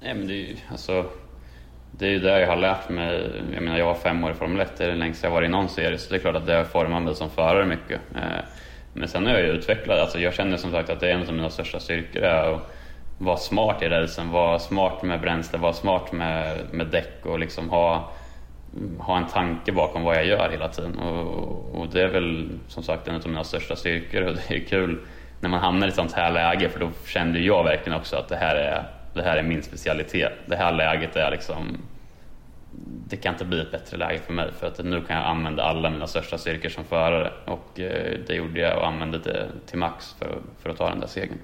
Nej 0.01 0.13
men 0.13 0.27
det 0.27 0.33
är 0.33 0.47
ju 0.47 0.55
alltså, 0.71 1.05
det 1.91 2.05
är 2.05 2.09
ju 2.09 2.19
det 2.19 2.39
jag 2.39 2.47
har 2.47 2.57
lärt 2.57 2.89
mig. 2.89 3.43
Jag 3.53 3.63
menar 3.63 3.77
jag 3.77 3.85
var 3.85 3.95
fem 3.95 4.23
år 4.23 4.31
i 4.31 4.33
Formel 4.33 4.59
1, 4.59 4.77
det 4.77 4.83
är 4.83 4.89
det 4.89 4.95
längsta 4.95 5.27
jag 5.27 5.31
varit 5.31 5.47
i 5.47 5.51
någon 5.51 5.69
serie. 5.69 5.97
Så 5.97 6.09
det 6.09 6.15
är 6.15 6.19
klart 6.19 6.35
att 6.35 6.45
det 6.45 6.53
har 6.53 6.63
format 6.63 7.03
mig 7.03 7.15
som 7.15 7.29
förare 7.29 7.65
mycket. 7.65 8.01
Eh, 8.15 8.45
men 8.93 9.07
sen 9.07 9.25
har 9.25 9.33
jag 9.33 9.41
ju 9.41 9.47
utvecklat, 9.47 9.99
alltså 9.99 10.19
jag 10.19 10.33
känner 10.33 10.57
som 10.57 10.71
sagt 10.71 10.89
att 10.89 10.99
det 10.99 11.09
är 11.09 11.13
en 11.13 11.27
av 11.27 11.33
mina 11.33 11.49
största 11.49 11.79
styrkor. 11.79 12.49
Och, 12.49 12.61
vara 13.23 13.37
smart 13.37 13.81
i 13.81 13.89
racen, 13.89 14.31
vara 14.31 14.59
smart 14.59 15.03
med 15.03 15.21
bränsle, 15.21 15.59
vara 15.59 15.73
smart 15.73 16.11
med, 16.11 16.57
med 16.71 16.87
däck 16.87 17.25
och 17.25 17.39
liksom 17.39 17.69
ha, 17.69 18.11
ha 18.99 19.17
en 19.17 19.27
tanke 19.27 19.71
bakom 19.71 20.03
vad 20.03 20.15
jag 20.15 20.25
gör 20.25 20.49
hela 20.49 20.67
tiden. 20.67 20.99
Och, 20.99 21.79
och 21.79 21.87
det 21.87 22.01
är 22.01 22.07
väl 22.07 22.49
som 22.67 22.83
sagt 22.83 23.07
en 23.07 23.15
av 23.15 23.27
mina 23.27 23.43
största 23.43 23.75
styrkor 23.75 24.21
och 24.21 24.35
det 24.35 24.55
är 24.55 24.65
kul 24.65 24.99
när 25.39 25.49
man 25.49 25.59
hamnar 25.59 25.87
i 25.87 25.89
ett 25.89 25.95
sånt 25.95 26.13
här 26.13 26.31
läge 26.31 26.69
för 26.69 26.79
då 26.79 26.89
kände 27.05 27.39
jag 27.39 27.63
verkligen 27.63 27.99
också 27.99 28.15
att 28.15 28.29
det 28.29 28.35
här 28.35 28.55
är, 28.55 28.83
det 29.13 29.23
här 29.23 29.37
är 29.37 29.43
min 29.43 29.63
specialitet. 29.63 30.33
Det 30.45 30.55
här 30.55 30.71
läget 30.71 31.15
är 31.15 31.31
liksom 31.31 31.77
det 33.07 33.17
kan 33.17 33.33
inte 33.33 33.45
bli 33.45 33.61
ett 33.61 33.71
bättre 33.71 33.97
läge 33.97 34.19
för 34.19 34.33
mig 34.33 34.51
för 34.59 34.67
att 34.67 34.83
nu 34.83 35.01
kan 35.01 35.15
jag 35.15 35.25
använda 35.25 35.63
alla 35.63 35.89
mina 35.89 36.07
största 36.07 36.37
styrkor 36.37 36.69
som 36.69 36.83
förare 36.83 37.31
och 37.45 37.79
eh, 37.79 38.19
det 38.27 38.35
gjorde 38.35 38.59
jag 38.59 38.77
och 38.77 38.87
använde 38.87 39.17
det 39.17 39.47
till 39.65 39.77
max 39.77 40.13
för, 40.19 40.41
för 40.59 40.69
att 40.69 40.77
ta 40.77 40.89
den 40.89 40.99
där 40.99 41.07
segern. 41.07 41.37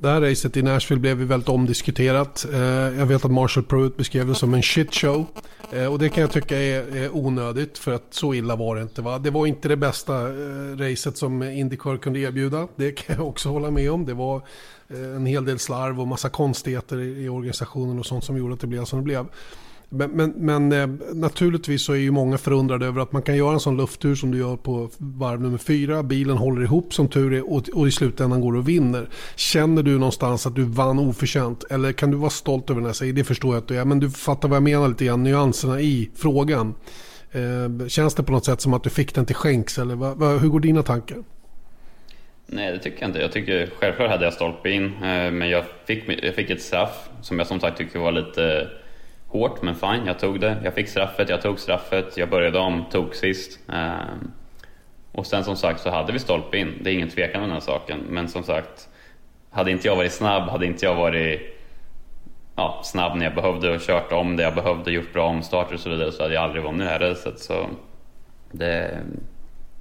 Det 0.00 0.08
här 0.08 0.20
racet 0.20 0.56
i 0.56 0.62
Nashville 0.62 1.00
blev 1.00 1.20
ju 1.20 1.26
väldigt 1.26 1.48
omdiskuterat. 1.48 2.46
Eh, 2.52 2.60
jag 2.98 3.06
vet 3.06 3.24
att 3.24 3.30
Marshall 3.30 3.64
Pruitt 3.64 3.96
beskrev 3.96 4.26
det 4.26 4.34
som 4.34 4.54
en 4.54 4.62
shit 4.62 4.94
show. 4.94 5.26
Eh, 5.72 5.92
och 5.92 5.98
det 5.98 6.08
kan 6.08 6.20
jag 6.20 6.30
tycka 6.30 6.58
är 6.58 7.16
onödigt 7.16 7.78
för 7.78 7.92
att 7.92 8.06
så 8.10 8.34
illa 8.34 8.56
var 8.56 8.76
det 8.76 8.82
inte. 8.82 9.02
Va? 9.02 9.18
Det 9.18 9.30
var 9.30 9.46
inte 9.46 9.68
det 9.68 9.76
bästa 9.76 10.28
eh, 10.28 10.76
racet 10.76 11.16
som 11.16 11.42
Indycar 11.42 11.96
kunde 11.96 12.18
erbjuda. 12.18 12.68
Det 12.76 12.92
kan 12.92 13.16
jag 13.16 13.28
också 13.28 13.48
hålla 13.48 13.70
med 13.70 13.90
om. 13.90 14.06
Det 14.06 14.14
var 14.14 14.42
en 14.88 15.26
hel 15.26 15.44
del 15.44 15.58
slarv 15.58 16.00
och 16.00 16.08
massa 16.08 16.28
konstigheter 16.28 16.98
i 16.98 17.28
organisationen 17.28 17.98
och 17.98 18.06
sånt 18.06 18.24
som 18.24 18.36
gjorde 18.36 18.54
att 18.54 18.60
det 18.60 18.66
blev 18.66 18.84
som 18.84 18.98
det 18.98 19.04
blev. 19.04 19.26
Men, 19.90 20.10
men, 20.10 20.30
men 20.36 20.72
eh, 20.72 20.86
naturligtvis 21.14 21.82
så 21.82 21.92
är 21.92 21.96
ju 21.96 22.10
många 22.10 22.38
förundrade 22.38 22.86
över 22.86 23.00
att 23.00 23.12
man 23.12 23.22
kan 23.22 23.36
göra 23.36 23.52
en 23.52 23.60
sån 23.60 23.76
lufttur 23.76 24.14
som 24.14 24.30
du 24.30 24.38
gör 24.38 24.56
på 24.56 24.90
varv 24.98 25.40
nummer 25.40 25.58
fyra. 25.58 26.02
Bilen 26.02 26.36
håller 26.36 26.62
ihop 26.62 26.94
som 26.94 27.08
tur 27.08 27.32
är 27.32 27.52
och, 27.52 27.68
och 27.68 27.88
i 27.88 27.90
slutändan 27.90 28.40
går 28.40 28.52
du 28.52 28.58
och 28.58 28.68
vinner. 28.68 29.08
Känner 29.36 29.82
du 29.82 29.98
någonstans 29.98 30.46
att 30.46 30.54
du 30.54 30.64
vann 30.64 30.98
oförtjänt? 30.98 31.64
Eller 31.70 31.92
kan 31.92 32.10
du 32.10 32.16
vara 32.16 32.30
stolt 32.30 32.70
över 32.70 32.80
den 32.80 32.86
här 32.86 32.94
segern? 32.94 33.14
Det 33.14 33.24
förstår 33.24 33.54
jag 33.54 33.62
att 33.62 33.68
du 33.68 33.76
är. 33.76 33.84
Men 33.84 34.00
du 34.00 34.10
fattar 34.10 34.48
vad 34.48 34.56
jag 34.56 34.62
menar 34.62 34.88
lite 34.88 35.04
grann, 35.04 35.22
nyanserna 35.22 35.80
i 35.80 36.10
frågan. 36.16 36.74
Eh, 37.32 37.86
känns 37.88 38.14
det 38.14 38.22
på 38.22 38.32
något 38.32 38.44
sätt 38.44 38.60
som 38.60 38.74
att 38.74 38.84
du 38.84 38.90
fick 38.90 39.14
den 39.14 39.26
till 39.26 39.36
skänks? 39.36 39.78
Eller 39.78 39.94
vad, 39.94 40.16
vad, 40.16 40.40
hur 40.40 40.48
går 40.48 40.60
dina 40.60 40.82
tankar? 40.82 41.18
Nej, 42.46 42.72
det 42.72 42.78
tycker 42.78 43.00
jag 43.00 43.08
inte. 43.08 43.20
Jag 43.20 43.32
tycker 43.32 43.70
självklart 43.78 44.10
hade 44.10 44.24
jag 44.24 44.34
stolpe 44.34 44.70
in, 44.70 44.84
eh, 44.84 45.30
men 45.30 45.48
jag 45.48 45.64
fick, 45.86 46.04
jag 46.22 46.34
fick 46.34 46.50
ett 46.50 46.62
straff 46.62 47.08
som 47.22 47.38
jag 47.38 47.48
som 47.48 47.60
sagt 47.60 47.78
tycker 47.78 47.98
var 47.98 48.12
lite 48.12 48.68
hårt, 49.28 49.62
men 49.62 49.74
fine, 49.74 50.06
jag 50.06 50.18
tog 50.18 50.40
det. 50.40 50.56
Jag 50.64 50.74
fick 50.74 50.88
straffet, 50.88 51.28
jag 51.28 51.42
tog 51.42 51.58
straffet, 51.58 52.16
jag 52.16 52.30
började 52.30 52.58
om, 52.58 52.84
tog 52.90 53.14
sist. 53.14 53.60
Ehm, 53.72 54.32
och 55.12 55.26
sen 55.26 55.44
som 55.44 55.56
sagt 55.56 55.80
så 55.80 55.90
hade 55.90 56.12
vi 56.12 56.18
stolpe 56.18 56.58
in, 56.58 56.78
det 56.80 56.90
är 56.90 56.94
ingen 56.94 57.08
tvekan 57.08 57.42
om 57.42 57.48
den 57.48 57.52
här 57.52 57.60
saken. 57.60 58.00
Men 58.08 58.28
som 58.28 58.42
sagt, 58.42 58.88
hade 59.50 59.70
inte 59.70 59.88
jag 59.88 59.96
varit 59.96 60.12
snabb, 60.12 60.48
hade 60.48 60.66
inte 60.66 60.84
jag 60.84 60.94
varit 60.94 61.58
ja, 62.56 62.80
snabb 62.84 63.16
när 63.16 63.24
jag 63.24 63.34
behövde 63.34 63.74
och 63.74 63.80
kört 63.80 64.12
om 64.12 64.36
det 64.36 64.42
jag 64.42 64.54
behövde, 64.54 64.90
gjort 64.90 65.12
bra 65.12 65.26
omstarter 65.26 65.74
och 65.74 65.80
så 65.80 65.90
vidare 65.90 66.12
så 66.12 66.22
hade 66.22 66.34
jag 66.34 66.44
aldrig 66.44 66.62
vunnit 66.62 66.86
det 66.86 66.90
här 66.90 66.98
racet. 66.98 67.38
Så 67.38 67.66
det, 68.52 68.98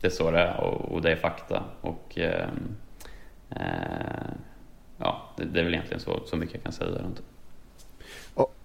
det 0.02 0.08
är 0.08 0.12
så 0.12 0.32
det 0.32 0.40
är 0.40 0.60
och, 0.60 0.92
och 0.92 1.02
det 1.02 1.12
är 1.12 1.16
fakta. 1.16 1.64
Och, 1.82 2.20
eh, 2.20 2.50
eh, 3.50 4.32
ja, 4.98 5.34
det, 5.38 5.46
det, 5.46 5.60
är 5.60 5.64
väl 5.64 5.74
egentligen 5.74 6.00
så, 6.00 6.20
så 6.26 6.38
mycket 6.38 6.56
jag 6.56 6.64
kan 6.64 6.72
säga 6.72 6.90
runt 6.90 7.18
det. 7.18 7.37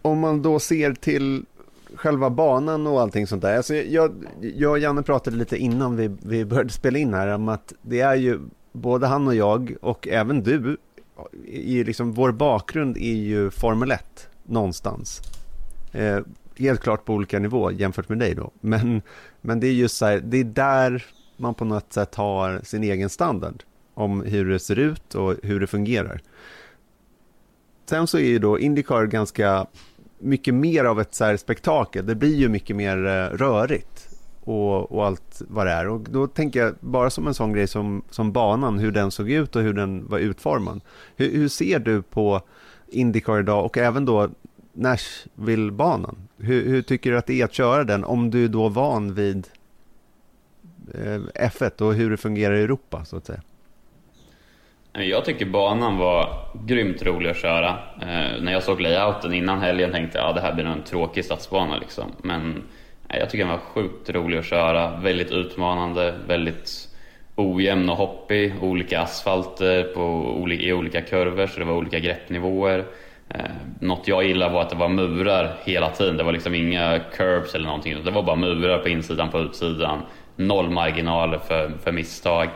Om 0.02 0.18
man 0.18 0.42
då 0.42 0.60
ser 0.60 0.94
till 0.94 1.44
själva 1.94 2.30
banan 2.30 2.86
och 2.86 3.00
allting 3.00 3.26
sånt 3.26 3.42
där. 3.42 3.56
Alltså 3.56 3.74
jag, 3.74 4.12
jag 4.40 4.70
och 4.70 4.78
Janne 4.78 5.02
pratade 5.02 5.36
lite 5.36 5.56
innan 5.56 5.96
vi, 5.96 6.10
vi 6.22 6.44
började 6.44 6.70
spela 6.70 6.98
in 6.98 7.14
här 7.14 7.28
om 7.28 7.48
att 7.48 7.72
det 7.82 8.00
är 8.00 8.14
ju 8.14 8.40
både 8.72 9.06
han 9.06 9.28
och 9.28 9.34
jag 9.34 9.74
och 9.80 10.08
även 10.08 10.42
du, 10.42 10.76
i 11.46 11.84
liksom, 11.84 12.12
vår 12.12 12.32
bakgrund 12.32 12.96
är 12.96 13.14
ju 13.14 13.50
Formel 13.50 13.90
1 13.90 14.28
någonstans. 14.44 15.20
Eh, 15.92 16.20
helt 16.58 16.80
klart 16.80 17.04
på 17.04 17.14
olika 17.14 17.38
nivå 17.38 17.70
jämfört 17.70 18.08
med 18.08 18.18
dig 18.18 18.34
då. 18.34 18.50
Men, 18.60 19.02
men 19.40 19.60
det 19.60 19.66
är 19.66 19.72
just 19.72 19.96
så 19.96 20.06
här, 20.06 20.20
det 20.24 20.36
är 20.36 20.44
där 20.44 21.04
man 21.36 21.54
på 21.54 21.64
något 21.64 21.92
sätt 21.92 22.14
har 22.14 22.60
sin 22.64 22.82
egen 22.82 23.08
standard 23.08 23.62
om 23.94 24.22
hur 24.22 24.50
det 24.50 24.58
ser 24.58 24.78
ut 24.78 25.14
och 25.14 25.34
hur 25.42 25.60
det 25.60 25.66
fungerar. 25.66 26.20
Sen 27.86 28.06
så 28.06 28.18
är 28.18 28.22
ju 28.22 28.38
då 28.38 28.58
Indycar 28.58 29.06
ganska 29.06 29.66
mycket 30.18 30.54
mer 30.54 30.84
av 30.84 31.00
ett 31.00 31.14
så 31.14 31.24
här 31.24 31.36
spektakel. 31.36 32.06
Det 32.06 32.14
blir 32.14 32.36
ju 32.36 32.48
mycket 32.48 32.76
mer 32.76 33.06
eh, 33.06 33.36
rörigt 33.36 34.08
och, 34.44 34.92
och, 34.92 35.06
allt 35.06 35.42
vad 35.48 35.66
det 35.66 35.72
är. 35.72 35.88
Och 35.88 36.00
då 36.00 36.26
tänker 36.26 36.60
jag 36.60 36.74
bara 36.80 37.10
som 37.10 37.26
en 37.26 37.34
sån 37.34 37.52
grej 37.52 37.66
som, 37.66 38.02
som 38.10 38.32
banan, 38.32 38.78
hur 38.78 38.92
den 38.92 39.10
såg 39.10 39.30
ut 39.30 39.56
och 39.56 39.62
hur 39.62 39.72
den 39.72 40.08
var 40.08 40.18
utformad. 40.18 40.80
Hur, 41.16 41.32
hur 41.32 41.48
ser 41.48 41.78
du 41.78 42.02
på 42.02 42.40
Indycar 42.88 43.40
idag 43.40 43.64
och 43.64 43.78
även 43.78 44.04
då 44.04 44.28
Nashville-banan? 44.72 46.16
Hur, 46.36 46.66
hur, 46.66 46.82
tycker 46.82 47.10
du 47.10 47.18
att 47.18 47.26
det 47.26 47.40
är 47.40 47.44
att 47.44 47.54
köra 47.54 47.84
den 47.84 48.04
om 48.04 48.30
du 48.30 48.44
är 48.44 48.48
då 48.48 48.68
van 48.68 49.14
vid 49.14 49.48
eh, 50.94 51.48
F1 51.48 51.82
och 51.82 51.94
hur 51.94 52.10
det 52.10 52.16
fungerar 52.16 52.54
i 52.54 52.62
Europa 52.62 53.04
så 53.04 53.16
att 53.16 53.26
säga? 53.26 53.40
Jag 54.94 55.24
tycker 55.24 55.46
banan 55.46 55.98
var 55.98 56.28
grymt 56.66 57.02
rolig 57.02 57.30
att 57.30 57.36
köra. 57.36 57.68
Eh, 58.00 58.42
när 58.42 58.52
jag 58.52 58.62
såg 58.62 58.80
layouten 58.80 59.34
innan 59.34 59.60
helgen 59.60 59.92
tänkte 59.92 60.18
jag 60.18 60.28
att 60.28 60.34
det 60.34 60.40
här 60.40 60.54
blir 60.54 60.64
nog 60.64 60.72
en 60.72 60.82
tråkig 60.82 61.24
stadsbana. 61.24 61.78
Liksom. 61.78 62.04
Men 62.22 62.62
eh, 63.08 63.18
jag 63.18 63.30
tycker 63.30 63.44
den 63.44 63.52
var 63.52 63.58
sjukt 63.58 64.10
rolig 64.10 64.38
att 64.38 64.44
köra. 64.44 64.96
Väldigt 64.96 65.30
utmanande, 65.30 66.14
väldigt 66.26 66.88
ojämn 67.36 67.88
och 67.88 67.96
hoppig. 67.96 68.54
Olika 68.60 69.00
asfalter 69.00 69.82
på, 69.82 70.48
i 70.50 70.72
olika 70.72 71.00
kurvor, 71.00 71.46
så 71.46 71.58
det 71.58 71.64
var 71.64 71.74
olika 71.74 71.98
greppnivåer. 71.98 72.84
Eh, 73.28 73.40
något 73.80 74.08
jag 74.08 74.24
gillade 74.24 74.54
var 74.54 74.62
att 74.62 74.70
det 74.70 74.76
var 74.76 74.88
murar 74.88 75.56
hela 75.64 75.90
tiden. 75.90 76.16
Det 76.16 76.24
var 76.24 76.32
liksom 76.32 76.54
inga 76.54 77.00
curbs 77.16 77.54
eller 77.54 77.66
någonting. 77.66 78.04
Det 78.04 78.10
var 78.10 78.22
bara 78.22 78.36
murar 78.36 78.78
på 78.78 78.88
insidan, 78.88 79.30
på 79.30 79.40
utsidan. 79.40 79.98
Noll 80.36 80.70
marginaler 80.70 81.38
för, 81.38 81.72
för 81.84 81.92
misstag. 81.92 82.48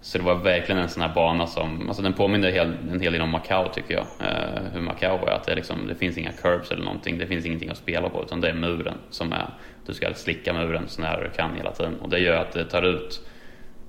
Så 0.00 0.18
det 0.18 0.24
var 0.24 0.34
verkligen 0.34 0.80
en 0.80 0.88
sån 0.88 1.02
här 1.02 1.14
bana 1.14 1.46
som, 1.46 1.88
alltså 1.88 2.02
den 2.02 2.12
påminner 2.12 2.58
en 2.92 3.00
hel 3.00 3.12
del 3.12 3.22
om 3.22 3.30
Macau 3.30 3.68
tycker 3.68 3.94
jag. 3.94 4.06
Eh, 4.28 4.62
hur 4.72 4.80
Macau 4.80 5.26
är, 5.26 5.30
att 5.30 5.44
det, 5.44 5.54
liksom, 5.54 5.86
det 5.86 5.94
finns 5.94 6.18
inga 6.18 6.32
curbs 6.32 6.70
eller 6.70 6.84
någonting, 6.84 7.18
det 7.18 7.26
finns 7.26 7.46
ingenting 7.46 7.68
att 7.68 7.76
spela 7.76 8.08
på 8.08 8.22
utan 8.22 8.40
det 8.40 8.48
är 8.48 8.54
muren 8.54 8.98
som 9.10 9.32
är, 9.32 9.54
du 9.86 9.94
ska 9.94 10.14
slicka 10.14 10.52
muren 10.52 10.88
så 10.88 11.00
nära 11.00 11.22
du 11.22 11.30
kan 11.30 11.56
hela 11.56 11.72
tiden. 11.72 12.00
Och 12.00 12.08
det 12.08 12.18
gör 12.18 12.36
att 12.36 12.52
det 12.52 12.64
tar 12.64 12.82
ut 12.82 13.28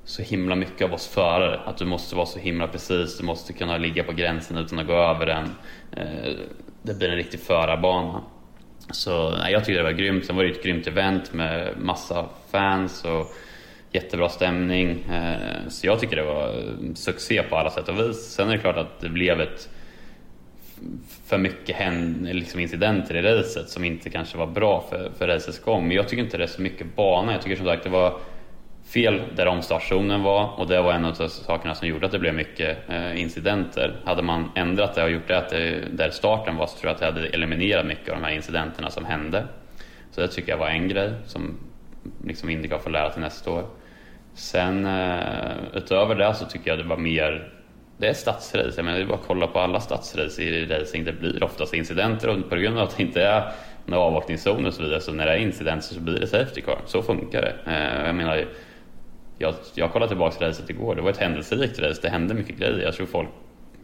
så 0.03 0.21
himla 0.21 0.55
mycket 0.55 0.87
av 0.87 0.93
oss 0.93 1.07
förare. 1.07 1.59
Att 1.65 1.77
du 1.77 1.85
måste 1.85 2.15
vara 2.15 2.25
så 2.25 2.39
himla 2.39 2.67
precis, 2.67 3.17
du 3.17 3.23
måste 3.23 3.53
kunna 3.53 3.77
ligga 3.77 4.03
på 4.03 4.13
gränsen 4.13 4.57
utan 4.57 4.79
att 4.79 4.87
gå 4.87 4.93
över 4.93 5.25
den. 5.25 5.45
Eh, 5.91 6.33
det 6.81 6.93
blir 6.93 7.09
en 7.09 7.15
riktig 7.15 7.39
förarbana. 7.39 8.21
Så 8.91 9.29
nej, 9.37 9.53
jag 9.53 9.65
tyckte 9.65 9.79
det 9.79 9.83
var 9.83 9.91
grymt. 9.91 10.25
Sen 10.25 10.35
var 10.35 10.43
det 10.43 10.49
ett 10.49 10.63
grymt 10.63 10.87
event 10.87 11.33
med 11.33 11.73
massa 11.77 12.25
fans 12.51 13.05
och 13.05 13.27
jättebra 13.91 14.30
stämning. 14.30 14.89
Eh, 15.12 15.67
så 15.69 15.88
jag 15.88 15.99
tycker 15.99 16.15
det 16.15 16.23
var 16.23 16.54
succé 16.95 17.43
på 17.43 17.58
alla 17.58 17.69
sätt 17.69 17.89
och 17.89 17.99
vis. 17.99 18.17
Sen 18.17 18.49
är 18.49 18.52
det 18.52 18.58
klart 18.58 18.78
att 18.78 18.99
det 18.99 19.10
blev 19.10 19.41
ett 19.41 19.69
för 21.25 21.38
mycket 21.38 21.75
liksom 22.21 22.60
incidenter 22.60 23.15
i 23.15 23.21
racet 23.21 23.69
som 23.69 23.84
inte 23.84 24.10
kanske 24.10 24.38
var 24.38 24.47
bra 24.47 24.86
för, 24.89 25.12
för 25.17 25.28
racets 25.28 25.60
gång. 25.60 25.88
Men 25.88 25.97
jag 25.97 26.08
tycker 26.08 26.23
inte 26.23 26.38
det 26.38 26.43
är 26.43 26.47
så 26.47 26.62
mycket 26.62 26.95
bana. 26.95 27.32
Jag 27.32 27.41
tycker 27.41 27.56
som 27.56 27.65
sagt 27.65 27.84
det 27.84 27.89
var 27.89 28.19
fel 28.86 29.21
där 29.36 29.47
omstartzonen 29.47 30.23
var 30.23 30.60
och 30.60 30.67
det 30.67 30.82
var 30.82 30.93
en 30.93 31.06
av 31.06 31.13
sakerna 31.13 31.75
som 31.75 31.88
gjorde 31.88 32.06
att 32.06 32.12
det 32.12 32.19
blev 32.19 32.34
mycket 32.34 32.89
eh, 32.89 33.21
incidenter. 33.21 33.95
Hade 34.06 34.21
man 34.21 34.52
ändrat 34.56 34.95
det 34.95 35.04
och 35.04 35.12
gjort 35.12 35.28
det, 35.28 35.38
att 35.38 35.49
det 35.49 35.84
där 35.91 36.10
starten 36.10 36.56
var 36.56 36.67
så 36.67 36.78
tror 36.78 36.89
jag 36.89 36.93
att 36.93 36.99
det 36.99 37.06
hade 37.06 37.28
eliminerat 37.28 37.86
mycket 37.86 38.10
av 38.10 38.15
de 38.15 38.23
här 38.23 38.34
incidenterna 38.34 38.89
som 38.89 39.06
hände. 39.06 39.47
Så 40.12 40.21
det 40.21 40.28
tycker 40.28 40.52
jag 40.52 40.58
var 40.58 40.67
en 40.67 40.88
grej 40.88 41.13
som 41.25 41.58
liksom 42.25 42.49
Indycar 42.49 42.78
får 42.78 42.89
lära 42.89 43.10
till 43.10 43.21
nästa 43.21 43.52
år. 43.52 43.65
Sen 44.39 44.86
eh, 44.86 45.58
utöver 45.73 46.15
det 46.15 46.34
så 46.34 46.45
tycker 46.45 46.69
jag 46.69 46.80
det 46.80 46.84
var 46.84 46.97
mer 46.97 47.54
det 47.97 48.08
är 48.08 48.13
stadsrace, 48.13 48.73
jag 48.75 48.86
menar 48.86 48.97
det 48.97 49.04
är 49.04 49.08
bara 49.08 49.17
att 49.17 49.28
kolla 49.28 49.47
på 49.47 49.60
alla 49.60 49.80
stadsrace 49.80 50.41
i 50.41 50.65
racing. 50.65 51.06
Det 51.06 51.13
blir 51.13 51.43
oftast 51.43 51.73
incidenter 51.73 52.30
och 52.30 52.49
på 52.49 52.56
grund 52.56 52.78
av 52.78 52.88
att 52.88 52.97
det 52.97 53.04
inte 53.04 53.23
är 53.23 53.52
några 53.86 54.04
avåkningszoner 54.04 54.67
och 54.67 54.73
så 54.73 54.84
vidare 54.84 55.02
så 55.02 55.13
när 55.13 55.25
det 55.25 55.32
är 55.32 55.38
incidenter 55.38 55.93
så 55.93 55.99
blir 55.99 56.19
det 56.19 56.28
safety 56.28 56.62
car. 56.62 56.80
Så 56.86 57.02
funkar 57.02 57.41
det. 57.41 57.71
Eh, 57.71 58.06
jag 58.06 58.15
menar 58.15 58.45
jag, 59.38 59.54
jag 59.75 59.91
kollade 59.91 60.10
tillbaka 60.10 60.47
racet 60.47 60.69
igår, 60.69 60.95
det 60.95 61.02
var 61.02 61.10
ett 61.10 61.17
händelserikt 61.17 61.80
race, 61.80 62.02
det 62.02 62.10
hände 62.10 62.34
mycket 62.34 62.58
grejer. 62.58 62.80
Jag 62.80 62.93
tror 62.93 63.06
folk, 63.06 63.30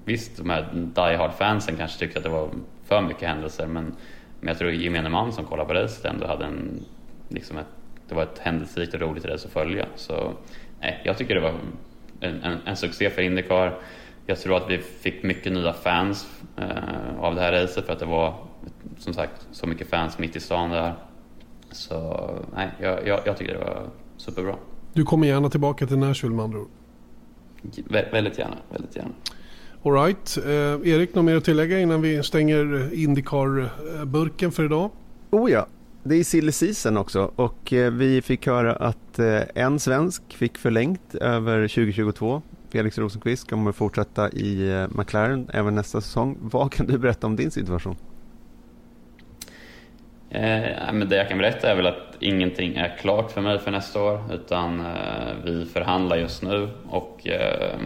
visst 0.06 0.38
de 0.38 0.50
här 0.50 0.68
die 0.74 1.18
hard 1.18 1.34
fansen 1.34 1.78
kanske 1.78 2.00
tyckte 2.00 2.20
att 2.20 2.24
det 2.24 2.30
var 2.30 2.50
för 2.86 3.02
mycket 3.02 3.30
händelser 3.30 3.68
men, 3.68 3.96
men 4.39 4.48
jag 4.48 4.58
tror 4.58 4.72
gemene 4.72 5.10
man 5.10 5.34
som 5.34 5.46
kollar 5.46 5.65
på 5.65 5.74
racet 5.74 6.06
ändå 6.06 6.28
hade 6.28 6.46
en, 6.46 6.86
liksom 7.30 7.58
ett, 7.58 7.68
det 8.08 8.15
var 8.15 8.24
ett 8.24 8.39
händelserikt 8.39 8.94
och 8.94 9.00
roligt 9.00 9.26
race 9.26 9.48
att 9.48 9.54
följa. 9.54 9.86
Så 9.96 10.34
nej, 10.82 11.02
jag 11.06 11.18
tycker 11.18 11.36
det 11.36 11.41
var 11.41 11.54
en, 12.20 12.44
en, 12.44 12.58
en 12.65 12.76
succé 12.76 13.10
för 13.10 13.22
Indycar. 13.22 13.80
Jag 14.26 14.39
tror 14.39 14.58
att 14.58 14.70
vi 14.70 14.78
fick 14.78 15.24
mycket 15.24 15.54
nya 15.54 15.74
fans 15.74 16.28
eh, 16.58 17.20
av 17.20 17.36
det 17.36 17.41
här 17.41 17.52
racet 17.52 17.86
för 17.86 17.94
att 17.94 18.00
det 18.00 18.06
var 18.06 18.34
som 18.98 19.13
sagt 19.13 19.48
så 19.52 19.68
mycket 19.68 19.89
fans 19.89 20.20
mitt 20.20 20.36
i 20.36 20.39
stan 20.39 20.70
där. 20.70 20.94
Så 21.72 22.30
nej, 22.56 22.70
jag, 22.82 23.08
jag, 23.08 23.20
jag 23.26 23.38
tycker 23.38 23.54
det 23.54 23.60
var 23.60 23.88
superbra. 24.18 24.56
Du 24.94 25.04
kommer 25.04 25.28
gärna 25.28 25.50
tillbaka 25.50 25.88
till 25.88 25.98
Nashville 25.98 26.36
med 26.36 26.44
andra 26.46 26.60
ord? 26.60 26.70
Vä 27.89 28.10
väldigt 28.12 28.39
gärna. 28.39 28.58
Väldigt 28.70 28.96
gärna. 28.96 29.12
Alright. 29.84 30.38
Eh, 30.46 30.91
Erik, 30.94 31.15
något 31.15 31.26
mer 31.26 31.36
att 31.36 31.44
tillägga 31.44 31.80
innan 31.80 32.02
vi 32.02 32.24
stänger 32.24 32.94
Indycar-burken 32.94 34.52
för 34.52 34.65
idag? 34.65 34.91
Oh 35.32 35.52
ja, 35.52 35.68
det 36.08 36.15
är 36.15 36.24
silly 36.24 36.52
season 36.52 36.98
också 36.98 37.32
och 37.36 37.74
eh, 37.74 37.91
vi 37.91 38.22
fick 38.22 38.48
höra 38.48 38.76
att 38.76 39.20
eh, 39.20 39.41
en 39.56 39.80
svensk 39.80 40.34
fick 40.34 40.58
förlängt 40.58 41.15
över 41.15 41.68
2022. 41.68 42.41
Felix 42.70 42.98
Rosenqvist 42.98 43.50
kommer 43.50 43.72
fortsätta 43.72 44.30
i 44.30 44.72
eh, 44.72 44.88
McLaren 44.89 45.50
även 45.54 45.76
nästa 45.76 46.02
säsong. 46.02 46.38
Vad 46.41 46.72
kan 46.72 46.86
du 46.86 46.98
berätta 46.98 47.28
om 47.28 47.36
din 47.36 47.52
situation? 47.52 47.96
Eh, 50.30 50.94
men 50.94 51.10
det 51.10 51.15
jag 51.15 51.30
kan 51.30 51.38
berätta 51.38 51.72
är 51.72 51.76
väl 51.76 51.88
att 51.88 52.18
ingenting 52.20 52.76
är 52.76 52.98
klart 52.98 53.32
för 53.32 53.41
mig 53.41 53.60
för 53.60 53.72
nästa 53.72 54.04
år 54.04 54.20
utan 54.34 54.80
eh, 54.80 55.34
vi 55.46 55.65
förhandlar 55.65 56.18
just 56.18 56.44
nu 56.44 56.70
och 56.89 57.28
eh, 57.28 57.80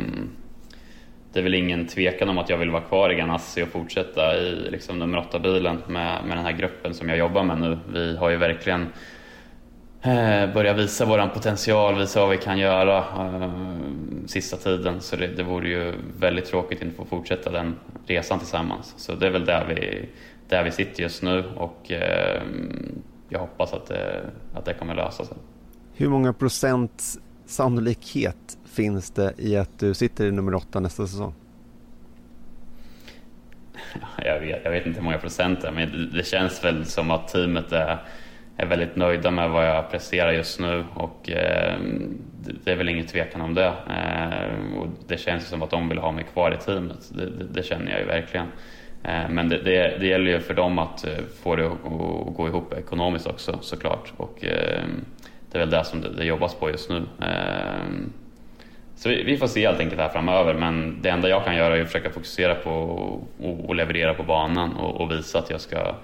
det 1.33 1.39
är 1.39 1.43
väl 1.43 1.53
ingen 1.53 1.87
tvekan 1.87 2.29
om 2.29 2.37
att 2.37 2.49
jag 2.49 2.57
vill 2.57 2.69
vara 2.69 2.81
kvar 2.81 3.09
i 3.09 3.15
Ganassi 3.15 3.63
och 3.63 3.67
fortsätta 3.67 4.37
i 4.37 4.69
liksom, 4.71 4.99
nummer 4.99 5.17
8-bilen 5.17 5.77
med, 5.87 6.25
med 6.25 6.37
den 6.37 6.45
här 6.45 6.51
gruppen 6.51 6.93
som 6.93 7.09
jag 7.09 7.17
jobbar 7.17 7.43
med 7.43 7.59
nu. 7.59 7.79
Vi 7.93 8.17
har 8.17 8.29
ju 8.29 8.37
verkligen 8.37 8.81
eh, 10.01 10.53
börjat 10.53 10.77
visa 10.77 11.05
vår 11.05 11.27
potential, 11.27 11.95
visa 11.99 12.19
vad 12.19 12.29
vi 12.29 12.37
kan 12.37 12.57
göra 12.59 12.97
eh, 12.97 13.51
sista 14.25 14.57
tiden. 14.57 15.01
Så 15.01 15.15
det, 15.15 15.27
det 15.27 15.43
vore 15.43 15.69
ju 15.69 15.93
väldigt 16.19 16.45
tråkigt 16.45 16.77
att 16.77 16.85
inte 16.85 16.97
få 16.97 17.05
fortsätta 17.05 17.51
den 17.51 17.75
resan 18.05 18.39
tillsammans. 18.39 18.93
Så 18.97 19.15
det 19.15 19.27
är 19.27 19.31
väl 19.31 19.45
där 19.45 19.65
vi 19.65 20.09
där 20.49 20.63
vi 20.63 20.71
sitter 20.71 21.03
just 21.03 21.23
nu 21.23 21.43
och 21.55 21.91
eh, 21.91 22.41
jag 23.29 23.39
hoppas 23.39 23.73
att 23.73 23.85
det, 23.85 24.25
att 24.53 24.65
det 24.65 24.73
kommer 24.73 24.95
lösa 24.95 25.25
sig. 25.25 25.37
Hur 25.93 26.09
många 26.09 26.33
procent 26.33 27.03
sannolikhet 27.45 28.57
finns 28.79 29.11
det 29.11 29.33
i 29.37 29.57
att 29.57 29.79
du 29.79 29.93
sitter 29.93 30.25
i 30.25 30.31
nummer 30.31 30.55
åtta 30.55 30.79
nästa 30.79 31.07
säsong? 31.07 31.33
Jag 34.25 34.39
vet, 34.39 34.61
jag 34.63 34.71
vet 34.71 34.85
inte 34.85 34.99
hur 34.99 35.05
många 35.05 35.17
procent 35.17 35.61
det 35.61 35.67
är, 35.67 35.71
men 35.71 36.11
det 36.13 36.25
känns 36.25 36.65
väl 36.65 36.85
som 36.85 37.11
att 37.11 37.27
teamet 37.27 37.71
är, 37.71 37.97
är 38.57 38.65
väldigt 38.65 38.95
nöjda 38.95 39.31
med 39.31 39.49
vad 39.49 39.67
jag 39.67 39.91
presterar 39.91 40.31
just 40.31 40.59
nu 40.59 40.85
och 40.93 41.29
eh, 41.29 41.79
det 42.63 42.71
är 42.71 42.75
väl 42.75 42.89
ingen 42.89 43.05
tvekan 43.05 43.41
om 43.41 43.53
det. 43.53 43.67
Eh, 43.67 44.77
och 44.77 44.87
det 45.07 45.17
känns 45.17 45.47
som 45.47 45.61
att 45.63 45.69
de 45.69 45.89
vill 45.89 45.97
ha 45.97 46.11
mig 46.11 46.25
kvar 46.33 46.51
i 46.51 46.57
teamet, 46.57 47.09
det, 47.09 47.29
det, 47.29 47.43
det 47.43 47.63
känner 47.63 47.91
jag 47.91 47.99
ju 47.99 48.05
verkligen. 48.05 48.47
Eh, 49.03 49.29
men 49.29 49.49
det, 49.49 49.57
det, 49.57 49.97
det, 49.99 50.07
gäller 50.07 50.31
ju 50.31 50.39
för 50.39 50.53
dem 50.53 50.79
att 50.79 51.05
eh, 51.05 51.23
få 51.43 51.55
det 51.55 51.65
att 51.65 52.35
gå 52.35 52.47
ihop 52.47 52.73
ekonomiskt 52.73 53.27
också 53.27 53.57
såklart. 53.61 54.13
Och 54.17 54.45
eh, 54.45 54.83
det 55.51 55.57
är 55.57 55.59
väl 55.59 55.69
det 55.69 55.85
som 55.85 56.01
det, 56.01 56.25
jobbas 56.25 56.55
på 56.55 56.69
just 56.69 56.89
nu. 56.89 57.03
Ehm, 57.21 58.13
så 58.99 59.09
vi, 59.09 59.37
får 59.37 59.47
se 59.47 59.67
helt 59.67 59.79
enkelt 59.79 60.01
här 60.01 60.09
framöver 60.09 60.53
men 60.53 61.01
det 61.01 61.09
enda 61.09 61.29
jag 61.29 61.45
kan 61.45 61.55
göra 61.55 61.77
är 61.77 61.81
att 61.81 61.87
försöka 61.87 62.09
fokusera 62.09 62.55
på 62.55 63.19
att 63.69 63.75
leverera 63.75 64.13
på 64.13 64.23
banan 64.23 64.75
och, 64.75 65.01
och, 65.01 65.11
visa 65.11 65.39
att 65.39 65.49
jag 65.49 65.61
ska 65.61 65.95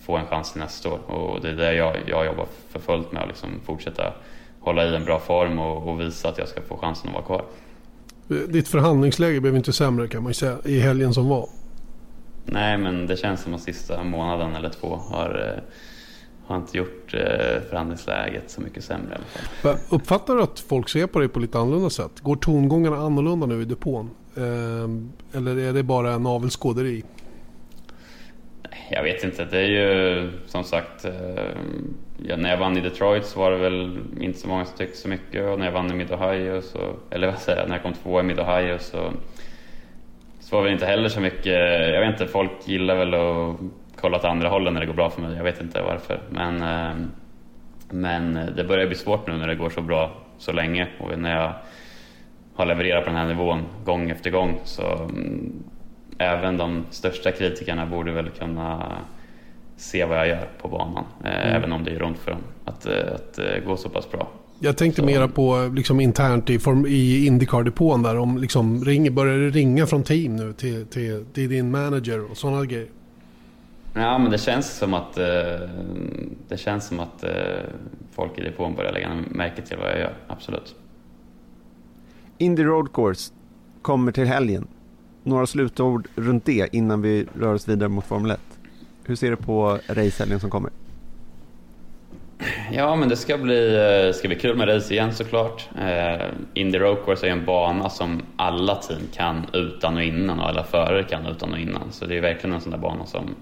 få 0.00 0.16
en 0.16 0.26
chans 0.26 0.54
nästa 0.54 0.88
år. 0.88 1.10
Och 1.10 1.40
det 1.40 1.48
är 1.48 1.54
det 1.54 1.74
jag, 1.74 1.96
jag 2.06 2.26
jobbar 2.26 2.46
för 2.68 2.80
fullt 2.80 3.12
med, 3.12 3.22
att 3.22 3.28
liksom 3.28 3.50
fortsätta 3.64 4.12
hålla 4.60 4.86
i 4.86 4.96
en 4.96 5.04
bra 5.04 5.18
form 5.18 5.58
och, 5.58 5.88
och 5.88 6.00
visa 6.00 6.28
att 6.28 6.38
jag 6.38 6.48
ska 6.48 6.60
få 6.60 6.76
chansen 6.76 7.08
att 7.08 7.14
vara 7.14 7.24
kvar. 7.24 7.44
Ditt 8.48 8.68
förhandlingsläge 8.68 9.40
blev 9.40 9.56
inte 9.56 9.72
sämre 9.72 10.08
kan 10.08 10.22
man 10.22 10.30
ju 10.30 10.34
säga 10.34 10.58
i 10.64 10.80
helgen 10.80 11.14
som 11.14 11.28
var. 11.28 11.48
Nej, 12.44 12.78
men 12.78 13.06
det 13.06 13.16
känns 13.16 13.40
som 13.40 13.54
att 13.54 13.60
sista 13.60 14.04
månaden 14.04 14.56
eller 14.56 14.68
två 14.68 14.96
har, 14.96 15.54
eh, 15.56 15.62
har 16.46 16.56
inte 16.56 16.78
gjort 16.78 16.97
eh, 17.14 17.62
förhandlingsläget 17.70 18.50
så 18.50 18.60
mycket 18.60 18.84
sämre 18.84 19.12
i 19.12 19.14
alla 19.14 19.24
fall. 19.24 19.76
Uppfattar 19.90 20.34
du 20.34 20.42
att 20.42 20.60
folk 20.60 20.88
ser 20.88 21.06
på 21.06 21.18
dig 21.18 21.28
på 21.28 21.40
lite 21.40 21.58
annorlunda 21.58 21.90
sätt? 21.90 22.20
Går 22.20 22.36
tongångarna 22.36 22.96
annorlunda 22.96 23.46
nu 23.46 23.62
i 23.62 23.64
depån? 23.64 24.10
Eh, 24.36 25.38
eller 25.38 25.58
är 25.58 25.72
det 25.72 25.82
bara 25.82 26.12
en 26.12 26.22
navelskåderi? 26.22 27.04
Jag 28.90 29.02
vet 29.02 29.24
inte. 29.24 29.44
Det 29.44 29.58
är 29.58 29.68
ju 29.68 30.30
som 30.46 30.64
sagt, 30.64 31.06
ja, 32.18 32.36
när 32.36 32.50
jag 32.50 32.56
vann 32.56 32.76
i 32.76 32.80
Detroit 32.80 33.26
så 33.26 33.40
var 33.40 33.50
det 33.50 33.56
väl 33.56 33.98
inte 34.20 34.38
så 34.38 34.48
många 34.48 34.64
som 34.64 34.76
tyckte 34.76 34.96
så 34.96 35.08
mycket 35.08 35.44
och 35.44 35.58
när 35.58 35.66
jag 35.66 35.72
vann 35.72 35.90
i 35.90 35.94
Mid-Ohio 35.94 36.60
så, 36.62 36.96
eller 37.10 37.26
vad 37.26 37.38
säger 37.38 37.58
jag, 37.58 37.68
när 37.68 37.74
jag 37.74 37.82
kom 37.82 37.92
tvåa 37.92 38.20
i 38.20 38.24
Mid-Ohio 38.24 38.78
så 38.78 39.12
så 40.48 40.56
var 40.56 40.62
väl 40.62 40.72
inte 40.72 40.86
heller 40.86 41.08
så 41.08 41.20
mycket, 41.20 41.54
jag 41.94 42.00
vet 42.00 42.20
inte, 42.20 42.32
folk 42.32 42.50
gillar 42.64 42.96
väl 42.96 43.14
att 43.14 43.56
kolla 44.00 44.16
åt 44.16 44.24
andra 44.24 44.48
hållet 44.48 44.72
när 44.72 44.80
det 44.80 44.86
går 44.86 44.94
bra 44.94 45.10
för 45.10 45.22
mig. 45.22 45.36
Jag 45.36 45.44
vet 45.44 45.60
inte 45.60 45.82
varför. 45.82 46.20
Men, 46.30 46.62
eh, 46.62 47.06
men 47.90 48.34
det 48.56 48.64
börjar 48.64 48.86
bli 48.86 48.96
svårt 48.96 49.26
nu 49.26 49.36
när 49.36 49.46
det 49.46 49.54
går 49.54 49.70
så 49.70 49.82
bra 49.82 50.10
så 50.38 50.52
länge 50.52 50.88
och 50.98 51.18
när 51.18 51.36
jag 51.36 51.52
har 52.54 52.66
levererat 52.66 53.04
på 53.04 53.10
den 53.10 53.18
här 53.18 53.28
nivån 53.28 53.62
gång 53.84 54.10
efter 54.10 54.30
gång 54.30 54.60
så 54.64 54.82
mm, 54.82 55.62
även 56.18 56.56
de 56.56 56.84
största 56.90 57.32
kritikerna 57.32 57.86
borde 57.86 58.12
väl 58.12 58.30
kunna 58.30 58.98
se 59.76 60.04
vad 60.04 60.18
jag 60.18 60.28
gör 60.28 60.48
på 60.62 60.68
banan. 60.68 61.04
Eh, 61.24 61.46
mm. 61.46 61.56
Även 61.56 61.72
om 61.72 61.84
det 61.84 61.90
gör 61.90 62.02
ont 62.02 62.18
för 62.18 62.30
dem 62.30 62.40
att, 62.64 62.86
eh, 62.86 63.14
att 63.14 63.64
gå 63.66 63.76
så 63.76 63.88
pass 63.88 64.10
bra. 64.10 64.28
Jag 64.60 64.76
tänkte 64.76 65.00
så. 65.00 65.06
mera 65.06 65.28
på 65.28 65.70
liksom 65.74 66.00
internt 66.00 66.50
i, 66.50 66.58
form, 66.58 66.86
i 66.86 67.26
Indycar-depån 67.26 68.02
där. 68.02 68.18
Om 68.18 68.38
liksom 68.38 68.84
ring, 68.84 69.14
börjar 69.14 69.38
det 69.38 69.50
ringa 69.50 69.86
från 69.86 70.02
team 70.02 70.36
nu 70.36 70.52
till, 70.52 70.86
till, 70.86 71.24
till 71.34 71.48
din 71.48 71.70
manager 71.70 72.30
och 72.30 72.36
sådana 72.36 72.64
grejer? 72.64 72.88
Ja, 73.98 74.18
men 74.18 74.30
det 74.30 74.38
känns 74.38 74.76
som 74.76 74.94
att, 74.94 75.18
eh, 75.18 75.24
det 76.48 76.56
känns 76.56 76.86
som 76.86 77.00
att 77.00 77.24
eh, 77.24 77.30
folk 78.12 78.38
i 78.38 78.42
depån 78.42 78.74
börjar 78.74 78.92
lägga 78.92 79.08
märke 79.30 79.62
till 79.62 79.76
vad 79.76 79.90
jag 79.90 79.98
gör. 79.98 80.14
Absolut. 80.26 80.74
Indy 82.38 82.64
Road 82.64 82.92
Course 82.92 83.32
kommer 83.82 84.12
till 84.12 84.26
helgen. 84.26 84.66
Några 85.22 85.46
slutord 85.46 86.08
runt 86.14 86.44
det 86.44 86.74
innan 86.74 87.02
vi 87.02 87.26
rör 87.40 87.54
oss 87.54 87.68
vidare 87.68 87.88
mot 87.88 88.04
Formel 88.04 88.30
1. 88.30 88.40
Hur 89.04 89.16
ser 89.16 89.30
du 89.30 89.36
på 89.36 89.78
racehelgen 89.86 90.40
som 90.40 90.50
kommer? 90.50 90.70
Ja, 92.72 92.96
men 92.96 93.08
det 93.08 93.16
ska 93.16 93.38
bli, 93.38 93.76
eh, 94.06 94.12
ska 94.12 94.28
bli 94.28 94.36
kul 94.36 94.56
med 94.56 94.68
race 94.68 94.94
igen 94.94 95.12
såklart. 95.12 95.68
Eh, 95.78 96.26
Indy 96.54 96.78
Road 96.78 97.04
Course 97.04 97.26
är 97.26 97.30
en 97.30 97.44
bana 97.44 97.90
som 97.90 98.22
alla 98.36 98.74
team 98.74 99.00
kan 99.14 99.46
utan 99.52 99.96
och 99.96 100.02
innan 100.02 100.40
och 100.40 100.48
alla 100.48 100.64
förare 100.64 101.04
kan 101.04 101.26
utan 101.26 101.52
och 101.52 101.58
innan. 101.58 101.92
Så 101.92 102.06
det 102.06 102.16
är 102.16 102.20
verkligen 102.20 102.54
en 102.54 102.60
sån 102.60 102.70
där 102.70 102.78
bana 102.78 103.06
som 103.06 103.34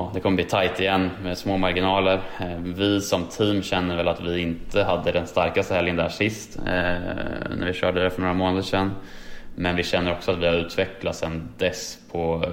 ja, 0.00 0.10
det 0.14 0.20
kommer 0.20 0.36
bli 0.36 0.44
tight 0.44 0.80
igen 0.80 1.10
med 1.22 1.38
små 1.38 1.56
marginaler. 1.56 2.20
Eh, 2.40 2.58
vi 2.58 3.00
som 3.00 3.24
team 3.24 3.62
känner 3.62 3.96
väl 3.96 4.08
att 4.08 4.20
vi 4.20 4.40
inte 4.40 4.82
hade 4.82 5.12
den 5.12 5.26
starkaste 5.26 5.74
helgen 5.74 5.96
där 5.96 6.08
sist 6.08 6.58
eh, 6.58 6.64
när 7.56 7.66
vi 7.66 7.72
körde 7.72 8.02
det 8.02 8.10
för 8.10 8.20
några 8.20 8.34
månader 8.34 8.62
sedan. 8.62 8.90
Men 9.54 9.76
vi 9.76 9.82
känner 9.82 10.12
också 10.12 10.30
att 10.30 10.38
vi 10.38 10.46
har 10.46 10.54
utvecklats 10.54 11.18
sen 11.18 11.48
dess 11.58 11.98
på... 12.12 12.44
Eh, 12.44 12.50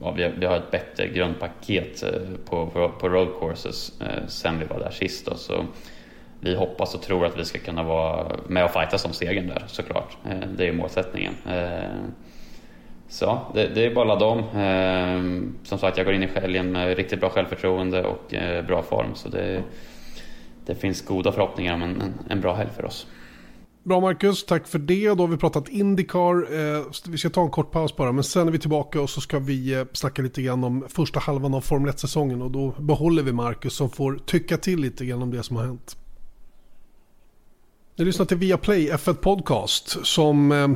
ja, 0.00 0.10
vi, 0.10 0.46
har, 0.46 0.56
ett 0.56 0.70
bättre 0.70 1.08
grundpaket 1.08 2.04
på, 2.44 2.66
på, 2.66 2.88
på 2.88 3.08
road 3.08 3.28
courses 3.40 3.92
sen 4.26 4.58
vi 4.58 4.64
var 4.64 4.78
där 4.78 4.90
sist. 4.90 5.26
Då, 5.26 5.34
så 5.34 5.64
vi 6.40 6.56
hoppas 6.56 6.94
och 6.94 7.02
tror 7.02 7.26
att 7.26 7.38
vi 7.38 7.44
ska 7.44 7.58
kunna 7.58 7.82
vara 7.82 8.36
med 8.48 8.64
och 8.64 8.70
fighta 8.70 8.98
som 8.98 9.12
segern 9.12 9.46
där 9.46 9.64
såklart. 9.66 10.16
Det 10.56 10.68
är 10.68 10.72
målsättningen. 10.72 11.34
Så 13.08 13.38
det, 13.54 13.68
det 13.68 13.86
är 13.86 13.94
bara 13.94 14.12
att 14.12 14.20
ladda 14.20 14.26
om. 14.26 14.44
Ehm, 14.60 15.54
som 15.62 15.78
sagt, 15.78 15.96
jag 15.96 16.06
går 16.06 16.14
in 16.14 16.22
i 16.22 16.26
helgen 16.26 16.72
med 16.72 16.96
riktigt 16.96 17.20
bra 17.20 17.30
självförtroende 17.30 18.04
och 18.04 18.34
eh, 18.34 18.66
bra 18.66 18.82
form. 18.82 19.14
Så 19.14 19.28
det, 19.28 19.62
det 20.66 20.74
finns 20.74 21.02
goda 21.02 21.32
förhoppningar 21.32 21.74
om 21.74 21.82
en, 21.82 22.00
en, 22.00 22.14
en 22.28 22.40
bra 22.40 22.54
helg 22.54 22.70
för 22.76 22.84
oss. 22.84 23.06
Bra 23.84 24.00
Marcus, 24.00 24.44
tack 24.44 24.68
för 24.68 24.78
det. 24.78 25.08
Då 25.08 25.22
har 25.22 25.28
vi 25.28 25.36
pratat 25.36 25.68
Indycar. 25.68 26.34
Eh, 26.76 26.84
vi 27.08 27.18
ska 27.18 27.30
ta 27.30 27.42
en 27.42 27.50
kort 27.50 27.70
paus 27.70 27.96
bara, 27.96 28.12
men 28.12 28.24
sen 28.24 28.48
är 28.48 28.52
vi 28.52 28.58
tillbaka 28.58 29.00
och 29.00 29.10
så 29.10 29.20
ska 29.20 29.38
vi 29.38 29.74
eh, 29.74 29.84
snacka 29.92 30.22
lite 30.22 30.42
grann 30.42 30.64
om 30.64 30.84
första 30.88 31.20
halvan 31.20 31.54
av 31.54 31.60
Formel 31.60 31.92
1-säsongen 31.92 32.42
och 32.42 32.50
då 32.50 32.74
behåller 32.78 33.22
vi 33.22 33.32
Marcus 33.32 33.74
som 33.74 33.90
får 33.90 34.18
tycka 34.26 34.56
till 34.56 34.80
lite 34.80 35.04
grann 35.06 35.22
om 35.22 35.30
det 35.30 35.42
som 35.42 35.56
har 35.56 35.64
hänt. 35.64 35.96
Ni 37.96 38.04
lyssnar 38.04 38.26
till 38.26 38.36
Viaplay 38.36 38.90
F1 38.90 39.14
Podcast 39.14 40.06
som 40.06 40.52
eh, 40.52 40.68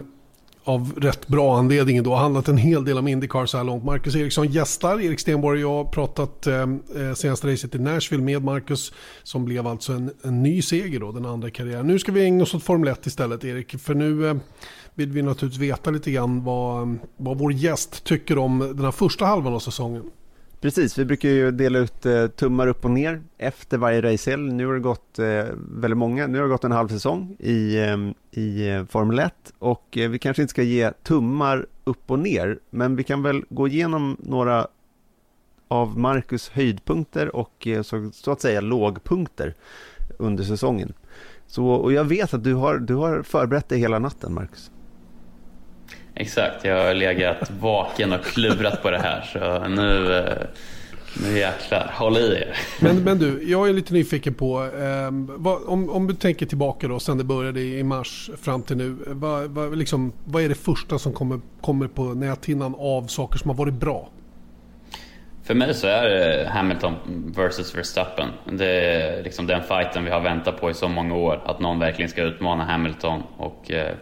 av 0.68 0.92
rätt 0.96 1.28
bra 1.28 1.58
anledning 1.58 2.02
då 2.02 2.14
handlat 2.14 2.48
en 2.48 2.56
hel 2.56 2.84
del 2.84 2.98
om 2.98 3.08
Indycar 3.08 3.46
så 3.46 3.56
här 3.56 3.64
långt. 3.64 3.84
Marcus 3.84 4.16
Eriksson 4.16 4.48
gästar, 4.48 5.00
Erik 5.00 5.20
Stenborg 5.20 5.64
och 5.64 5.70
jag 5.70 5.84
har 5.84 5.90
pratat 5.90 6.46
eh, 6.46 6.62
eh, 6.62 7.14
senaste 7.14 7.52
racet 7.52 7.74
i 7.74 7.78
Nashville 7.78 8.22
med 8.22 8.44
Marcus 8.44 8.92
som 9.22 9.44
blev 9.44 9.66
alltså 9.66 9.92
en, 9.92 10.10
en 10.22 10.42
ny 10.42 10.62
seger 10.62 11.00
då, 11.00 11.12
den 11.12 11.26
andra 11.26 11.50
karriären. 11.50 11.86
Nu 11.86 11.98
ska 11.98 12.12
vi 12.12 12.24
ägna 12.24 12.42
oss 12.42 12.54
åt 12.54 12.62
Formel 12.62 12.88
1 12.88 13.06
istället 13.06 13.44
Erik, 13.44 13.78
för 13.78 13.94
nu 13.94 14.28
eh, 14.28 14.36
vill 14.94 15.12
vi 15.12 15.22
naturligtvis 15.22 15.70
veta 15.70 15.90
lite 15.90 16.10
grann 16.10 16.44
vad, 16.44 16.98
vad 17.16 17.38
vår 17.38 17.52
gäst 17.52 18.04
tycker 18.04 18.38
om 18.38 18.58
den 18.58 18.84
här 18.84 18.92
första 18.92 19.26
halvan 19.26 19.54
av 19.54 19.58
säsongen. 19.58 20.02
Precis, 20.60 20.98
vi 20.98 21.04
brukar 21.04 21.28
ju 21.28 21.50
dela 21.50 21.78
ut 21.78 22.06
eh, 22.06 22.26
tummar 22.26 22.66
upp 22.66 22.84
och 22.84 22.90
ner 22.90 23.22
efter 23.38 23.78
varje 23.78 24.02
racehelg. 24.02 24.52
Nu 24.52 24.66
har 24.66 24.74
det 24.74 24.80
gått 24.80 25.18
eh, 25.18 25.44
väldigt 25.54 25.98
många, 25.98 26.26
nu 26.26 26.38
har 26.38 26.44
det 26.44 26.50
gått 26.50 26.64
en 26.64 26.72
halv 26.72 26.88
säsong 26.88 27.36
i, 27.38 27.78
ehm, 27.78 28.14
eh, 28.30 28.42
i 28.42 28.84
Formel 28.90 29.18
1 29.18 29.32
och 29.58 29.98
eh, 29.98 30.10
vi 30.10 30.18
kanske 30.18 30.42
inte 30.42 30.50
ska 30.50 30.62
ge 30.62 30.90
tummar 30.90 31.66
upp 31.84 32.10
och 32.10 32.18
ner, 32.18 32.58
men 32.70 32.96
vi 32.96 33.04
kan 33.04 33.22
väl 33.22 33.44
gå 33.48 33.68
igenom 33.68 34.16
några 34.20 34.66
av 35.68 35.98
Marcus 35.98 36.48
höjdpunkter 36.48 37.36
och 37.36 37.66
eh, 37.66 37.82
så, 37.82 38.10
så, 38.12 38.30
att 38.30 38.40
säga 38.40 38.60
lågpunkter 38.60 39.54
under 40.18 40.44
säsongen. 40.44 40.92
Så, 41.46 41.66
och 41.66 41.92
jag 41.92 42.04
vet 42.04 42.34
att 42.34 42.44
du 42.44 42.54
har, 42.54 42.78
du 42.78 42.94
har 42.94 43.22
förberett 43.22 43.68
dig 43.68 43.78
hela 43.78 43.98
natten, 43.98 44.34
Marcus. 44.34 44.70
Exakt, 46.20 46.64
jag 46.64 46.84
har 46.86 46.94
legat 46.94 47.50
vaken 47.60 48.12
och 48.12 48.24
klurat 48.24 48.82
på 48.82 48.90
det 48.90 48.98
här 48.98 49.22
så 49.32 49.68
nu, 49.68 50.16
eh, 50.16 50.46
nu 51.22 51.38
jäklar, 51.38 51.90
håll 51.94 52.16
i 52.16 52.20
er. 52.20 52.56
Men, 52.80 53.04
men 53.04 53.18
du, 53.18 53.50
jag 53.50 53.68
är 53.68 53.72
lite 53.72 53.94
nyfiken 53.94 54.34
på, 54.34 54.62
eh, 54.64 55.10
vad, 55.12 55.62
om, 55.66 55.90
om 55.90 56.06
du 56.06 56.14
tänker 56.14 56.46
tillbaka 56.46 56.88
då 56.88 57.00
sen 57.00 57.18
det 57.18 57.24
började 57.24 57.60
i 57.60 57.82
mars 57.82 58.30
fram 58.42 58.62
till 58.62 58.76
nu. 58.76 58.96
Vad, 59.06 59.50
vad, 59.50 59.78
liksom, 59.78 60.12
vad 60.24 60.42
är 60.42 60.48
det 60.48 60.54
första 60.54 60.98
som 60.98 61.12
kommer, 61.12 61.40
kommer 61.60 61.88
på 61.88 62.02
näthinnan 62.02 62.74
av 62.78 63.06
saker 63.06 63.38
som 63.38 63.50
har 63.50 63.56
varit 63.56 63.74
bra? 63.74 64.08
För 65.44 65.54
mig 65.54 65.74
så 65.74 65.86
är 65.86 66.08
det 66.08 66.48
Hamilton 66.48 66.94
versus 67.36 67.74
Verstappen. 67.74 68.28
Det 68.52 68.66
är 68.66 69.22
liksom 69.22 69.46
den 69.46 69.62
fighten 69.62 70.04
vi 70.04 70.10
har 70.10 70.20
väntat 70.20 70.60
på 70.60 70.70
i 70.70 70.74
så 70.74 70.88
många 70.88 71.14
år. 71.14 71.42
Att 71.44 71.60
någon 71.60 71.78
verkligen 71.78 72.08
ska 72.08 72.22
utmana 72.22 72.64
Hamilton. 72.64 73.22
Och 73.36 73.70
eh, 73.70 73.94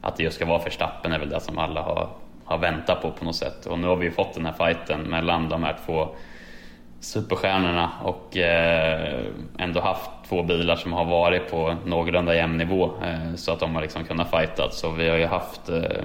att 0.00 0.16
det 0.16 0.22
just 0.22 0.36
ska 0.36 0.46
vara 0.46 0.62
Verstappen 0.62 1.12
är 1.12 1.18
väl 1.18 1.28
det 1.28 1.40
som 1.40 1.58
alla 1.58 1.82
har, 1.82 2.08
har 2.44 2.58
väntat 2.58 3.02
på 3.02 3.10
på 3.10 3.24
något 3.24 3.36
sätt. 3.36 3.66
Och 3.66 3.78
nu 3.78 3.86
har 3.86 3.96
vi 3.96 4.04
ju 4.04 4.12
fått 4.12 4.34
den 4.34 4.46
här 4.46 4.52
fighten 4.52 5.00
mellan 5.00 5.48
de 5.48 5.62
här 5.62 5.76
två 5.86 6.08
superstjärnorna 7.00 7.90
och 8.02 8.36
eh, 8.36 9.24
ändå 9.58 9.80
haft 9.80 10.10
två 10.28 10.42
bilar 10.42 10.76
som 10.76 10.92
har 10.92 11.04
varit 11.04 11.50
på 11.50 11.76
någorlunda 11.84 12.34
jämn 12.34 12.58
nivå 12.58 12.90
eh, 13.04 13.34
så 13.34 13.52
att 13.52 13.60
de 13.60 13.74
har 13.74 13.82
liksom 13.82 14.04
kunnat 14.04 14.30
fighta. 14.30 14.70
Så 14.70 14.90
vi 14.90 15.08
har 15.08 15.16
ju 15.16 15.26
haft 15.26 15.68
eh, 15.68 16.04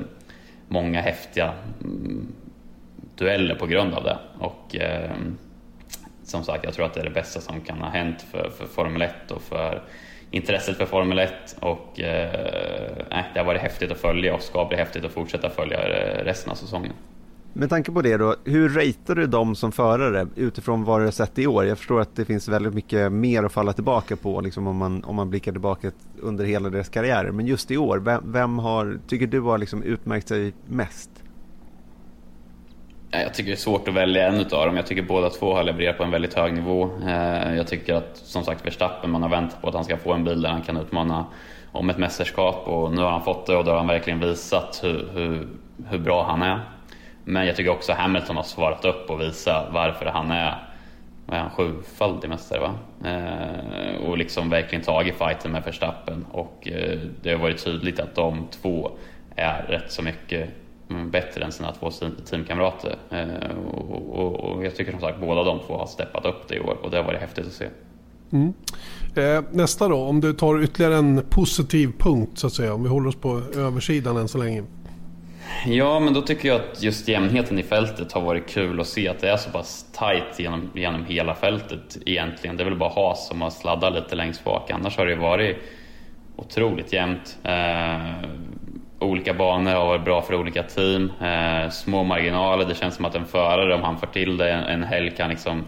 många 0.67 1.01
häftiga 1.01 1.53
mm, 1.81 2.27
dueller 3.15 3.55
på 3.55 3.65
grund 3.65 3.93
av 3.93 4.03
det. 4.03 4.17
Och 4.39 4.75
eh, 4.75 5.11
som 6.23 6.43
sagt, 6.43 6.63
jag 6.63 6.73
tror 6.73 6.85
att 6.85 6.93
det 6.93 6.99
är 6.99 7.05
det 7.05 7.09
bästa 7.09 7.41
som 7.41 7.61
kan 7.61 7.77
ha 7.77 7.89
hänt 7.89 8.21
för, 8.31 8.49
för 8.57 8.65
Formel 8.65 9.01
1 9.01 9.31
och 9.31 9.41
för 9.41 9.81
intresset 10.33 10.77
för 10.77 10.85
Formel 10.85 11.19
1 11.19 11.31
och 11.59 11.99
eh, 11.99 13.23
det 13.33 13.39
har 13.39 13.45
varit 13.45 13.61
häftigt 13.61 13.91
att 13.91 13.97
följa 13.97 14.35
och 14.35 14.41
ska 14.41 14.65
bli 14.65 14.77
häftigt 14.77 15.05
att 15.05 15.11
fortsätta 15.11 15.49
följa 15.49 15.77
eh, 15.77 16.23
resten 16.23 16.51
av 16.51 16.55
säsongen. 16.55 16.93
Med 17.53 17.69
tanke 17.69 17.91
på 17.91 18.01
det 18.01 18.17
då, 18.17 18.35
hur 18.43 18.69
ratear 18.69 19.15
du 19.15 19.27
dem 19.27 19.55
som 19.55 19.71
förare 19.71 20.27
utifrån 20.35 20.83
vad 20.83 21.01
du 21.01 21.05
har 21.05 21.11
sett 21.11 21.39
i 21.39 21.47
år? 21.47 21.65
Jag 21.65 21.77
förstår 21.77 22.01
att 22.01 22.15
det 22.15 22.25
finns 22.25 22.47
väldigt 22.47 22.73
mycket 22.73 23.11
mer 23.11 23.43
att 23.43 23.53
falla 23.53 23.73
tillbaka 23.73 24.15
på 24.15 24.41
liksom 24.41 24.67
om, 24.67 24.77
man, 24.77 25.03
om 25.03 25.15
man 25.15 25.29
blickar 25.29 25.51
tillbaka 25.51 25.91
under 26.21 26.45
hela 26.45 26.69
deras 26.69 26.89
karriärer. 26.89 27.31
Men 27.31 27.47
just 27.47 27.71
i 27.71 27.77
år, 27.77 27.97
vem, 27.97 28.31
vem 28.31 28.59
har, 28.59 28.99
tycker 29.07 29.27
du 29.27 29.39
har 29.39 29.57
liksom 29.57 29.83
utmärkt 29.83 30.27
sig 30.27 30.53
mest? 30.65 31.09
Jag 33.13 33.33
tycker 33.33 33.49
det 33.49 33.55
är 33.55 33.57
svårt 33.57 33.87
att 33.87 33.93
välja 33.93 34.27
en 34.27 34.39
utav 34.39 34.65
dem. 34.65 34.75
Jag 34.75 34.85
tycker 34.85 35.01
båda 35.01 35.29
två 35.29 35.53
har 35.53 35.63
levererat 35.63 35.97
på 35.97 36.03
en 36.03 36.11
väldigt 36.11 36.33
hög 36.33 36.53
nivå. 36.53 36.89
Eh, 37.07 37.55
jag 37.55 37.67
tycker 37.67 37.93
att, 37.93 38.17
som 38.17 38.43
sagt, 38.43 38.65
Verstappen, 38.65 39.11
man 39.11 39.21
har 39.21 39.29
väntat 39.29 39.61
på 39.61 39.67
att 39.67 39.75
han 39.75 39.83
ska 39.83 39.97
få 39.97 40.13
en 40.13 40.23
bil 40.23 40.41
där 40.41 40.49
han 40.49 40.61
kan 40.61 40.77
utmana 40.77 41.25
om 41.71 41.89
ett 41.89 41.97
mästerskap 41.97 42.67
och 42.67 42.93
nu 42.93 43.01
har 43.01 43.11
han 43.11 43.23
fått 43.23 43.45
det 43.45 43.55
och 43.55 43.65
då 43.65 43.71
har 43.71 43.77
han 43.77 43.87
verkligen 43.87 44.19
visat 44.19 44.79
hur, 44.83 45.09
hur, 45.13 45.47
hur 45.89 45.99
bra 45.99 46.23
han 46.23 46.41
är. 46.41 46.59
Men 47.23 47.47
jag 47.47 47.55
tycker 47.55 47.71
också 47.71 47.93
Hamilton 47.93 48.35
har 48.35 48.43
svarat 48.43 48.85
upp 48.85 49.09
och 49.09 49.21
visat 49.21 49.67
varför 49.71 50.05
han 50.05 50.31
är, 50.31 50.55
vad 51.25 51.37
är 51.37 51.41
han, 51.41 51.49
sjufaldig 51.49 52.29
mästare 52.29 52.59
va? 52.59 52.73
Eh, 53.05 54.05
och 54.05 54.17
liksom 54.17 54.49
verkligen 54.49 54.83
tagit 54.83 55.15
fighten 55.17 55.51
med 55.51 55.63
Verstappen 55.63 56.25
och 56.31 56.67
eh, 56.67 56.99
det 57.21 57.31
har 57.31 57.39
varit 57.39 57.63
tydligt 57.63 57.99
att 57.99 58.15
de 58.15 58.47
två 58.61 58.91
är 59.35 59.63
rätt 59.63 59.91
så 59.91 60.01
mycket 60.01 60.49
bättre 61.11 61.43
än 61.43 61.51
sina 61.51 61.71
två 61.71 61.91
teamkamrater. 62.29 62.97
Eh, 63.09 63.57
och, 63.73 64.19
och, 64.19 64.35
och, 64.39 64.65
jag 64.65 64.75
tycker 64.75 64.91
som 64.91 65.01
sagt 65.01 65.19
båda 65.19 65.43
de 65.43 65.59
två 65.59 65.77
har 65.77 65.85
steppat 65.85 66.25
upp 66.25 66.47
det 66.47 66.55
i 66.55 66.59
år 66.59 66.77
och 66.83 66.91
det 66.91 66.97
har 66.97 67.03
varit 67.03 67.19
häftigt 67.19 67.47
att 67.47 67.53
se. 67.53 67.67
Mm. 68.31 68.53
Eh, 69.15 69.43
nästa 69.51 69.87
då, 69.87 69.97
om 69.97 70.21
du 70.21 70.33
tar 70.33 70.63
ytterligare 70.63 70.95
en 70.95 71.25
positiv 71.29 71.91
punkt 71.99 72.39
så 72.39 72.47
att 72.47 72.53
säga, 72.53 72.73
om 72.73 72.83
vi 72.83 72.89
håller 72.89 73.09
oss 73.09 73.15
på 73.15 73.41
översidan 73.55 74.17
än 74.17 74.27
så 74.27 74.37
länge. 74.37 74.63
Ja, 75.65 75.99
men 75.99 76.13
då 76.13 76.21
tycker 76.21 76.49
jag 76.49 76.61
att 76.61 76.83
just 76.83 77.07
jämnheten 77.07 77.59
i 77.59 77.63
fältet 77.63 78.11
har 78.11 78.21
varit 78.21 78.49
kul 78.49 78.79
att 78.79 78.87
se 78.87 79.07
att 79.07 79.19
det 79.19 79.29
är 79.29 79.37
så 79.37 79.49
pass 79.49 79.85
tight 79.91 80.39
genom, 80.39 80.69
genom 80.75 81.05
hela 81.05 81.35
fältet 81.35 81.97
egentligen. 82.05 82.57
Det 82.57 82.63
är 82.63 82.65
väl 82.65 82.77
bara 82.77 82.93
Haas 82.93 83.27
som 83.27 83.41
har 83.41 83.49
sladdat 83.49 83.93
lite 83.93 84.15
längst 84.15 84.43
bak, 84.43 84.71
annars 84.71 84.97
har 84.97 85.05
det 85.05 85.15
varit 85.15 85.57
otroligt 86.35 86.93
jämnt. 86.93 87.37
Eh, 87.43 88.29
olika 89.23 89.33
banor 89.33 89.71
har 89.71 89.85
varit 89.85 90.05
bra 90.05 90.21
för 90.21 90.35
olika 90.35 90.63
team. 90.63 91.11
Eh, 91.21 91.69
små 91.69 92.03
marginaler, 92.03 92.65
det 92.65 92.75
känns 92.75 92.95
som 92.95 93.05
att 93.05 93.15
en 93.15 93.25
förare 93.25 93.75
om 93.75 93.83
han 93.83 93.97
får 93.97 94.07
till 94.07 94.37
det 94.37 94.51
en, 94.51 94.63
en 94.63 94.83
helg 94.83 95.11
kan 95.11 95.29
liksom 95.29 95.63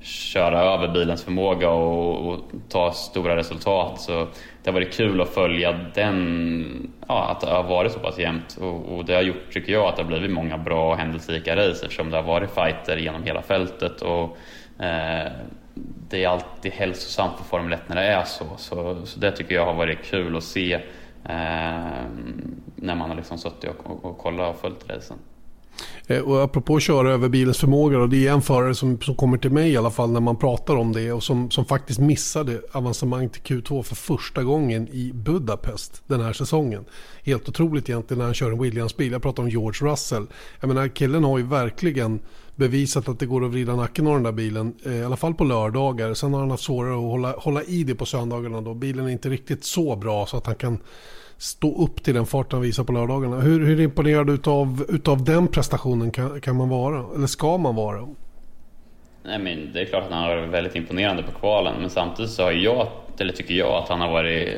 köra 0.00 0.60
över 0.60 0.88
bilens 0.88 1.24
förmåga 1.24 1.70
och, 1.70 2.28
och, 2.28 2.40
ta 2.68 2.92
stora 2.92 3.36
resultat. 3.36 4.00
Så 4.00 4.28
det 4.62 4.70
har 4.70 4.72
varit 4.72 4.96
kul 4.96 5.20
att 5.20 5.28
följa 5.28 5.72
den, 5.94 6.92
ja, 7.08 7.28
att 7.28 7.40
det 7.40 7.50
har 7.50 7.62
varit 7.62 7.92
så 7.92 7.98
pass 7.98 8.18
jämnt. 8.18 8.58
Och, 8.60 8.96
och, 8.96 9.04
det 9.04 9.14
har 9.14 9.22
gjort, 9.22 9.52
tycker 9.52 9.72
jag, 9.72 9.84
att 9.84 9.96
det 9.96 10.02
har 10.02 10.08
blivit 10.08 10.30
många 10.30 10.58
bra 10.58 10.90
och 10.90 10.98
händelserika 10.98 11.56
race 11.56 11.84
eftersom 11.84 12.10
det 12.10 12.16
har 12.16 12.24
varit 12.24 12.50
fighter 12.50 12.96
genom 12.96 13.22
hela 13.22 13.42
fältet. 13.42 14.02
Och, 14.02 14.36
eh, 14.84 15.32
det 16.10 16.24
är 16.24 16.28
alltid 16.28 16.72
hälsosamt 16.72 17.36
för 17.38 17.44
Formel 17.44 17.72
1 17.72 17.88
när 17.88 17.96
det 17.96 18.02
är 18.02 18.24
så. 18.24 18.44
så. 18.56 19.06
Så 19.06 19.20
det 19.20 19.32
tycker 19.32 19.54
jag 19.54 19.66
har 19.66 19.74
varit 19.74 20.04
kul 20.04 20.36
att 20.36 20.44
se. 20.44 20.80
Eh, 21.28 22.04
när 22.80 22.94
man 22.94 23.08
har 23.08 23.16
liksom 23.16 23.38
suttit 23.38 23.70
och, 23.70 23.90
och, 23.90 24.04
och 24.04 24.18
kollat 24.18 24.54
och 24.54 24.60
följt 24.60 24.90
racen. 24.90 25.18
Eh, 26.06 26.20
och 26.20 26.42
apropå 26.42 26.76
att 26.76 26.82
köra 26.82 27.12
över 27.12 27.28
bilens 27.28 27.58
förmåga, 27.58 27.98
och 27.98 28.08
det 28.08 28.26
är 28.26 28.32
en 28.32 28.42
förare 28.42 28.74
som, 28.74 29.00
som 29.00 29.14
kommer 29.14 29.38
till 29.38 29.50
mig 29.50 29.72
i 29.72 29.76
alla 29.76 29.90
fall 29.90 30.10
när 30.10 30.20
man 30.20 30.36
pratar 30.36 30.76
om 30.76 30.92
det 30.92 31.12
och 31.12 31.22
som, 31.22 31.50
som 31.50 31.64
faktiskt 31.64 32.00
missade 32.00 32.60
avancemang 32.72 33.28
till 33.28 33.42
Q2 33.42 33.82
för 33.82 33.94
första 33.94 34.42
gången 34.42 34.88
i 34.88 35.12
Budapest 35.14 36.02
den 36.06 36.20
här 36.20 36.32
säsongen. 36.32 36.84
Helt 37.24 37.48
otroligt 37.48 37.88
egentligen 37.88 38.18
när 38.18 38.24
han 38.24 38.34
kör 38.34 38.50
en 38.50 38.62
Williams-bil. 38.62 39.12
Jag 39.12 39.22
pratar 39.22 39.42
om 39.42 39.48
George 39.48 39.90
Russell. 39.90 40.26
Jag 40.60 40.68
menar, 40.68 40.88
killen 40.88 41.24
har 41.24 41.38
ju 41.38 41.44
verkligen 41.44 42.20
bevisat 42.56 43.08
att 43.08 43.18
det 43.18 43.26
går 43.26 43.44
att 43.44 43.50
vrida 43.50 43.76
nacken 43.76 44.06
av 44.06 44.14
den 44.14 44.22
där 44.22 44.32
bilen. 44.32 44.74
Eh, 44.86 44.92
I 44.92 45.04
alla 45.04 45.16
fall 45.16 45.34
på 45.34 45.44
lördagar. 45.44 46.14
Sen 46.14 46.32
har 46.32 46.40
han 46.40 46.50
haft 46.50 46.62
svårare 46.62 46.94
att 46.94 47.00
hålla, 47.00 47.32
hålla 47.32 47.62
i 47.62 47.84
det 47.84 47.94
på 47.94 48.06
söndagarna 48.06 48.60
då. 48.60 48.74
Bilen 48.74 49.06
är 49.06 49.10
inte 49.10 49.28
riktigt 49.28 49.64
så 49.64 49.96
bra 49.96 50.26
så 50.26 50.36
att 50.36 50.46
han 50.46 50.54
kan 50.54 50.78
stå 51.40 51.84
upp 51.84 52.02
till 52.02 52.14
den 52.14 52.26
fart 52.26 52.52
han 52.52 52.60
visar 52.60 52.84
på 52.84 52.92
lördagarna. 52.92 53.40
Hur, 53.40 53.66
hur 53.66 53.80
imponerad 53.80 54.30
utav, 54.30 54.84
utav 54.88 55.24
den 55.24 55.48
prestationen 55.48 56.10
kan, 56.10 56.40
kan 56.40 56.56
man 56.56 56.68
vara? 56.68 57.04
Eller 57.14 57.26
ska 57.26 57.58
man 57.58 57.74
vara? 57.74 58.08
Nej, 59.22 59.38
men 59.38 59.72
det 59.72 59.80
är 59.80 59.84
klart 59.84 60.04
att 60.04 60.10
han 60.12 60.22
har 60.22 60.36
varit 60.36 60.50
väldigt 60.50 60.76
imponerande 60.76 61.22
på 61.22 61.32
kvalen 61.32 61.80
men 61.80 61.90
samtidigt 61.90 62.30
så 62.30 62.42
har 62.42 62.52
jag, 62.52 62.88
eller 63.18 63.32
tycker 63.32 63.54
jag, 63.54 63.82
att 63.82 63.88
han 63.88 64.00
har 64.00 64.10
varit 64.10 64.48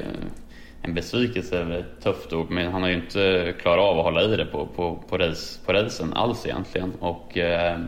en 0.83 0.95
besvikelse 0.95 1.59
över 1.59 1.79
ett 1.79 2.03
tufft 2.03 2.33
ord 2.33 2.51
men 2.51 2.73
han 2.73 2.83
har 2.83 2.89
ju 2.89 2.95
inte 2.95 3.55
klarat 3.61 3.85
av 3.85 3.99
att 3.99 4.05
hålla 4.05 4.23
i 4.23 4.37
det 4.37 4.45
på, 4.45 4.67
på, 4.67 4.99
på, 5.09 5.19
race, 5.19 5.61
på 5.67 5.73
racen 5.73 6.13
alls 6.13 6.47
egentligen 6.47 6.93
och 7.01 7.39
eh, 7.39 7.81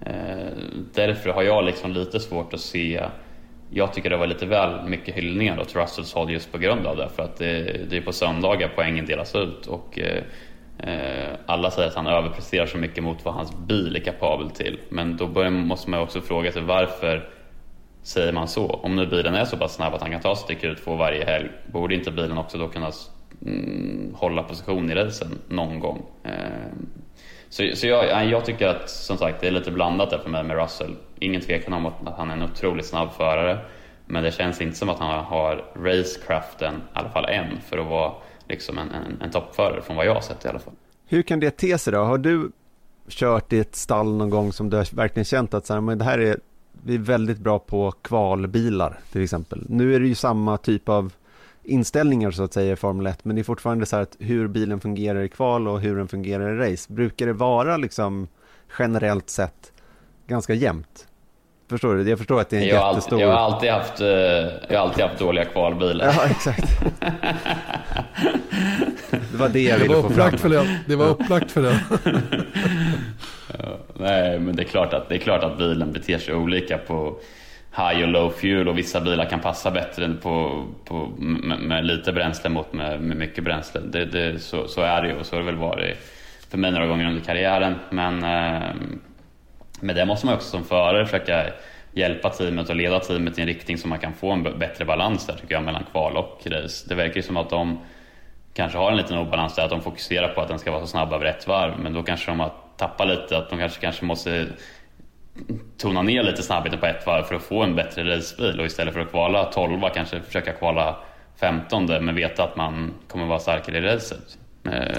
eh, 0.00 0.52
därför 0.94 1.30
har 1.30 1.42
jag 1.42 1.64
liksom 1.64 1.92
lite 1.92 2.20
svårt 2.20 2.54
att 2.54 2.60
se 2.60 3.02
jag 3.74 3.92
tycker 3.92 4.10
det 4.10 4.16
var 4.16 4.26
lite 4.26 4.46
väl 4.46 4.88
mycket 4.88 5.14
hyllningar 5.14 5.60
åt 5.60 5.76
Russells 5.76 6.14
håll 6.14 6.30
just 6.30 6.52
på 6.52 6.58
grund 6.58 6.86
av 6.86 6.96
det. 6.96 7.08
För 7.16 7.22
att 7.22 7.36
det, 7.36 7.80
det 7.90 7.96
är 7.96 8.00
på 8.00 8.12
söndagar 8.12 8.72
poängen 8.74 9.06
delas 9.06 9.34
ut 9.34 9.66
och 9.66 9.98
eh, 9.98 10.22
eh, 10.78 11.36
alla 11.46 11.70
säger 11.70 11.88
att 11.88 11.94
han 11.94 12.06
överpresterar 12.06 12.66
så 12.66 12.78
mycket 12.78 13.04
mot 13.04 13.24
vad 13.24 13.34
hans 13.34 13.56
bil 13.56 13.96
är 13.96 14.00
kapabel 14.00 14.50
till. 14.50 14.78
Men 14.88 15.16
då 15.16 15.26
börjar, 15.26 15.50
måste 15.50 15.90
man 15.90 16.00
också 16.00 16.20
fråga 16.20 16.52
sig 16.52 16.62
varför 16.62 17.28
säger 18.02 18.32
man 18.32 18.48
så? 18.48 18.66
Om 18.66 18.96
nu 18.96 19.06
bilen 19.06 19.34
är 19.34 19.44
så 19.44 19.56
pass 19.56 19.74
snabb 19.74 19.94
att 19.94 20.00
han 20.00 20.10
kan 20.10 20.20
ta 20.20 20.36
sig 20.36 20.56
till 20.56 20.70
Q2 20.70 20.96
varje 20.98 21.24
helg, 21.24 21.48
borde 21.72 21.94
inte 21.94 22.10
bilen 22.10 22.38
också 22.38 22.58
då 22.58 22.68
kunna 22.68 22.90
mm, 23.46 24.14
hålla 24.14 24.42
position 24.42 24.90
i 24.90 24.94
racen 24.94 25.38
någon 25.48 25.80
gång? 25.80 26.02
Eh, 26.24 26.32
så, 27.52 27.70
så 27.74 27.86
jag, 27.86 28.26
jag, 28.26 28.44
tycker 28.44 28.68
att 28.68 28.90
som 28.90 29.18
sagt 29.18 29.40
det 29.40 29.46
är 29.46 29.50
lite 29.50 29.70
blandat 29.70 30.10
där 30.10 30.18
för 30.18 30.30
mig 30.30 30.44
med 30.44 30.56
Russell. 30.56 30.96
Ingen 31.18 31.40
tvekan 31.40 31.72
om 31.72 31.86
att 31.86 32.16
han 32.16 32.30
är 32.30 32.34
en 32.34 32.42
otroligt 32.42 32.86
snabb 32.86 33.12
förare. 33.12 33.58
Men 34.06 34.24
det 34.24 34.32
känns 34.32 34.60
inte 34.60 34.76
som 34.76 34.88
att 34.88 34.98
han 34.98 35.24
har 35.24 35.64
racecraften, 35.76 36.74
i 36.74 36.78
alla 36.92 37.08
fall 37.08 37.24
än, 37.24 37.60
för 37.60 37.78
att 37.78 37.86
vara 37.86 38.12
liksom 38.48 38.78
en, 38.78 38.90
en, 38.90 39.22
en 39.22 39.30
toppförare 39.30 39.82
från 39.82 39.96
vad 39.96 40.06
jag 40.06 40.14
har 40.14 40.20
sett 40.20 40.44
i 40.44 40.48
alla 40.48 40.58
fall. 40.58 40.72
Hur 41.06 41.22
kan 41.22 41.40
det 41.40 41.50
te 41.50 41.78
sig 41.78 41.92
då? 41.92 41.98
Har 41.98 42.18
du 42.18 42.50
kört 43.08 43.52
i 43.52 43.58
ett 43.58 43.76
stall 43.76 44.12
någon 44.12 44.30
gång 44.30 44.52
som 44.52 44.70
du 44.70 44.76
har 44.76 44.96
verkligen 44.96 45.24
känt 45.24 45.54
att 45.54 45.66
så 45.66 45.74
här, 45.74 45.80
men 45.80 45.98
det 45.98 46.04
här 46.04 46.18
är, 46.18 46.36
vi 46.84 46.94
är 46.94 46.98
väldigt 46.98 47.38
bra 47.38 47.58
på 47.58 47.90
kvalbilar 47.90 48.98
till 49.12 49.22
exempel. 49.22 49.64
Nu 49.68 49.94
är 49.94 50.00
det 50.00 50.06
ju 50.06 50.14
samma 50.14 50.56
typ 50.56 50.88
av 50.88 51.12
inställningar 51.64 52.30
så 52.30 52.44
att 52.44 52.52
säga 52.52 52.72
i 52.72 52.76
Formel 52.76 53.06
1 53.06 53.24
men 53.24 53.36
det 53.36 53.42
är 53.42 53.44
fortfarande 53.44 53.86
så 53.86 53.96
här 53.96 54.02
att 54.02 54.16
hur 54.18 54.48
bilen 54.48 54.80
fungerar 54.80 55.22
i 55.22 55.28
kval 55.28 55.68
och 55.68 55.80
hur 55.80 55.96
den 55.96 56.08
fungerar 56.08 56.54
i 56.54 56.72
race. 56.72 56.92
Brukar 56.92 57.26
det 57.26 57.32
vara 57.32 57.76
liksom 57.76 58.28
generellt 58.78 59.30
sett 59.30 59.72
ganska 60.26 60.54
jämnt? 60.54 61.06
Förstår 61.70 61.94
du? 61.94 62.10
Jag 62.10 62.18
förstår 62.18 62.40
att 62.40 62.50
det 62.50 62.56
är 62.56 62.60
en 62.60 62.68
jag 62.68 62.88
jättestor... 62.88 63.16
Alltid, 63.16 63.28
jag, 63.28 63.32
har 63.32 63.38
alltid 63.38 63.70
haft, 63.70 64.00
eh, 64.00 64.08
jag 64.68 64.78
har 64.78 64.86
alltid 64.86 65.04
haft 65.04 65.18
dåliga 65.18 65.44
kvalbilar. 65.44 66.06
Ja, 66.06 66.26
exakt. 66.26 66.80
det 69.10 69.36
var 69.36 69.48
det 69.48 69.62
jag 69.62 69.78
ville 69.78 69.94
få 69.94 70.08
fram. 70.08 70.38
För 70.38 70.48
det. 70.48 70.80
det 70.86 70.96
var 70.96 71.06
upplagt 71.06 71.50
för 71.50 71.62
det. 71.62 71.80
nej, 73.94 74.38
men 74.38 74.56
det 74.56 74.62
är, 74.62 74.64
klart 74.64 74.92
att, 74.92 75.08
det 75.08 75.14
är 75.14 75.18
klart 75.18 75.42
att 75.44 75.58
bilen 75.58 75.92
beter 75.92 76.18
sig 76.18 76.34
olika 76.34 76.78
på 76.78 77.16
high 77.76 78.02
och 78.02 78.08
low 78.08 78.30
fuel 78.30 78.68
och 78.68 78.78
vissa 78.78 79.00
bilar 79.00 79.24
kan 79.24 79.40
passa 79.40 79.70
bättre 79.70 80.14
på, 80.22 80.66
på, 80.84 81.12
med, 81.18 81.58
med 81.58 81.84
lite 81.84 82.12
bränsle 82.12 82.50
mot 82.50 82.72
med, 82.72 83.00
med 83.00 83.16
mycket 83.16 83.44
bränsle. 83.44 83.80
Det, 83.80 84.04
det, 84.04 84.38
så, 84.38 84.68
så 84.68 84.80
är 84.80 85.02
det 85.02 85.08
ju 85.08 85.14
och 85.14 85.26
så 85.26 85.36
har 85.36 85.40
det 85.40 85.46
väl 85.46 85.56
varit 85.56 85.96
för 86.50 86.58
mig 86.58 86.70
några 86.70 86.86
gånger 86.86 87.08
under 87.08 87.24
karriären. 87.24 87.74
Men 87.90 88.14
eh, 88.24 88.74
med 89.80 89.96
det 89.96 90.06
måste 90.06 90.26
man 90.26 90.34
också 90.34 90.48
som 90.48 90.64
förare 90.64 91.06
försöka 91.06 91.44
hjälpa 91.92 92.30
teamet 92.30 92.68
och 92.68 92.76
leda 92.76 93.00
teamet 93.00 93.38
i 93.38 93.40
en 93.40 93.46
riktning 93.46 93.78
så 93.78 93.88
man 93.88 93.98
kan 93.98 94.12
få 94.12 94.30
en 94.30 94.42
bättre 94.42 94.84
balans 94.84 95.26
där 95.26 95.34
tycker 95.34 95.54
jag 95.54 95.62
mellan 95.62 95.84
kval 95.90 96.16
och 96.16 96.40
race. 96.46 96.88
Det 96.88 96.94
verkar 96.94 97.16
ju 97.16 97.22
som 97.22 97.36
att 97.36 97.50
de 97.50 97.78
kanske 98.54 98.78
har 98.78 98.90
en 98.90 98.96
liten 98.96 99.18
obalans 99.18 99.54
där 99.54 99.64
att 99.64 99.70
de 99.70 99.80
fokuserar 99.80 100.28
på 100.28 100.40
att 100.40 100.48
den 100.48 100.58
ska 100.58 100.70
vara 100.70 100.80
så 100.80 100.86
snabb 100.86 101.12
över 101.12 101.26
ett 101.26 101.46
varv 101.46 101.78
men 101.78 101.92
då 101.92 102.02
kanske 102.02 102.30
de 102.30 102.40
har 102.40 102.52
tappat 102.76 103.08
lite 103.08 103.38
att 103.38 103.50
de 103.50 103.58
kanske, 103.58 103.80
kanske 103.80 104.04
måste 104.04 104.46
tona 105.76 106.02
ner 106.02 106.22
lite 106.22 106.42
snabbheten 106.42 106.80
på 106.80 106.86
ett 106.86 107.06
varv 107.06 107.22
för 107.22 107.34
att 107.34 107.42
få 107.42 107.62
en 107.62 107.76
bättre 107.76 108.16
racebil 108.16 108.60
och 108.60 108.66
istället 108.66 108.94
för 108.94 109.00
att 109.00 109.10
kvala 109.10 109.44
12 109.44 109.80
kanske 109.94 110.20
försöka 110.20 110.52
kvala 110.52 110.96
15 111.40 111.86
men 111.86 112.14
veta 112.14 112.44
att 112.44 112.56
man 112.56 112.94
kommer 113.08 113.26
vara 113.26 113.38
starkare 113.38 113.78
i 113.78 113.80
racet. 113.80 114.38
Eh, 114.64 114.98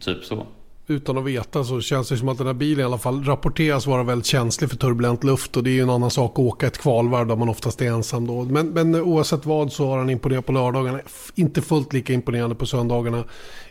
typ 0.00 0.24
så. 0.24 0.46
Utan 0.86 1.18
att 1.18 1.24
veta 1.24 1.64
så 1.64 1.80
känns 1.80 2.08
det 2.08 2.16
som 2.16 2.28
att 2.28 2.38
den 2.38 2.46
här 2.46 2.54
bilen 2.54 2.80
i 2.80 2.84
alla 2.84 2.98
fall 2.98 3.24
rapporteras 3.24 3.86
vara 3.86 4.02
väldigt 4.02 4.26
känslig 4.26 4.70
för 4.70 4.76
turbulent 4.76 5.24
luft 5.24 5.56
och 5.56 5.64
det 5.64 5.70
är 5.70 5.74
ju 5.74 5.82
en 5.82 5.90
annan 5.90 6.10
sak 6.10 6.32
att 6.32 6.38
åka 6.38 6.66
ett 6.66 6.78
kvalvarv 6.78 7.26
där 7.26 7.36
man 7.36 7.48
oftast 7.48 7.82
är 7.82 7.86
ensam 7.86 8.26
då. 8.26 8.42
Men, 8.42 8.68
men 8.68 8.94
oavsett 8.94 9.46
vad 9.46 9.72
så 9.72 9.88
har 9.88 9.98
han 9.98 10.10
imponerat 10.10 10.46
på 10.46 10.52
lördagarna. 10.52 11.00
Inte 11.34 11.62
fullt 11.62 11.92
lika 11.92 12.12
imponerande 12.12 12.54
på 12.54 12.66
söndagarna. 12.66 13.24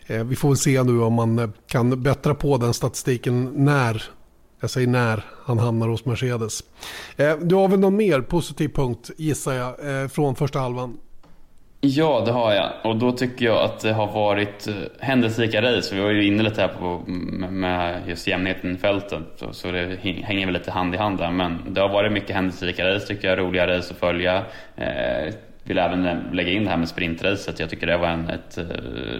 Eh, 0.06 0.24
vi 0.24 0.36
får 0.36 0.48
väl 0.48 0.56
se 0.56 0.82
nu 0.82 1.02
om 1.02 1.12
man 1.12 1.52
kan 1.66 2.02
bättra 2.02 2.34
på 2.34 2.56
den 2.56 2.74
statistiken 2.74 3.52
när 3.56 4.02
jag 4.64 4.70
säger 4.70 4.88
när 4.88 5.22
han 5.44 5.58
hamnar 5.58 5.88
hos 5.88 6.04
Mercedes. 6.04 6.64
Eh, 7.16 7.36
du 7.38 7.54
har 7.54 7.68
väl 7.68 7.80
någon 7.80 7.96
mer 7.96 8.20
positiv 8.20 8.68
punkt 8.68 9.10
gissar 9.16 9.52
jag 9.52 10.02
eh, 10.02 10.08
från 10.08 10.34
första 10.34 10.58
halvan? 10.58 10.98
Ja, 11.80 12.22
det 12.26 12.32
har 12.32 12.52
jag. 12.52 12.72
Och 12.84 12.96
då 12.96 13.12
tycker 13.12 13.44
jag 13.46 13.64
att 13.64 13.80
det 13.80 13.92
har 13.92 14.06
varit 14.06 14.68
eh, 14.68 14.74
händelserika 15.00 15.62
race. 15.62 15.94
Vi 15.94 16.00
var 16.00 16.10
ju 16.10 16.26
inne 16.26 16.42
lite 16.42 16.60
här 16.60 16.68
på 16.68 17.02
med 17.50 18.02
just 18.08 18.26
jämnheten 18.26 18.74
i 18.74 18.78
fältet. 18.78 19.42
Så 19.52 19.70
det 19.70 19.98
hänger 20.02 20.46
väl 20.46 20.54
lite 20.54 20.70
hand 20.70 20.94
i 20.94 20.98
hand 20.98 21.18
där. 21.18 21.30
Men 21.30 21.58
det 21.68 21.80
har 21.80 21.88
varit 21.88 22.12
mycket 22.12 22.36
händelserika 22.36 22.94
race 22.94 23.06
tycker 23.06 23.28
jag. 23.28 23.38
Roliga 23.38 23.66
race 23.66 23.94
att 23.94 24.00
följa. 24.00 24.44
Eh, 24.76 25.34
vill 25.64 25.78
även 25.78 26.06
eh, 26.06 26.32
lägga 26.32 26.52
in 26.52 26.64
det 26.64 26.70
här 26.70 26.76
med 26.76 26.88
sprintracet. 26.88 27.60
Jag 27.60 27.70
tycker 27.70 27.86
det 27.86 27.96
var 27.96 28.08
en, 28.08 28.28
ett 28.28 28.58
eh, 28.58 28.64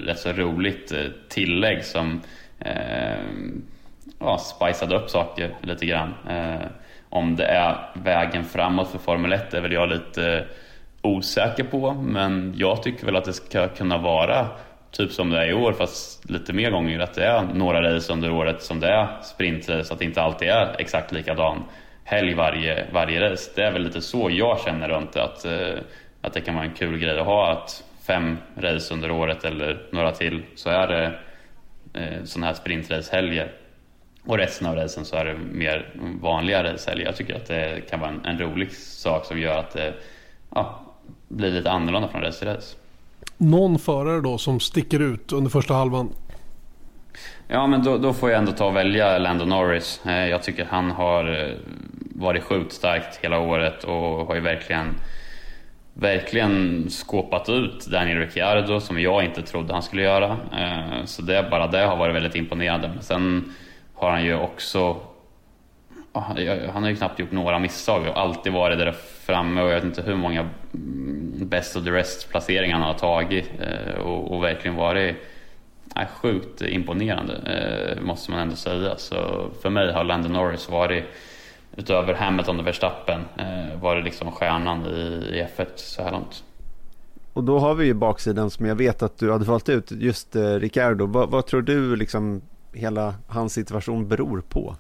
rätt 0.07 0.19
så 0.19 0.33
roligt 0.33 0.93
tillägg 1.29 1.85
som 1.85 2.21
eh, 2.59 3.19
ja, 4.19 4.39
spiceade 4.39 4.97
upp 4.97 5.11
saker 5.11 5.57
lite 5.63 5.87
grann. 5.87 6.15
Eh, 6.29 6.67
om 7.09 7.37
det 7.37 7.47
är 7.47 7.91
vägen 7.95 8.45
framåt 8.45 8.89
för 8.89 8.99
Formel 8.99 9.33
1 9.33 9.55
är 9.55 9.61
väl 9.61 9.73
jag 9.73 9.89
lite 9.89 10.33
eh, 10.33 10.45
osäker 11.03 11.65
på, 11.65 11.93
men 11.93 12.55
jag 12.57 12.83
tycker 12.83 13.07
väl 13.07 13.17
att 13.17 13.25
det 13.25 13.33
ska 13.33 13.69
kunna 13.69 13.99
vara 13.99 14.49
typ 14.91 15.13
som 15.13 15.31
det 15.31 15.39
är 15.39 15.51
i 15.51 15.55
år, 15.55 15.73
fast 15.73 16.31
lite 16.31 16.53
mer 16.53 16.71
gånger. 16.71 16.99
Att 16.99 17.15
det 17.15 17.25
är 17.25 17.43
några 17.43 17.95
race 17.95 18.13
under 18.13 18.31
året 18.31 18.63
som 18.63 18.81
det 18.81 18.89
är 18.89 19.23
sprintrace, 19.23 19.93
att 19.93 19.99
det 19.99 20.05
inte 20.05 20.23
alltid 20.23 20.49
är 20.49 20.77
exakt 20.79 21.13
likadan 21.13 21.65
helg 22.05 22.35
varje, 22.35 22.87
varje 22.93 23.31
race. 23.31 23.51
Det 23.55 23.63
är 23.63 23.73
väl 23.73 23.83
lite 23.83 24.01
så 24.01 24.31
jag 24.31 24.61
känner 24.61 24.89
runt 24.89 25.13
det, 25.13 25.23
att, 25.23 25.45
eh, 25.45 25.79
att 26.21 26.33
det 26.33 26.41
kan 26.41 26.55
vara 26.55 26.65
en 26.65 26.75
kul 26.75 26.99
grej 26.99 27.19
att 27.19 27.27
ha. 27.27 27.53
Att 27.53 27.85
fem 28.07 28.39
race 28.57 28.95
under 28.95 29.11
året 29.11 29.45
eller 29.45 29.87
några 29.91 30.13
till 30.13 30.43
så 30.55 30.71
är 30.71 30.87
det 30.87 31.05
eh, 32.01 32.25
sådana 32.25 32.47
här 32.47 32.55
sprintrace-helger. 32.55 33.53
Och 34.27 34.39
resten 34.39 34.67
av 34.67 34.77
racen 34.77 35.05
så 35.05 35.17
är 35.17 35.25
det 35.25 35.35
mer 35.35 35.95
vanliga 36.21 36.65
racehelger. 36.65 37.07
Jag 37.07 37.17
tycker 37.17 37.35
att 37.37 37.47
det 37.47 37.91
kan 37.91 38.01
vara 38.01 38.11
en, 38.11 38.25
en, 38.25 38.39
rolig 38.39 38.73
sak 38.73 39.25
som 39.25 39.39
gör 39.39 39.59
att 39.59 39.71
det 39.71 39.95
ja, 40.55 40.81
blir 41.29 41.51
lite 41.51 41.71
annorlunda 41.71 42.09
från 42.09 42.23
race 42.23 42.39
till 42.39 42.49
race. 42.49 42.77
Någon 43.37 43.79
förare 43.79 44.21
då 44.21 44.39
som 44.39 44.61
sticker 44.61 45.01
ut 45.01 45.33
under 45.33 45.51
första 45.51 45.75
halvan? 45.75 46.09
Ja, 47.49 47.67
men 47.67 47.83
då, 47.83 47.99
då 47.99 48.13
får 48.13 48.31
jag 48.31 48.39
ändå 48.39 48.53
ta 48.53 48.67
och 48.67 48.77
välja 48.77 49.19
Lando 49.19 49.45
Norris. 49.45 50.01
Eh, 50.07 50.29
jag 50.29 50.43
tycker 50.43 50.65
han 50.65 50.91
har 50.91 51.45
eh, 51.45 51.57
varit 52.15 52.43
sjukt 52.43 52.73
starkt 52.73 53.17
hela 53.17 53.39
året 53.39 53.85
och 53.85 54.27
har 54.27 54.35
ju 54.35 54.41
verkligen 54.41 54.95
verkligen 55.95 56.87
skåpat 56.91 57.49
ut 57.49 57.87
Daniel 57.87 58.19
Ricciardo 58.19 58.81
som 58.81 59.01
jag 59.01 59.25
inte 59.25 59.43
trodde 59.43 59.73
han 59.73 59.83
skulle 59.83 60.03
göra. 60.03 60.37
Eh, 60.59 61.05
så 61.05 61.23
det, 61.23 61.49
bara 61.51 61.67
det 61.67 61.85
har 61.85 61.97
varit 61.97 62.15
väldigt 62.15 62.35
imponerande. 62.35 62.89
Men 62.89 63.03
sen 63.03 63.55
har 63.95 64.11
han 64.11 64.25
ju 64.25 64.35
också 64.35 65.01
han 66.73 66.83
har 66.83 66.89
ju 66.89 66.97
knappt 66.97 67.19
gjort 67.19 67.33
några 67.33 67.59
misstag 67.59 68.09
och 68.09 68.21
alltid 68.21 68.53
varit 68.53 68.79
där 68.79 68.93
framme 69.27 69.63
och 69.63 69.69
jag 69.69 69.75
vet 69.75 69.85
inte 69.85 70.03
hur 70.03 70.17
många 70.17 70.49
mm, 70.75 71.49
best 71.49 71.77
of 71.77 71.85
the 71.85 71.91
rest 71.91 72.31
placeringar 72.31 72.79
han 72.79 72.87
har 72.87 72.95
tagit 72.95 73.51
eh, 73.61 74.01
och, 74.01 74.33
och 74.33 74.43
verkligen 74.43 74.77
varit 74.77 75.17
nej, 75.95 76.07
sjukt 76.23 76.63
imponerande 76.63 77.35
eh, 77.35 78.03
måste 78.03 78.31
man 78.31 78.41
ändå 78.41 78.57
säga. 78.57 78.97
Så 78.97 79.49
för 79.63 79.71
mig 79.71 79.93
har 79.93 80.05
Landon 80.05 80.33
Norris 80.33 80.71
varit 80.71 81.05
utöver 81.77 82.15
Hamilton 82.15 82.61
och 82.61 82.67
Verstappen 82.67 83.21
eh, 83.37 83.81
varit 83.81 84.05
liksom 84.05 84.33
stjärnan 84.33 84.87
i, 84.87 85.29
i 85.33 85.47
F1 85.57 85.67
så 85.77 86.03
här 86.03 86.13
långt. 86.13 86.45
Och 87.33 87.45
då 87.45 87.59
har 87.59 87.75
vi 87.75 87.87
ju 87.87 87.95
baksidan 87.95 88.51
som 88.51 88.67
jag 88.67 88.75
vet 88.75 89.03
att 89.03 89.19
du 89.19 89.33
hade 89.33 89.45
valt 89.45 89.69
ut, 89.69 89.91
just 89.91 90.37
eh, 90.37 90.55
Ricardo. 90.55 91.07
Vad, 91.07 91.31
vad 91.31 91.47
tror 91.47 91.63
du 91.63 91.97
liksom 91.97 92.43
hela 92.75 93.15
hans 93.27 93.53
situation 93.53 94.09
beror 94.09 94.41
på? 94.41 94.77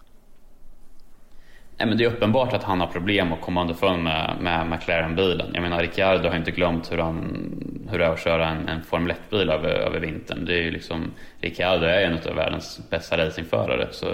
Nej, 1.78 1.88
men 1.88 1.98
det 1.98 2.04
är 2.04 2.08
uppenbart 2.08 2.52
att 2.52 2.62
han 2.62 2.80
har 2.80 2.86
problem 2.86 3.32
att 3.32 3.40
komma 3.40 3.60
underfund 3.60 4.02
med, 4.02 4.36
med 4.40 4.66
McLaren-bilen. 4.66 5.50
Jag 5.54 5.62
menar, 5.62 5.80
Ricciardo 5.80 6.28
har 6.28 6.36
inte 6.36 6.50
glömt 6.50 6.92
hur, 6.92 6.98
han, 6.98 7.86
hur 7.90 7.98
det 7.98 8.04
är 8.04 8.10
att 8.10 8.20
köra 8.20 8.48
en, 8.48 8.68
en 8.68 8.82
Formel 8.82 9.16
1-bil 9.16 9.50
över, 9.50 9.68
över 9.68 10.00
vintern. 10.00 10.44
Det 10.44 10.52
är 10.52 10.62
ju 10.62 10.70
liksom, 10.70 11.10
Ricciardo 11.40 11.84
är 11.84 12.00
en 12.00 12.18
av 12.28 12.36
världens 12.36 12.80
bästa 12.90 13.18
racingförare. 13.18 13.88
Så, 13.90 14.06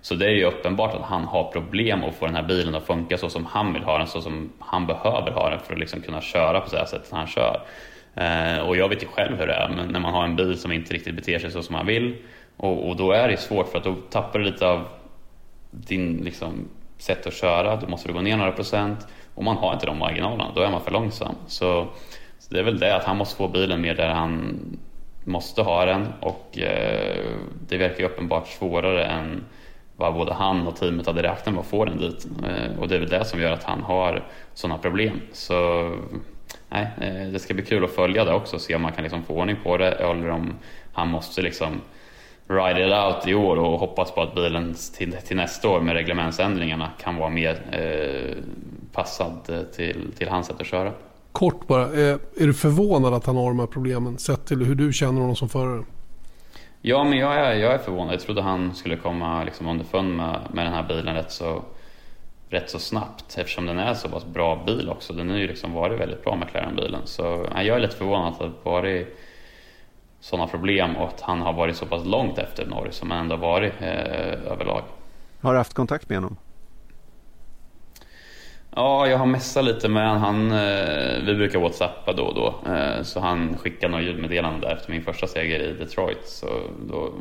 så 0.00 0.14
det 0.14 0.26
är 0.26 0.30
ju 0.30 0.44
uppenbart 0.44 0.94
att 0.94 1.02
han 1.02 1.24
har 1.24 1.52
problem 1.52 2.04
att 2.04 2.14
få 2.14 2.26
den 2.26 2.34
här 2.34 2.42
bilen 2.42 2.74
att 2.74 2.86
funka 2.86 3.18
så 3.18 3.28
som 3.28 3.46
han 3.46 3.72
vill 3.72 3.82
ha 3.82 3.98
den, 3.98 4.06
så 4.06 4.20
som 4.20 4.52
han 4.58 4.86
behöver 4.86 5.30
ha 5.30 5.50
den 5.50 5.60
för 5.60 5.72
att 5.72 5.78
liksom 5.78 6.00
kunna 6.00 6.20
köra 6.20 6.60
på 6.60 6.70
det 6.70 6.78
här 6.78 6.86
sättet 6.86 7.10
han 7.12 7.26
kör. 7.26 7.60
Eh, 8.14 8.58
och 8.58 8.76
jag 8.76 8.88
vet 8.88 9.02
ju 9.02 9.06
själv 9.06 9.38
hur 9.38 9.46
det 9.46 9.54
är 9.54 9.68
men 9.68 9.88
när 9.88 10.00
man 10.00 10.14
har 10.14 10.24
en 10.24 10.36
bil 10.36 10.58
som 10.58 10.72
inte 10.72 10.94
riktigt 10.94 11.16
beter 11.16 11.38
sig 11.38 11.50
så 11.50 11.62
som 11.62 11.72
man 11.72 11.86
vill. 11.86 12.16
Och, 12.56 12.88
och 12.88 12.96
då 12.96 13.12
är 13.12 13.28
det 13.28 13.36
svårt 13.36 13.68
för 13.68 13.78
att 13.78 13.84
då 13.84 13.94
tappar 14.10 14.38
du 14.38 14.44
lite 14.44 14.68
av 14.68 14.84
din 15.70 16.16
liksom, 16.16 16.68
sätt 16.98 17.26
att 17.26 17.34
köra. 17.34 17.76
Då 17.76 17.88
måste 17.88 18.08
du 18.08 18.14
gå 18.14 18.20
ner 18.20 18.36
några 18.36 18.52
procent 18.52 19.06
och 19.34 19.44
man 19.44 19.56
har 19.56 19.72
inte 19.72 19.86
de 19.86 19.98
marginalerna. 19.98 20.52
Då 20.54 20.60
är 20.60 20.70
man 20.70 20.80
för 20.80 20.90
långsam. 20.90 21.34
Så, 21.46 21.86
så 22.38 22.54
det 22.54 22.58
är 22.58 22.64
väl 22.64 22.78
det 22.78 22.96
att 22.96 23.04
han 23.04 23.16
måste 23.16 23.36
få 23.36 23.48
bilen 23.48 23.80
mer 23.80 23.94
där 23.94 24.08
han 24.08 24.60
måste 25.24 25.62
ha 25.62 25.84
den 25.84 26.06
och 26.20 26.58
eh, 26.58 27.24
det 27.68 27.76
verkar 27.76 27.98
ju 27.98 28.06
uppenbart 28.06 28.48
svårare 28.48 29.04
än 29.04 29.44
vad 29.96 30.14
både 30.14 30.34
han 30.34 30.66
och 30.66 30.76
teamet 30.76 31.06
hade 31.06 31.22
räknat 31.22 31.54
med 31.54 31.60
att 31.60 31.66
få 31.66 31.84
den 31.84 31.98
dit. 31.98 32.26
Eh, 32.44 32.78
och 32.80 32.88
det 32.88 32.94
är 32.94 32.98
väl 32.98 33.08
det 33.08 33.24
som 33.24 33.40
gör 33.40 33.52
att 33.52 33.64
han 33.64 33.82
har 33.82 34.24
sådana 34.54 34.78
problem. 34.78 35.20
Så 35.32 35.90
nej, 36.68 36.88
eh, 37.00 37.32
det 37.32 37.38
ska 37.38 37.54
bli 37.54 37.64
kul 37.64 37.84
att 37.84 37.90
följa 37.90 38.24
det 38.24 38.34
också, 38.34 38.56
och 38.56 38.62
se 38.62 38.74
om 38.74 38.82
man 38.82 38.92
kan 38.92 39.02
liksom 39.02 39.22
få 39.22 39.34
ordning 39.34 39.56
på 39.64 39.76
det 39.76 39.90
eller 39.90 40.30
om 40.30 40.54
han 40.92 41.08
måste 41.08 41.42
liksom 41.42 41.80
ride 42.48 42.86
it 42.86 42.92
out 42.92 43.26
i 43.26 43.34
år 43.34 43.56
och 43.56 43.78
hoppas 43.78 44.10
på 44.10 44.22
att 44.22 44.34
bilen 44.34 44.74
till, 44.96 45.12
till 45.12 45.36
nästa 45.36 45.68
år 45.68 45.80
med 45.80 45.94
reglementsändringarna 45.94 46.90
kan 47.02 47.16
vara 47.16 47.30
mer 47.30 47.60
eh, 47.72 48.36
passad 48.92 49.50
till, 49.76 50.12
till 50.18 50.28
hans 50.28 50.46
sätt 50.46 50.60
att 50.60 50.66
köra. 50.66 50.92
Kort 51.32 51.66
bara, 51.66 51.86
är, 51.86 52.12
eh, 52.12 52.18
är 52.40 52.46
du 52.46 52.54
förvånad 52.54 53.14
att 53.14 53.26
han 53.26 53.36
har 53.36 53.48
de 53.48 53.58
här 53.58 53.66
problemen 53.66 54.18
sett 54.18 54.46
till 54.46 54.64
hur 54.64 54.74
du 54.74 54.92
känner 54.92 55.20
honom 55.20 55.36
som 55.36 55.48
förare? 55.48 55.84
Ja, 56.82 57.04
men 57.04 57.18
jag 57.18 57.34
är, 57.34 57.54
jag 57.54 57.74
är 57.74 57.78
förvånad. 57.78 58.14
Jag 58.14 58.20
trodde 58.20 58.42
han 58.42 58.74
skulle 58.74 58.96
komma 58.96 59.44
liksom 59.44 59.68
underfund 59.68 60.16
med, 60.16 60.40
med 60.52 60.66
den 60.66 60.72
här 60.72 60.88
bilen 60.88 61.14
rätt 61.14 61.32
så, 61.32 61.62
rätt 62.48 62.70
så 62.70 62.78
snabbt 62.78 63.38
eftersom 63.38 63.66
den 63.66 63.78
är 63.78 63.94
så 63.94 64.08
pass 64.08 64.26
bra 64.26 64.62
bil 64.66 64.88
också. 64.88 65.12
Den 65.12 65.30
har 65.30 65.36
ju 65.36 65.46
liksom 65.46 65.72
varit 65.72 66.00
väldigt 66.00 66.24
bra, 66.24 66.36
McLaren-bilen. 66.36 67.00
Så 67.04 67.46
ja, 67.54 67.62
jag 67.62 67.76
är 67.76 67.80
lite 67.80 67.96
förvånad 67.96 68.32
att 68.32 68.38
det 68.38 68.50
varit 68.62 69.18
sådana 70.24 70.48
problem 70.48 70.96
och 70.96 71.08
att 71.08 71.20
han 71.20 71.40
har 71.40 71.52
varit 71.52 71.76
så 71.76 71.86
pass 71.86 72.04
långt 72.04 72.38
efter 72.38 72.66
Norris 72.66 72.94
som 72.94 73.10
han 73.10 73.20
ändå 73.20 73.36
varit 73.36 73.72
eh, 73.80 74.52
överlag. 74.52 74.82
Har 75.40 75.52
du 75.52 75.58
haft 75.58 75.74
kontakt 75.74 76.08
med 76.08 76.18
honom? 76.18 76.36
Ja, 78.76 79.06
jag 79.06 79.18
har 79.18 79.26
messat 79.26 79.64
lite 79.64 79.88
med 79.88 80.08
honom. 80.08 80.22
Han, 80.22 80.52
eh, 80.52 81.22
vi 81.26 81.34
brukar 81.34 81.58
whatsappa 81.58 82.12
då 82.12 82.22
och 82.22 82.34
då. 82.34 82.72
Eh, 82.72 83.02
så 83.02 83.20
han 83.20 83.58
skickade 83.58 83.90
några 83.90 84.04
ljudmeddelande 84.04 84.68
efter 84.72 84.90
min 84.90 85.02
första 85.02 85.26
seger 85.26 85.60
i 85.60 85.72
Detroit. 85.72 86.26
Så 86.26 86.46
då 86.88 87.12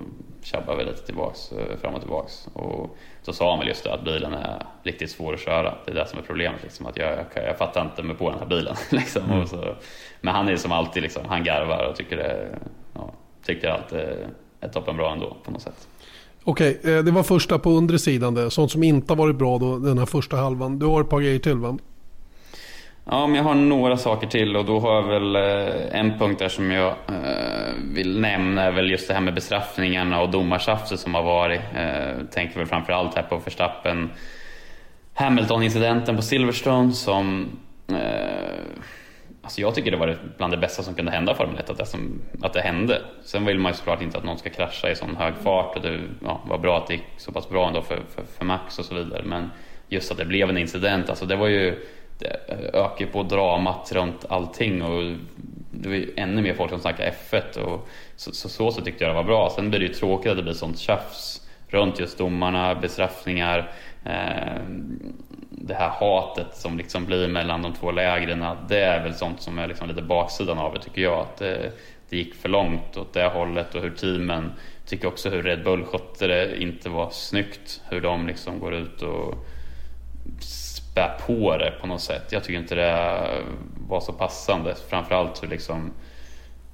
tjabbade 0.43 0.77
vi 0.77 0.83
lite 0.83 1.05
tillbaks, 1.05 1.51
eh, 1.51 1.77
fram 1.81 1.93
och 1.93 2.01
tillbaks. 2.01 2.47
Och 2.53 2.97
så 3.21 3.33
sa 3.33 3.49
han 3.49 3.59
väl 3.59 3.67
just 3.67 3.83
det 3.83 3.93
att 3.93 4.05
bilen 4.05 4.33
är 4.33 4.65
riktigt 4.83 5.11
svår 5.11 5.33
att 5.33 5.39
köra. 5.39 5.73
Det 5.85 5.91
är 5.91 5.95
det 5.95 6.07
som 6.07 6.19
är 6.19 6.23
problemet. 6.23 6.63
Liksom, 6.63 6.85
att 6.85 6.97
jag, 6.97 7.11
jag, 7.11 7.47
jag 7.47 7.57
fattar 7.57 7.81
inte 7.81 8.03
mig 8.03 8.15
på 8.15 8.29
den 8.29 8.39
här 8.39 8.47
bilen. 8.47 8.75
Liksom. 8.89 9.31
Mm. 9.31 9.47
Så, 9.47 9.75
men 10.21 10.35
han 10.35 10.49
är 10.49 10.55
som 10.55 10.71
alltid, 10.71 11.03
liksom, 11.03 11.25
han 11.27 11.43
garvar 11.43 11.87
och 11.89 11.95
tycker, 11.95 12.17
det, 12.17 12.59
ja, 12.61 12.82
tycker 13.45 13.69
att 13.69 13.89
det 13.89 14.17
är 14.59 14.67
toppenbra 14.67 15.11
ändå 15.11 15.37
på 15.43 15.51
något 15.51 15.61
sätt. 15.61 15.87
Okej, 16.43 16.79
det 16.83 17.11
var 17.11 17.23
första 17.23 17.59
på 17.59 17.69
undre 17.69 17.99
sidan 17.99 18.33
det. 18.33 18.51
Sånt 18.51 18.71
som 18.71 18.83
inte 18.83 19.13
har 19.13 19.17
varit 19.17 19.35
bra 19.35 19.57
då, 19.57 19.79
den 19.79 19.97
här 19.97 20.05
första 20.05 20.37
halvan. 20.37 20.79
Du 20.79 20.85
har 20.85 21.01
ett 21.01 21.09
par 21.09 21.19
grejer 21.19 21.39
till 21.39 21.57
va? 21.57 21.77
Ja, 23.05 23.27
men 23.27 23.35
jag 23.35 23.43
har 23.43 23.55
några 23.55 23.97
saker 23.97 24.27
till 24.27 24.55
och 24.55 24.65
då 24.65 24.79
har 24.79 24.95
jag 24.95 25.03
väl 25.03 25.35
eh, 25.35 25.99
en 25.99 26.19
punkt 26.19 26.39
där 26.39 26.49
som 26.49 26.71
jag 26.71 26.87
eh, 26.87 27.73
vill 27.93 28.19
nämna 28.19 28.63
är 28.63 28.71
väl 28.71 28.91
just 28.91 29.07
det 29.07 29.13
här 29.13 29.21
med 29.21 29.33
bestraffningarna 29.33 30.21
och 30.21 30.29
domartjafset 30.29 30.99
som 30.99 31.13
har 31.13 31.23
varit. 31.23 31.61
Eh, 31.75 32.25
tänker 32.31 32.57
väl 32.57 32.67
framförallt 32.67 33.15
här 33.15 33.23
på 33.23 33.37
Verstappen 33.37 34.09
Hamilton-incidenten 35.13 36.15
på 36.15 36.21
Silverstone 36.21 36.91
som 36.91 37.49
Alltså 39.43 39.61
jag 39.61 39.75
tycker 39.75 39.91
det 39.91 39.97
var 39.97 40.17
bland 40.37 40.53
det 40.53 40.57
bästa 40.57 40.83
som 40.83 40.95
kunde 40.95 41.11
hända 41.11 41.35
Formel 41.35 41.57
1, 41.57 41.69
att 41.69 41.77
det, 41.77 41.85
som, 41.85 42.21
att 42.41 42.53
det 42.53 42.61
hände. 42.61 43.01
Sen 43.23 43.45
vill 43.45 43.59
man 43.59 43.71
ju 43.71 43.75
såklart 43.75 44.01
inte 44.01 44.17
att 44.17 44.23
någon 44.23 44.37
ska 44.37 44.49
krascha 44.49 44.89
i 44.89 44.95
sån 44.95 45.15
hög 45.15 45.33
fart 45.43 45.75
och 45.75 45.81
det 45.81 45.99
ja, 46.23 46.41
var 46.47 46.57
bra 46.57 46.77
att 46.77 46.87
det 46.87 46.93
gick 46.93 47.03
så 47.17 47.31
pass 47.31 47.49
bra 47.49 47.67
ändå 47.67 47.81
för, 47.81 47.95
för, 48.15 48.23
för 48.37 48.45
Max 48.45 48.79
och 48.79 48.85
så 48.85 48.95
vidare. 48.95 49.23
Men 49.23 49.51
just 49.87 50.11
att 50.11 50.17
det 50.17 50.25
blev 50.25 50.49
en 50.49 50.57
incident, 50.57 51.09
alltså 51.09 51.25
det 51.25 51.35
var 51.35 51.47
ju 51.47 51.85
det 52.19 52.39
ökar 52.73 53.05
på 53.05 53.23
dramat 53.23 53.91
runt 53.91 54.25
allting 54.29 54.81
och 54.81 55.13
det 55.71 55.89
var 55.89 55.95
ju 55.95 56.13
ännu 56.17 56.41
mer 56.41 56.53
folk 56.53 56.69
som 56.69 56.79
snackade 56.79 57.13
F1 57.31 57.57
och 57.57 57.87
så, 58.15 58.33
så, 58.33 58.49
så, 58.49 58.71
så 58.71 58.81
tyckte 58.81 59.03
jag 59.03 59.11
det 59.11 59.15
var 59.15 59.23
bra. 59.23 59.49
Sen 59.55 59.69
blir 59.69 59.79
det 59.79 59.85
ju 59.85 59.93
tråkigt 59.93 60.31
att 60.31 60.37
det 60.37 60.43
blir 60.43 60.53
sånt 60.53 60.79
tjafs 60.79 61.41
runt 61.67 61.99
just 61.99 62.17
domarna, 62.17 62.75
bestraffningar, 62.75 63.71
eh, 64.05 64.61
det 65.67 65.73
här 65.73 65.89
hatet 65.89 66.55
som 66.55 66.77
liksom 66.77 67.05
blir 67.05 67.27
mellan 67.27 67.61
de 67.61 67.73
två 67.73 67.91
lägren. 67.91 68.45
Det 68.67 68.79
är 68.79 69.03
väl 69.03 69.13
sånt 69.13 69.41
som 69.41 69.59
är 69.59 69.67
liksom 69.67 69.87
lite 69.87 70.01
baksidan 70.01 70.57
av 70.57 70.73
det 70.73 70.79
tycker 70.79 71.01
jag. 71.01 71.19
Att 71.19 71.37
det, 71.37 71.71
det 72.09 72.17
gick 72.17 72.35
för 72.35 72.49
långt 72.49 72.97
åt 72.97 73.13
det 73.13 73.27
hållet 73.27 73.75
och 73.75 73.81
hur 73.81 73.89
teamen 73.89 74.51
tycker 74.85 75.07
också 75.07 75.29
hur 75.29 75.43
Red 75.43 75.63
Bull 75.63 75.85
skötte 75.85 76.27
det 76.27 76.61
inte 76.61 76.89
var 76.89 77.09
snyggt. 77.09 77.81
Hur 77.89 78.01
de 78.01 78.27
liksom 78.27 78.59
går 78.59 78.73
ut 78.73 79.01
och 79.01 79.35
spär 80.39 81.17
på 81.27 81.57
det 81.57 81.73
på 81.81 81.87
något 81.87 82.01
sätt. 82.01 82.31
Jag 82.31 82.43
tycker 82.43 82.59
inte 82.59 82.75
det 82.75 83.29
var 83.87 83.99
så 83.99 84.13
passande. 84.13 84.75
Framförallt 84.89 85.43
hur, 85.43 85.47
liksom, 85.47 85.91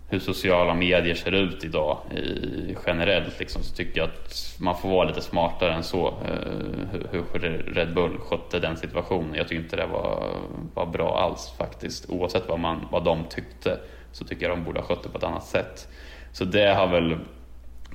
hur 0.10 0.20
sociala 0.20 0.74
medier 0.74 1.16
ser 1.16 1.32
ut 1.32 1.64
idag 1.64 1.98
i, 2.12 2.76
generellt. 2.86 3.40
Liksom, 3.40 3.64
så 3.64 3.76
tycker 3.76 4.00
jag 4.00 4.10
att 4.10 4.58
man 4.60 4.78
får 4.78 4.90
vara 4.90 5.08
lite 5.08 5.22
smartare 5.22 5.74
än 5.74 5.84
så. 5.84 6.08
Eh, 6.08 7.00
hur, 7.12 7.24
hur 7.34 7.40
Red 7.74 7.94
Bull 7.94 8.18
skötte 8.20 8.60
den 8.60 8.78
situationen. 8.78 9.36
Jag 9.36 9.48
tycker 9.48 9.64
inte 9.64 9.76
det 9.76 9.86
var, 9.86 10.34
var 10.74 10.86
bra 10.86 11.20
alls 11.20 11.54
faktiskt. 11.58 12.10
Oavsett 12.10 12.44
vad, 12.48 12.60
man, 12.60 12.86
vad 12.92 13.04
de 13.04 13.24
tyckte 13.30 13.80
så 14.12 14.26
tycker 14.26 14.50
jag 14.50 14.58
de 14.58 14.64
borde 14.64 14.80
ha 14.80 14.88
skött 14.88 15.04
det 15.04 15.10
på 15.10 15.18
ett 15.18 15.24
annat 15.24 15.46
sätt. 15.46 15.88
Så 16.32 16.46
det 16.46 16.74
har 16.74 16.88
väl, 16.88 17.18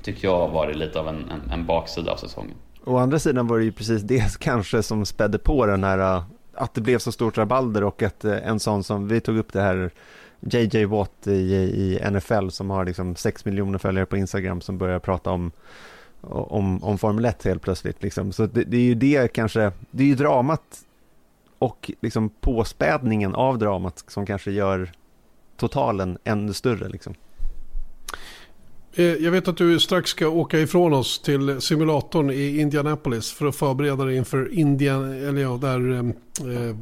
tycker 0.01 0.27
jag, 0.27 0.47
varit 0.47 0.75
lite 0.75 0.99
av 0.99 1.07
en, 1.07 1.29
en, 1.29 1.51
en 1.51 1.65
baksida 1.65 2.11
av 2.11 2.17
säsongen. 2.17 2.55
Å 2.83 2.97
andra 2.97 3.19
sidan 3.19 3.47
var 3.47 3.57
det 3.57 3.65
ju 3.65 3.71
precis 3.71 4.01
det 4.01 4.37
kanske 4.39 4.83
som 4.83 5.05
spädde 5.05 5.37
på 5.37 5.65
den 5.65 5.83
här 5.83 5.99
eh, 5.99 6.23
att 6.53 6.73
det 6.73 6.81
blev 6.81 6.99
så 6.99 7.11
stort 7.11 7.37
rabalder 7.37 7.83
och 7.83 8.03
att 8.03 8.25
eh, 8.25 8.47
en 8.47 8.59
sån 8.59 8.83
som, 8.83 9.07
vi 9.07 9.21
tog 9.21 9.37
upp 9.37 9.53
det 9.53 9.61
här 9.61 9.91
JJ 10.45 10.85
Watt 10.85 11.27
i, 11.27 11.31
i 11.31 11.99
NFL 12.11 12.49
som 12.49 12.69
har 12.69 12.85
liksom 12.85 13.15
6 13.15 13.45
miljoner 13.45 13.77
följare 13.77 14.05
på 14.05 14.17
Instagram 14.17 14.61
som 14.61 14.77
börjar 14.77 14.99
prata 14.99 15.31
om 15.31 15.51
om, 16.27 16.83
om 16.83 16.97
Formel 16.97 17.25
1 17.25 17.43
helt 17.43 17.61
plötsligt. 17.61 18.03
Liksom. 18.03 18.31
Så 18.31 18.45
det, 18.45 18.63
det, 18.63 18.77
är 18.77 18.81
ju 18.81 18.95
det 18.95 19.33
kanske, 19.33 19.71
det 19.91 20.03
är 20.03 20.07
ju 20.07 20.15
dramat 20.15 20.85
och 21.59 21.91
liksom 22.01 22.29
påspädningen 22.29 23.35
av 23.35 23.57
dramat 23.57 24.03
som 24.07 24.25
kanske 24.25 24.51
gör 24.51 24.91
totalen 25.57 26.17
ännu 26.23 26.53
större. 26.53 26.89
Liksom. 26.89 27.15
Eh, 28.97 29.05
jag 29.05 29.31
vet 29.31 29.47
att 29.47 29.57
du 29.57 29.79
strax 29.79 30.09
ska 30.09 30.27
åka 30.27 30.59
ifrån 30.59 30.93
oss 30.93 31.19
till 31.19 31.61
simulatorn 31.61 32.29
i 32.29 32.59
Indianapolis 32.59 33.31
för 33.33 33.45
att 33.45 33.55
förbereda 33.55 34.05
dig 34.05 34.15
inför 34.15 34.53
Indian, 34.53 35.27
eller 35.27 35.41
ja, 35.41 35.57
där, 35.61 35.93
ehm, 35.93 36.09
eh, 36.39 36.75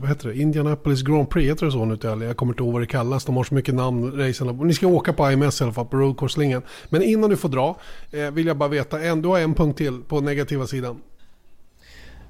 vad 0.00 0.08
heter 0.08 0.28
det, 0.28 0.36
Indianapolis 0.36 1.02
Grand 1.02 1.30
Prix, 1.30 1.50
heter 1.50 1.66
det 1.66 1.72
så 1.72 1.84
nu 1.84 1.96
till 1.96 2.08
Jag 2.08 2.36
kommer 2.36 2.52
inte 2.52 2.62
ihåg 2.62 2.72
vad 2.72 2.82
det 2.82 2.86
kallas, 2.86 3.24
de 3.24 3.36
har 3.36 3.44
så 3.44 3.54
mycket 3.54 3.74
namn, 3.74 4.12
racerna. 4.12 4.52
Ni 4.52 4.74
ska 4.74 4.86
åka 4.86 5.12
på 5.12 5.30
IMS 5.30 5.60
i 5.60 5.64
alla 5.64 5.72
fall, 5.72 5.86
på 5.86 5.96
roadcourse 5.96 6.60
Men 6.88 7.02
innan 7.02 7.30
du 7.30 7.36
får 7.36 7.48
dra, 7.48 7.76
eh, 8.12 8.30
vill 8.30 8.46
jag 8.46 8.56
bara 8.56 8.68
veta, 8.68 9.00
en, 9.00 9.22
du 9.22 9.28
har 9.28 9.38
en 9.38 9.54
punkt 9.54 9.78
till 9.78 10.00
på 10.08 10.20
negativa 10.20 10.66
sidan. 10.66 11.00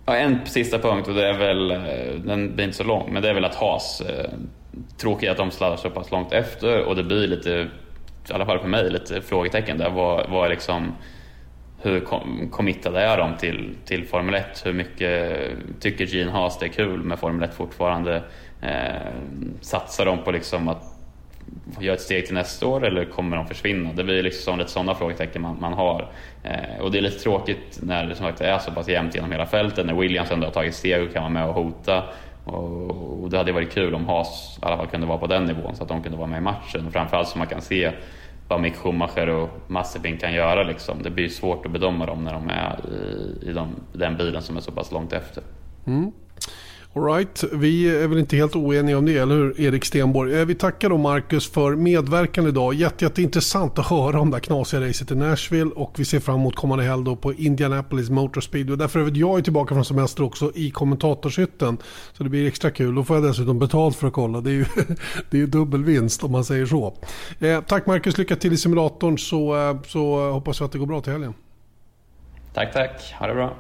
Ja, 0.07 0.17
en 0.17 0.39
sista 0.47 0.79
punkt 0.79 1.09
och 1.09 1.15
det 1.15 1.27
är 1.27 1.39
väl, 1.39 1.71
eh, 1.71 2.21
den 2.25 2.55
blir 2.55 2.65
inte 2.65 2.77
så 2.77 2.85
lång, 2.85 3.13
men 3.13 3.23
det 3.23 3.31
är 3.31 3.35
väl 3.35 3.45
att 3.45 3.55
Haas, 3.55 4.01
eh, 4.01 4.31
tråkigt 4.97 5.31
att 5.31 5.37
de 5.37 5.51
sladdar 5.51 5.77
så 5.77 5.91
pass 5.91 6.11
långt 6.11 6.33
efter 6.33 6.85
och 6.85 6.97
det 6.97 7.05
blir 7.05 7.27
lite 7.27 7.69
i 8.31 8.33
alla 8.33 8.47
fall 8.47 8.59
för 8.59 8.69
mig, 8.69 8.91
lite 8.91 9.21
frågetecken 9.21 9.79
där. 9.79 9.91
Vad, 9.91 10.31
vad 10.31 10.51
liksom, 10.51 10.95
hur 11.83 12.01
committade 12.51 13.01
är 13.01 13.19
de 13.19 13.37
till, 13.37 13.75
till 13.85 14.07
Formel 14.07 14.35
1? 14.35 14.67
Hur 14.67 14.73
mycket 14.73 15.41
tycker 15.81 16.07
Gene 16.07 16.31
Haas 16.31 16.59
det 16.59 16.67
är 16.67 16.71
kul 16.71 17.03
med 17.03 17.19
Formel 17.19 17.49
1 17.49 17.55
fortfarande? 17.55 18.23
Eh, 18.63 19.13
satsar 19.61 20.07
de 20.07 20.25
på 20.25 20.31
liksom 20.31 20.69
att 20.69 20.99
göra 21.81 21.95
ett 21.95 22.01
steg 22.01 22.27
till 22.27 22.35
nästa 22.35 22.67
år 22.67 22.87
eller 22.87 23.05
kommer 23.05 23.37
de 23.37 23.47
försvinna? 23.47 23.93
Det 23.93 24.05
blir 24.05 24.23
liksom 24.23 24.59
lite 24.59 24.71
sådana 24.71 24.95
frågetecken 24.95 25.43
man, 25.43 25.61
man 25.61 25.73
har. 25.73 26.09
Eh, 26.43 26.81
och 26.81 26.91
det 26.91 26.99
är 26.99 27.03
lite 27.03 27.19
tråkigt 27.19 27.79
när 27.83 28.07
det 28.07 28.15
som 28.15 28.27
sagt 28.27 28.41
är 28.41 28.59
så 28.59 28.71
pass 28.71 28.89
jämnt 28.89 29.15
genom 29.15 29.33
hela 29.33 29.47
fältet. 29.47 29.87
När 29.87 29.95
Williams 29.95 30.31
ändå 30.31 30.47
har 30.47 30.53
tagit 30.53 30.75
steg 30.75 31.03
och 31.03 31.13
kan 31.13 31.23
vara 31.23 31.33
med 31.33 31.47
och 31.47 31.55
hota. 31.55 32.05
Och, 32.49 33.23
och 33.23 33.31
det 33.31 33.39
hade 33.39 33.53
varit 33.53 33.73
kul 33.73 33.95
om 33.95 34.07
Haas 34.07 34.59
i 34.63 34.67
alla 34.67 34.77
fall 34.77 34.87
kunde 34.87 35.07
vara 35.07 35.19
på 35.19 35.27
den 35.27 35.45
nivån 35.45 35.77
så 35.77 35.83
att 35.83 35.89
de 35.89 36.03
kunde 36.03 36.19
vara 36.19 36.29
med 36.29 36.39
i 36.39 36.41
matchen. 36.41 36.87
Och 36.87 36.93
framförallt 36.93 37.29
så 37.29 37.39
man 37.39 37.47
kan 37.47 37.63
se 37.63 37.93
vad 38.49 38.61
Mick 38.61 38.77
Schumacher 38.77 39.29
och 39.29 39.49
Mazepin 39.67 40.19
kan 40.19 40.33
göra. 40.33 40.63
Liksom. 40.63 41.03
Det 41.03 41.11
blir 41.11 41.29
svårt 41.29 41.67
att 41.67 41.73
bedöma 41.73 42.07
dem 42.07 42.25
när 42.25 42.33
de 42.33 42.51
är 42.51 42.81
i, 42.93 43.51
i 43.51 43.53
de, 43.53 43.69
den 43.93 44.17
bilen 44.17 44.43
som 44.43 44.57
är 44.57 44.61
så 44.61 44.73
pass 44.73 44.93
långt 44.93 45.13
efter. 45.13 45.43
Mm. 45.87 46.13
Alright, 46.95 47.45
vi 47.53 48.03
är 48.03 48.09
väl 48.09 48.19
inte 48.19 48.37
helt 48.37 48.57
oeniga 48.57 48.99
om 48.99 49.07
det, 49.07 49.19
eller 49.19 49.35
hur 49.35 49.61
Erik 49.61 49.85
Stenborg? 49.85 50.41
Eh, 50.41 50.47
vi 50.47 50.55
tackar 50.55 50.91
då 50.91 50.97
Marcus 50.97 51.51
för 51.51 51.77
medverkan 51.77 52.47
idag. 52.47 52.75
Jätte, 52.75 53.05
jätteintressant 53.05 53.79
att 53.79 53.87
höra 53.87 54.21
om 54.21 54.31
det 54.31 54.37
här 54.37 54.41
knasiga 54.41 54.89
racet 54.89 55.11
i 55.11 55.15
Nashville 55.15 55.71
och 55.71 55.95
vi 55.99 56.05
ser 56.05 56.21
fram 56.21 56.41
emot 56.41 56.57
kommande 56.57 56.85
helg 56.85 57.05
då 57.05 57.17
på 57.17 57.33
Indianapolis 57.33 58.11
Motor 58.11 58.41
Speedway. 58.41 58.77
Därför 58.77 59.01
är 59.01 59.17
jag 59.17 59.39
är 59.39 59.43
tillbaka 59.43 59.75
från 59.75 59.85
semester 59.85 60.23
också 60.23 60.53
i 60.55 60.71
kommentatorshytten. 60.71 61.79
Så 62.13 62.23
det 62.23 62.31
blir 62.31 62.49
extra 62.49 62.71
kul. 62.71 62.95
Då 62.95 63.05
får 63.05 63.17
jag 63.17 63.25
dessutom 63.25 63.59
betalt 63.59 63.97
för 63.97 64.07
att 64.07 64.13
kolla. 64.13 64.41
Det 64.41 64.51
är 64.51 64.55
ju, 64.55 64.65
det 65.31 65.41
är 65.41 65.47
dubbelvinst 65.47 66.25
om 66.25 66.33
man 66.33 66.45
säger 66.45 66.67
så. 66.67 66.95
Eh, 67.41 67.61
tack 67.61 67.87
Marcus, 67.87 68.19
lycka 68.19 68.37
till 68.37 68.53
i 68.53 68.57
simulatorn 68.57 69.19
så, 69.19 69.69
eh, 69.71 69.83
så 69.87 70.31
hoppas 70.31 70.61
vi 70.61 70.65
att 70.65 70.73
det 70.73 70.79
går 70.79 70.87
bra 70.87 71.01
till 71.01 71.13
helgen. 71.13 71.35
Tack, 72.55 72.73
tack. 72.73 73.15
Ha 73.19 73.27
det 73.27 73.35
bra. 73.35 73.55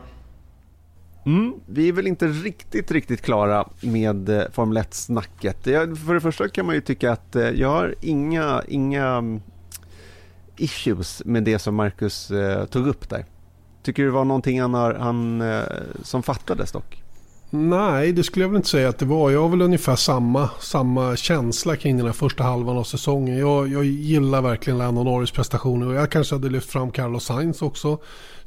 Mm, 1.28 1.54
vi 1.66 1.88
är 1.88 1.92
väl 1.92 2.06
inte 2.06 2.28
riktigt, 2.28 2.90
riktigt 2.90 3.22
klara 3.22 3.68
med 3.80 4.28
eh, 4.28 4.42
Formel 4.52 4.78
1-snacket. 4.78 5.64
För 6.06 6.14
det 6.14 6.20
första 6.20 6.48
kan 6.48 6.66
man 6.66 6.74
ju 6.74 6.80
tycka 6.80 7.12
att 7.12 7.36
eh, 7.36 7.42
jag 7.42 7.68
har 7.68 7.94
inga, 8.00 8.62
inga 8.68 9.06
mm, 9.06 9.40
issues 10.56 11.22
med 11.24 11.44
det 11.44 11.58
som 11.58 11.74
Marcus 11.74 12.30
eh, 12.30 12.64
tog 12.64 12.86
upp 12.86 13.08
där. 13.08 13.24
Tycker 13.82 14.02
du 14.02 14.08
det 14.08 14.14
var 14.14 14.24
någonting 14.24 14.60
han, 14.60 14.74
han, 14.74 15.40
eh, 15.40 15.62
som 16.02 16.22
fattades 16.22 16.72
dock? 16.72 17.02
Nej, 17.50 18.12
det 18.12 18.22
skulle 18.22 18.44
jag 18.44 18.48
väl 18.50 18.56
inte 18.56 18.68
säga 18.68 18.88
att 18.88 18.98
det 18.98 19.06
var. 19.06 19.30
Jag 19.30 19.42
har 19.42 19.48
väl 19.48 19.62
ungefär 19.62 19.96
samma, 19.96 20.50
samma 20.60 21.16
känsla 21.16 21.76
kring 21.76 21.96
den 21.96 22.06
här 22.06 22.12
första 22.12 22.44
halvan 22.44 22.76
av 22.76 22.84
säsongen. 22.84 23.38
Jag, 23.38 23.68
jag 23.68 23.84
gillar 23.84 24.42
verkligen 24.42 24.78
Lando 24.78 25.02
Norris 25.02 25.30
prestationer 25.30 25.86
och 25.86 25.94
jag 25.94 26.10
kanske 26.10 26.34
hade 26.34 26.48
lyft 26.48 26.70
fram 26.70 26.90
Carlos 26.90 27.24
Sainz 27.24 27.62
också 27.62 27.98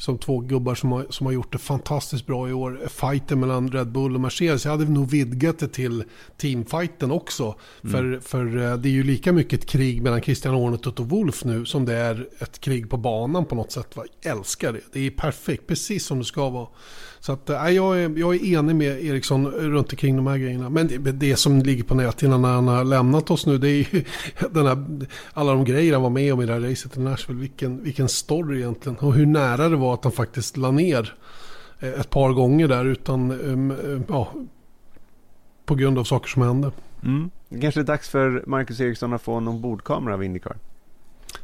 som 0.01 0.17
två 0.17 0.39
gubbar 0.39 0.75
som 0.75 0.91
har, 0.91 1.05
som 1.09 1.25
har 1.25 1.33
gjort 1.33 1.51
det 1.51 1.57
fantastiskt 1.57 2.25
bra 2.25 2.49
i 2.49 2.53
år. 2.53 2.79
Fighten 2.87 3.39
mellan 3.39 3.71
Red 3.71 3.91
Bull 3.91 4.15
och 4.15 4.21
Mercedes, 4.21 4.65
jag 4.65 4.71
hade 4.71 4.85
nog 4.85 5.09
vidgat 5.09 5.59
det 5.59 5.67
till 5.67 6.03
teamfighten 6.37 7.11
också. 7.11 7.55
Mm. 7.83 7.91
För, 7.91 8.19
för 8.19 8.57
eh, 8.57 8.77
det 8.77 8.89
är 8.89 8.93
ju 8.93 9.03
lika 9.03 9.31
mycket 9.31 9.59
ett 9.59 9.69
krig 9.69 10.01
mellan 10.01 10.21
Christian 10.21 10.53
Horner 10.53 10.73
och 10.73 10.83
Toto 10.83 11.03
Wolf 11.03 11.43
nu 11.43 11.65
som 11.65 11.85
det 11.85 11.95
är 11.95 12.27
ett 12.39 12.59
krig 12.59 12.89
på 12.89 12.97
banan 12.97 13.45
på 13.45 13.55
något 13.55 13.71
sätt. 13.71 13.87
Jag 13.95 14.31
älskar 14.37 14.73
det. 14.73 14.81
Det 14.93 14.99
är 14.99 15.11
perfekt, 15.11 15.67
precis 15.67 16.05
som 16.05 16.19
det 16.19 16.25
ska 16.25 16.49
vara. 16.49 16.67
Så 17.21 17.33
att, 17.33 17.49
äh, 17.49 17.69
jag, 17.69 18.03
är, 18.03 18.19
jag 18.19 18.35
är 18.35 18.45
enig 18.45 18.75
med 18.75 19.05
Eriksson 19.05 19.47
runt 19.47 19.93
omkring 19.93 20.15
de 20.15 20.27
här 20.27 20.37
grejerna. 20.37 20.69
Men 20.69 20.87
det, 20.87 20.97
det 20.97 21.35
som 21.35 21.59
ligger 21.59 21.83
på 21.83 21.95
näthinnan 21.95 22.41
när 22.41 22.53
han 22.53 22.67
har 22.67 22.83
lämnat 22.83 23.31
oss 23.31 23.45
nu, 23.45 23.57
det 23.57 23.69
är 23.69 23.93
ju 23.93 24.03
den 24.51 24.65
här, 24.65 24.85
alla 25.33 25.51
de 25.51 25.65
grejer 25.65 25.93
han 25.93 26.01
var 26.01 26.09
med 26.09 26.33
om 26.33 26.41
i 26.41 26.45
det 26.45 26.53
här 26.53 26.59
racet 26.59 26.97
i 26.97 26.99
Nashville. 26.99 27.41
Vilken, 27.41 27.83
vilken 27.83 28.09
story 28.09 28.57
egentligen. 28.57 28.97
Och 28.97 29.13
hur 29.13 29.25
nära 29.25 29.69
det 29.69 29.75
var 29.75 29.93
att 29.93 30.03
han 30.03 30.13
faktiskt 30.13 30.57
la 30.57 30.71
ner 30.71 31.13
eh, 31.79 31.89
ett 31.89 32.09
par 32.09 32.33
gånger 32.33 32.67
där 32.67 32.85
utan, 32.85 33.31
um, 33.31 33.71
um, 33.71 34.03
ja, 34.07 34.33
på 35.65 35.75
grund 35.75 35.99
av 35.99 36.03
saker 36.03 36.29
som 36.29 36.41
hände. 36.41 36.71
Mm. 37.03 37.29
Det 37.49 37.59
kanske 37.59 37.79
är 37.79 37.83
dags 37.83 38.09
för 38.09 38.43
Marcus 38.47 38.79
Eriksson 38.79 39.13
att 39.13 39.21
få 39.21 39.33
en 39.33 39.47
ombordkamera 39.47 40.13
av 40.13 40.23
Indycar. 40.23 40.57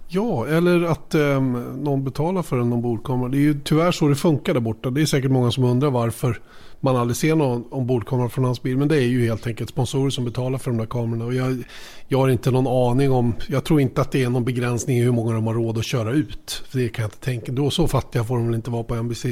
Ja, 0.10 0.48
eller 0.48 0.84
att 0.84 1.16
eh, 1.16 1.42
någon 1.42 2.04
betalar 2.04 2.42
för 2.42 2.60
en 2.60 2.74
ombordkamera. 2.74 3.30
Det 3.30 3.38
är 3.38 3.42
ju 3.42 3.60
tyvärr 3.64 3.92
så 3.92 4.08
det 4.08 4.16
funkar 4.16 4.54
där 4.54 4.62
borta. 4.62 4.90
Det 4.90 5.02
är 5.02 5.06
säkert 5.06 5.32
många 5.32 5.52
som 5.52 5.64
undrar 5.64 5.90
varför 5.90 6.40
man 6.80 6.96
aldrig 6.96 7.18
ser 7.18 7.36
någon 7.36 7.64
ombordkamera 7.72 8.30
från 8.30 8.46
hans 8.46 8.64
bil. 8.64 8.78
Men 8.78 8.88
det 8.88 8.96
är 8.96 9.08
ju 9.08 9.26
helt 9.26 9.48
enkelt 9.48 9.70
sponsorer 9.70 10.10
som 10.10 10.26
betalar 10.26 10.58
för 10.58 10.72
de 10.72 10.78
där 10.78 10.86
kamerorna. 10.86 11.26
Och 11.26 11.34
jag, 11.34 11.64
jag 12.08 12.18
har 12.18 12.30
inte 12.30 12.52
någon 12.52 12.92
aning 12.92 13.12
om, 13.12 13.34
jag 13.48 13.64
tror 13.64 13.82
inte 13.82 14.02
att 14.02 14.12
det 14.12 14.24
är 14.24 14.30
någon 14.30 14.46
begränsning 14.46 14.98
i 14.98 15.04
hur 15.04 15.12
många 15.12 15.34
de 15.34 15.48
har 15.48 15.54
råd 15.54 15.78
att 15.78 15.86
köra 15.86 16.12
ut. 16.12 16.64
För 16.70 16.80
det 16.80 16.90
kan 16.90 17.04
jag 17.04 17.08
inte 17.08 17.20
tänka. 17.20 17.52
Då 17.52 17.70
så 17.70 17.88
fattiga 17.88 18.24
får 18.24 18.38
de 18.38 18.46
väl 18.46 18.56
inte 18.56 18.72
vara 18.72 18.84
på 18.84 18.96
NBC. 18.96 19.26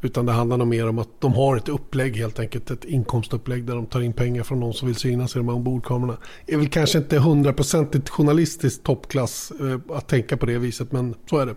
Utan 0.00 0.26
det 0.26 0.32
handlar 0.32 0.56
nog 0.56 0.68
mer 0.68 0.88
om 0.88 0.98
att 0.98 1.20
de 1.20 1.32
har 1.32 1.56
ett 1.56 1.68
upplägg 1.68 2.16
helt 2.16 2.38
enkelt. 2.38 2.70
Ett 2.70 2.84
inkomstupplägg 2.84 3.64
där 3.64 3.74
de 3.74 3.86
tar 3.86 4.00
in 4.00 4.12
pengar 4.12 4.42
från 4.42 4.60
de 4.60 4.72
som 4.72 4.88
vill 4.88 4.96
synas 4.96 5.36
i 5.36 5.38
de 5.38 5.48
här 5.48 5.54
ombordkamerorna. 5.54 6.16
Det 6.46 6.54
är 6.54 6.58
väl 6.58 6.68
kanske 6.68 6.98
inte 6.98 7.18
hundraprocentigt 7.18 8.08
journalistiskt 8.08 8.82
toppklass 8.82 9.52
eh, 9.60 9.96
att 9.96 10.08
tänka 10.08 10.36
på 10.36 10.46
det 10.46 10.58
viset. 10.58 10.92
Men 10.92 11.14
så 11.30 11.38
är 11.38 11.46
det. 11.46 11.54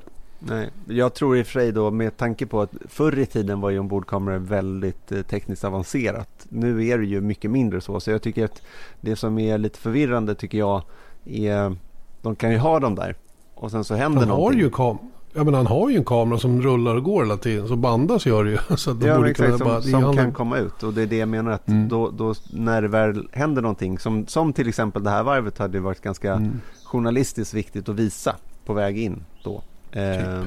Nej, 0.48 0.70
jag 0.88 1.14
tror 1.14 1.38
i 1.38 1.42
och 1.42 1.46
för 1.46 1.54
sig 1.54 1.72
då 1.72 1.92
med 1.92 2.18
tanke 2.18 2.46
på 2.46 2.62
att 2.62 2.72
förr 2.88 3.20
i 3.20 3.26
tiden 3.26 3.62
var 3.62 3.70
ju 3.70 3.80
ombordkameror 3.80 4.38
väldigt 4.38 5.12
eh, 5.12 5.22
tekniskt 5.22 5.64
avancerat. 5.64 6.46
Nu 6.50 6.88
är 6.88 6.98
det 6.98 7.06
ju 7.06 7.22
mycket 7.22 7.52
mindre 7.52 7.82
så. 7.82 8.00
Så 8.00 8.12
jag 8.12 8.22
tycker 8.22 8.46
att 8.46 8.62
det 9.02 9.16
som 9.16 9.40
är 9.40 9.58
lite 9.58 9.80
förvirrande 9.80 10.36
tycker 10.36 10.58
jag 10.58 10.82
är 11.26 11.76
de 12.22 12.36
kan 12.36 12.52
ju 12.52 12.58
ha 12.58 12.80
dem 12.80 12.96
där 12.96 13.16
och 13.56 13.72
sen 13.72 13.84
så 13.84 13.96
händer 13.96 14.20
han 14.20 14.28
någonting. 14.28 14.60
Har 14.60 14.64
ju 14.64 14.70
kam 14.70 14.98
ja, 15.34 15.44
men 15.44 15.54
han 15.54 15.68
har 15.68 15.90
ju 15.90 15.98
en 15.98 16.06
kamera 16.06 16.40
som 16.40 16.62
rullar 16.62 16.96
och 16.96 17.04
går 17.04 17.24
hela 17.24 17.38
tiden. 17.38 17.68
Så 17.68 17.76
bandas 17.76 18.26
gör 18.26 18.44
det 18.44 18.52
ju. 18.52 18.58
Så 18.78 18.94
de 18.94 19.08
ja, 19.08 19.30
exakt, 19.30 19.58
som, 19.58 19.68
bara, 19.68 19.82
som 19.82 20.16
kan 20.16 20.32
komma 20.34 20.58
ut. 20.58 20.84
Och 20.84 20.94
det 20.94 21.02
är 21.02 21.06
det 21.06 21.18
jag 21.18 21.30
menar 21.30 21.52
att 21.52 21.68
mm. 21.68 21.88
då, 21.88 22.12
då, 22.12 22.34
när 22.54 22.82
det 22.82 22.88
väl 22.88 23.28
händer 23.32 23.62
någonting. 23.62 24.00
Som, 24.00 24.28
som 24.28 24.54
till 24.54 24.70
exempel 24.70 25.04
det 25.04 25.10
här 25.10 25.24
varvet 25.24 25.58
hade 25.58 25.80
varit 25.80 26.02
ganska 26.02 26.34
mm. 26.34 26.62
journalistiskt 26.84 27.54
viktigt 27.54 27.90
att 27.90 27.96
visa 27.96 28.36
på 28.66 28.74
väg 28.74 29.00
in 29.00 29.24
då. 29.44 29.64
Typ. 29.96 30.28
Eh, 30.28 30.44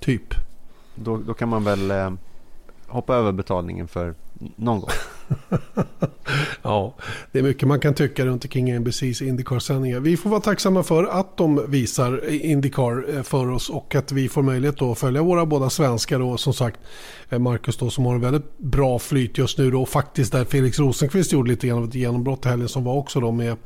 typ. 0.00 0.34
Då, 0.94 1.16
då 1.16 1.34
kan 1.34 1.48
man 1.48 1.64
väl 1.64 1.90
eh, 1.90 2.12
hoppa 2.86 3.14
över 3.14 3.32
betalningen 3.32 3.88
för 3.88 4.14
någon 4.56 4.80
gång. 4.80 4.90
ja, 6.62 6.94
det 7.32 7.38
är 7.38 7.42
mycket 7.42 7.68
man 7.68 7.80
kan 7.80 7.94
tycka 7.94 8.26
runt 8.26 8.44
omkring 8.44 8.78
NBCs 8.78 9.22
Indycar-sändningar. 9.22 10.00
Vi 10.00 10.16
får 10.16 10.30
vara 10.30 10.40
tacksamma 10.40 10.82
för 10.82 11.04
att 11.04 11.36
de 11.36 11.70
visar 11.70 12.30
Indycar 12.30 13.16
eh, 13.16 13.22
för 13.22 13.50
oss 13.50 13.70
och 13.70 13.94
att 13.94 14.12
vi 14.12 14.28
får 14.28 14.42
möjlighet 14.42 14.82
att 14.82 14.98
följa 14.98 15.22
våra 15.22 15.46
båda 15.46 15.70
svenskar 15.70 16.20
och 16.20 16.40
som 16.40 16.54
sagt 16.54 16.80
eh, 17.30 17.38
Marcus 17.38 17.76
då 17.76 17.90
som 17.90 18.06
har 18.06 18.14
en 18.14 18.20
väldigt 18.20 18.58
bra 18.58 18.98
flyt 18.98 19.38
just 19.38 19.58
nu 19.58 19.70
då 19.70 19.82
och 19.82 19.88
faktiskt 19.88 20.32
där 20.32 20.44
Felix 20.44 20.78
Rosenqvist 20.78 21.32
gjorde 21.32 21.50
lite 21.50 21.66
grann 21.66 21.78
av 21.78 21.84
ett 21.84 21.94
genombrott 21.94 22.46
i 22.46 22.48
helgen 22.48 22.68
som 22.68 22.84
var 22.84 22.94
också 22.94 23.20
då 23.20 23.32
med, 23.32 23.56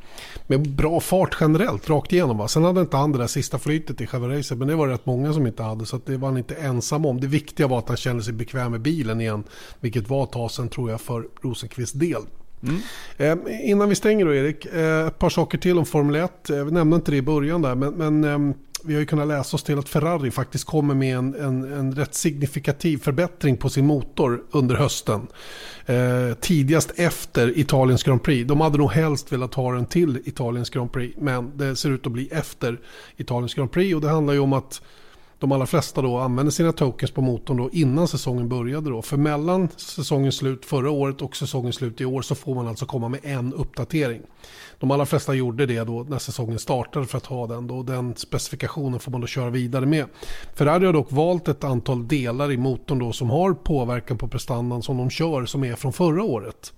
med 0.47 0.69
bra 0.69 0.99
fart 0.99 1.37
generellt 1.41 1.89
rakt 1.89 2.13
igenom. 2.13 2.37
Va? 2.37 2.47
Sen 2.47 2.63
hade 2.63 2.81
inte 2.81 2.97
han 2.97 3.11
det 3.11 3.17
där 3.17 3.27
sista 3.27 3.59
flytet 3.59 4.01
i 4.01 4.07
själva 4.07 4.29
racet 4.29 4.57
men 4.57 4.67
det 4.67 4.75
var 4.75 4.87
rätt 4.87 5.05
många 5.05 5.33
som 5.33 5.47
inte 5.47 5.63
hade 5.63 5.85
så 5.85 5.99
det 6.05 6.17
var 6.17 6.27
han 6.27 6.37
inte 6.37 6.55
ensam 6.55 7.05
om. 7.05 7.21
Det 7.21 7.27
viktiga 7.27 7.67
var 7.67 7.79
att 7.79 7.87
han 7.87 7.97
kände 7.97 8.23
sig 8.23 8.33
bekväm 8.33 8.71
med 8.71 8.81
bilen 8.81 9.21
igen 9.21 9.43
vilket 9.79 10.09
var 10.09 10.23
ett 10.23 10.31
tag 10.31 10.51
sedan 10.51 10.69
tror 10.69 10.91
jag 10.91 11.01
för 11.01 11.27
Rosenqvist 11.41 11.56
del. 11.93 12.21
Mm. 12.63 12.81
Eh, 13.17 13.69
innan 13.69 13.89
vi 13.89 13.95
stänger 13.95 14.25
då 14.25 14.33
Erik, 14.33 14.65
eh, 14.65 15.07
ett 15.07 15.19
par 15.19 15.29
saker 15.29 15.57
till 15.57 15.77
om 15.77 15.85
Formel 15.85 16.15
1. 16.15 16.49
Eh, 16.49 16.63
vi 16.63 16.71
nämnde 16.71 16.95
inte 16.95 17.11
det 17.11 17.17
i 17.17 17.21
början 17.21 17.61
där, 17.61 17.75
men, 17.75 17.93
men 17.93 18.23
eh, 18.23 18.55
vi 18.83 18.93
har 18.93 18.99
ju 18.99 19.05
kunnat 19.05 19.27
läsa 19.27 19.55
oss 19.55 19.63
till 19.63 19.79
att 19.79 19.89
Ferrari 19.89 20.31
faktiskt 20.31 20.65
kommer 20.65 20.95
med 20.95 21.17
en, 21.17 21.35
en, 21.35 21.73
en 21.73 21.95
rätt 21.95 22.15
signifikativ 22.15 22.97
förbättring 22.97 23.57
på 23.57 23.69
sin 23.69 23.85
motor 23.85 24.43
under 24.51 24.75
hösten. 24.75 25.27
Eh, 25.85 26.33
tidigast 26.41 26.91
efter 26.95 27.59
Italiens 27.59 28.03
Grand 28.03 28.23
Prix. 28.23 28.47
De 28.47 28.61
hade 28.61 28.77
nog 28.77 28.91
helst 28.91 29.31
velat 29.31 29.53
ha 29.53 29.73
den 29.73 29.85
till 29.85 30.21
Italiens 30.25 30.69
Grand 30.69 30.91
Prix, 30.91 31.17
men 31.21 31.57
det 31.57 31.75
ser 31.75 31.89
ut 31.89 32.05
att 32.05 32.11
bli 32.11 32.27
efter 32.27 32.79
Italiens 33.17 33.53
Grand 33.53 33.71
Prix 33.71 33.95
och 33.95 34.01
det 34.01 34.09
handlar 34.09 34.33
ju 34.33 34.39
om 34.39 34.53
att 34.53 34.81
de 35.39 35.51
allra 35.51 35.65
flesta 35.65 36.01
då 36.01 36.17
använder 36.17 36.51
sina 36.51 36.71
tokens 36.71 37.11
på 37.11 37.21
motorn 37.21 37.57
då 37.57 37.69
innan 37.71 38.07
säsongen 38.07 38.49
började. 38.49 38.89
Då. 38.89 39.01
För 39.01 39.17
mellan 39.17 39.69
säsongens 39.75 40.35
slut 40.35 40.65
förra 40.65 40.91
året 40.91 41.21
och 41.21 41.35
säsongens 41.35 41.75
slut 41.75 42.01
i 42.01 42.05
år 42.05 42.21
så 42.21 42.35
får 42.35 42.55
man 42.55 42.67
alltså 42.67 42.85
komma 42.85 43.09
med 43.09 43.19
en 43.23 43.53
uppdatering. 43.53 44.21
De 44.79 44.91
allra 44.91 45.05
flesta 45.05 45.33
gjorde 45.33 45.65
det 45.65 45.83
då 45.83 46.05
när 46.09 46.19
säsongen 46.19 46.59
startade 46.59 47.05
för 47.05 47.17
att 47.17 47.25
ha 47.25 47.47
den. 47.47 47.67
Då. 47.67 47.83
Den 47.83 48.15
specifikationen 48.15 48.99
får 48.99 49.11
man 49.11 49.21
då 49.21 49.27
köra 49.27 49.49
vidare 49.49 49.85
med. 49.85 50.05
Ferrari 50.55 50.85
har 50.85 50.93
dock 50.93 51.11
valt 51.11 51.47
ett 51.47 51.63
antal 51.63 52.07
delar 52.07 52.51
i 52.51 52.57
motorn 52.57 52.99
då 52.99 53.11
som 53.11 53.29
har 53.29 53.53
påverkan 53.53 54.17
på 54.17 54.27
prestandan 54.27 54.81
som 54.81 54.97
de 54.97 55.09
kör 55.09 55.45
som 55.45 55.63
är 55.63 55.75
från 55.75 55.93
förra 55.93 56.23
året. 56.23 56.73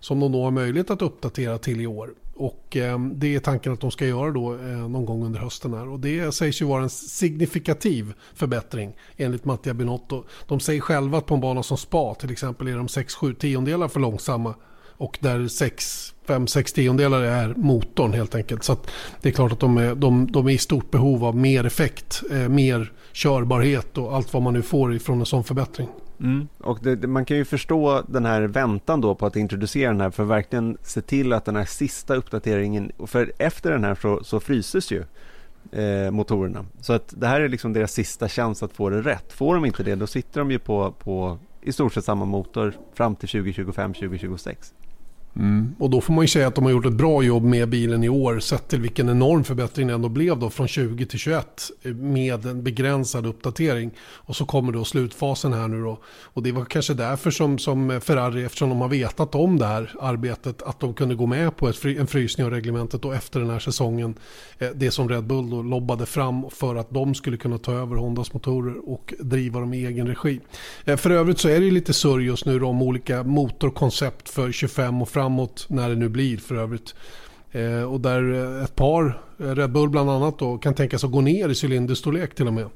Som 0.00 0.20
de 0.20 0.32
då 0.32 0.44
har 0.44 0.50
möjlighet 0.50 0.90
att 0.90 1.02
uppdatera 1.02 1.58
till 1.58 1.80
i 1.80 1.86
år. 1.86 2.10
Och 2.38 2.76
eh, 2.76 2.98
det 2.98 3.34
är 3.34 3.40
tanken 3.40 3.72
att 3.72 3.80
de 3.80 3.90
ska 3.90 4.06
göra 4.06 4.30
då 4.30 4.54
eh, 4.54 4.88
någon 4.88 5.04
gång 5.06 5.24
under 5.24 5.40
hösten 5.40 5.74
här. 5.74 5.88
Och 5.88 6.00
det 6.00 6.34
sägs 6.34 6.62
ju 6.62 6.66
vara 6.66 6.82
en 6.82 6.90
signifikativ 6.90 8.12
förbättring 8.34 8.92
enligt 9.16 9.44
Mattia 9.44 9.74
Binotto. 9.74 10.24
De 10.46 10.60
säger 10.60 10.80
själva 10.80 11.18
att 11.18 11.26
på 11.26 11.34
en 11.34 11.40
bana 11.40 11.62
som 11.62 11.76
Spa 11.76 12.14
till 12.14 12.30
exempel 12.30 12.68
är 12.68 12.76
de 12.76 12.86
6-7 12.86 13.34
tiondelar 13.34 13.88
för 13.88 14.00
långsamma. 14.00 14.54
Och 14.96 15.18
där 15.20 15.38
5-6 15.38 16.74
tiondelar 16.74 17.22
är 17.22 17.54
motorn 17.54 18.12
helt 18.12 18.34
enkelt. 18.34 18.64
Så 18.64 18.76
det 19.22 19.28
är 19.28 19.32
klart 19.32 19.52
att 19.52 19.60
de 19.60 19.78
är, 19.78 19.94
de, 19.94 20.32
de 20.32 20.46
är 20.46 20.52
i 20.52 20.58
stort 20.58 20.90
behov 20.90 21.24
av 21.24 21.36
mer 21.36 21.66
effekt, 21.66 22.22
eh, 22.30 22.48
mer 22.48 22.92
körbarhet 23.12 23.98
och 23.98 24.16
allt 24.16 24.32
vad 24.32 24.42
man 24.42 24.54
nu 24.54 24.62
får 24.62 24.94
ifrån 24.94 25.20
en 25.20 25.26
sån 25.26 25.44
förbättring. 25.44 25.88
Mm. 26.20 26.48
Och 26.58 26.78
det, 26.82 27.06
man 27.06 27.24
kan 27.24 27.36
ju 27.36 27.44
förstå 27.44 28.02
den 28.08 28.24
här 28.24 28.42
väntan 28.42 29.00
då 29.00 29.14
på 29.14 29.26
att 29.26 29.36
introducera 29.36 29.90
den 29.90 30.00
här 30.00 30.10
för 30.10 30.22
att 30.22 30.28
verkligen 30.28 30.78
se 30.82 31.00
till 31.00 31.32
att 31.32 31.44
den 31.44 31.56
här 31.56 31.64
sista 31.64 32.14
uppdateringen, 32.14 32.92
för 33.06 33.32
efter 33.38 33.70
den 33.70 33.84
här 33.84 33.94
så, 33.94 34.24
så 34.24 34.40
fryses 34.40 34.92
ju 34.92 35.04
eh, 35.72 36.10
motorerna. 36.10 36.66
Så 36.80 36.92
att 36.92 37.14
det 37.16 37.26
här 37.26 37.40
är 37.40 37.48
liksom 37.48 37.72
deras 37.72 37.92
sista 37.92 38.28
chans 38.28 38.62
att 38.62 38.72
få 38.72 38.90
det 38.90 39.02
rätt. 39.02 39.32
Får 39.32 39.54
de 39.54 39.64
inte 39.64 39.82
det 39.82 39.94
då 39.94 40.06
sitter 40.06 40.40
de 40.40 40.50
ju 40.50 40.58
på, 40.58 40.92
på 40.92 41.38
i 41.62 41.72
stort 41.72 41.92
sett 41.92 42.04
samma 42.04 42.24
motor 42.24 42.74
fram 42.94 43.16
till 43.16 43.28
2025-2026. 43.28 44.72
Mm. 45.36 45.74
Och 45.78 45.90
då 45.90 46.00
får 46.00 46.12
man 46.12 46.24
ju 46.24 46.28
säga 46.28 46.46
att 46.46 46.54
de 46.54 46.64
har 46.64 46.70
gjort 46.70 46.86
ett 46.86 46.92
bra 46.92 47.22
jobb 47.22 47.44
med 47.44 47.68
bilen 47.68 48.04
i 48.04 48.08
år. 48.08 48.40
Sett 48.40 48.68
till 48.68 48.80
vilken 48.80 49.08
enorm 49.08 49.44
förbättring 49.44 49.86
det 49.86 49.94
ändå 49.94 50.08
blev 50.08 50.38
då 50.38 50.50
från 50.50 50.68
20 50.68 51.06
till 51.06 51.18
21. 51.18 51.70
Eh, 51.82 51.94
med 51.94 52.46
en 52.46 52.62
begränsad 52.62 53.26
uppdatering. 53.26 53.90
Och 54.00 54.36
så 54.36 54.44
kommer 54.44 54.72
då 54.72 54.84
slutfasen 54.84 55.52
här 55.52 55.68
nu 55.68 55.82
då. 55.82 55.98
Och 56.06 56.42
det 56.42 56.52
var 56.52 56.64
kanske 56.64 56.94
därför 56.94 57.30
som, 57.30 57.58
som 57.58 58.00
Ferrari, 58.00 58.44
eftersom 58.44 58.68
de 58.68 58.80
har 58.80 58.88
vetat 58.88 59.34
om 59.34 59.58
det 59.58 59.66
här 59.66 59.94
arbetet, 60.00 60.62
att 60.62 60.80
de 60.80 60.94
kunde 60.94 61.14
gå 61.14 61.26
med 61.26 61.56
på 61.56 61.68
ett, 61.68 61.84
en 61.84 62.06
frysning 62.06 62.46
av 62.46 62.52
reglementet 62.52 63.02
då 63.02 63.12
efter 63.12 63.40
den 63.40 63.50
här 63.50 63.58
säsongen. 63.58 64.14
Eh, 64.58 64.68
det 64.74 64.90
som 64.90 65.08
Red 65.08 65.24
Bull 65.24 65.50
då 65.50 65.62
lobbade 65.62 66.06
fram 66.06 66.50
för 66.50 66.76
att 66.76 66.90
de 66.90 67.14
skulle 67.14 67.36
kunna 67.36 67.58
ta 67.58 67.72
över 67.72 67.96
Hondas 67.96 68.32
motorer 68.32 68.90
och 68.90 69.14
driva 69.20 69.60
dem 69.60 69.74
i 69.74 69.86
egen 69.86 70.06
regi. 70.06 70.40
Eh, 70.84 70.96
för 70.96 71.10
övrigt 71.10 71.38
så 71.38 71.48
är 71.48 71.60
det 71.60 71.70
lite 71.70 71.92
surr 71.92 72.20
just 72.20 72.46
nu 72.46 72.62
om 72.62 72.82
olika 72.82 73.22
motorkoncept 73.22 74.28
för 74.28 74.52
25 74.52 75.02
och 75.02 75.08
framåt 75.18 75.66
när 75.68 75.88
det 75.88 75.94
nu 75.94 76.08
blir 76.08 76.36
för 76.36 76.54
övrigt. 76.54 76.94
Eh, 77.52 77.82
och 77.82 78.00
där 78.00 78.62
ett 78.64 78.74
par, 78.74 79.22
eh, 79.38 79.54
Red 79.54 79.72
Bull 79.72 79.88
bland 79.88 80.10
annat 80.10 80.38
då, 80.38 80.58
kan 80.58 80.74
tänka 80.74 80.98
sig 80.98 81.06
att 81.06 81.12
gå 81.12 81.20
ner 81.20 81.48
i 81.48 81.54
cylinderstorlek 81.64 82.34
till 82.34 82.46
och 82.46 82.52
med. 82.52 82.66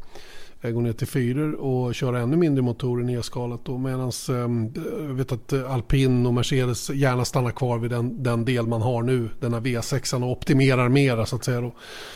Gå 0.71 0.81
ner 0.81 0.93
till 0.93 1.07
fyror 1.07 1.53
och 1.53 1.95
köra 1.95 2.21
ännu 2.21 2.37
mindre 2.37 2.63
motorer 2.63 3.05
nerskalat. 3.05 3.69
Medan 3.69 4.11
ehm, 4.31 4.73
jag 5.09 5.15
vet 5.15 5.33
att 5.33 5.53
Alpin 5.53 6.27
och 6.27 6.35
Mercedes 6.35 6.91
gärna 6.91 7.25
stannar 7.25 7.51
kvar 7.51 7.79
vid 7.79 7.91
den, 7.91 8.23
den 8.23 8.45
del 8.45 8.67
man 8.67 8.83
har 8.83 9.03
nu. 9.03 9.29
Denna 9.41 9.61
V6 9.61 10.23
och 10.23 10.31
optimerar 10.31 10.89
mera 10.89 11.27
så 11.27 11.37
att 11.37 11.45
säga. 11.45 11.61
Då. 11.61 11.73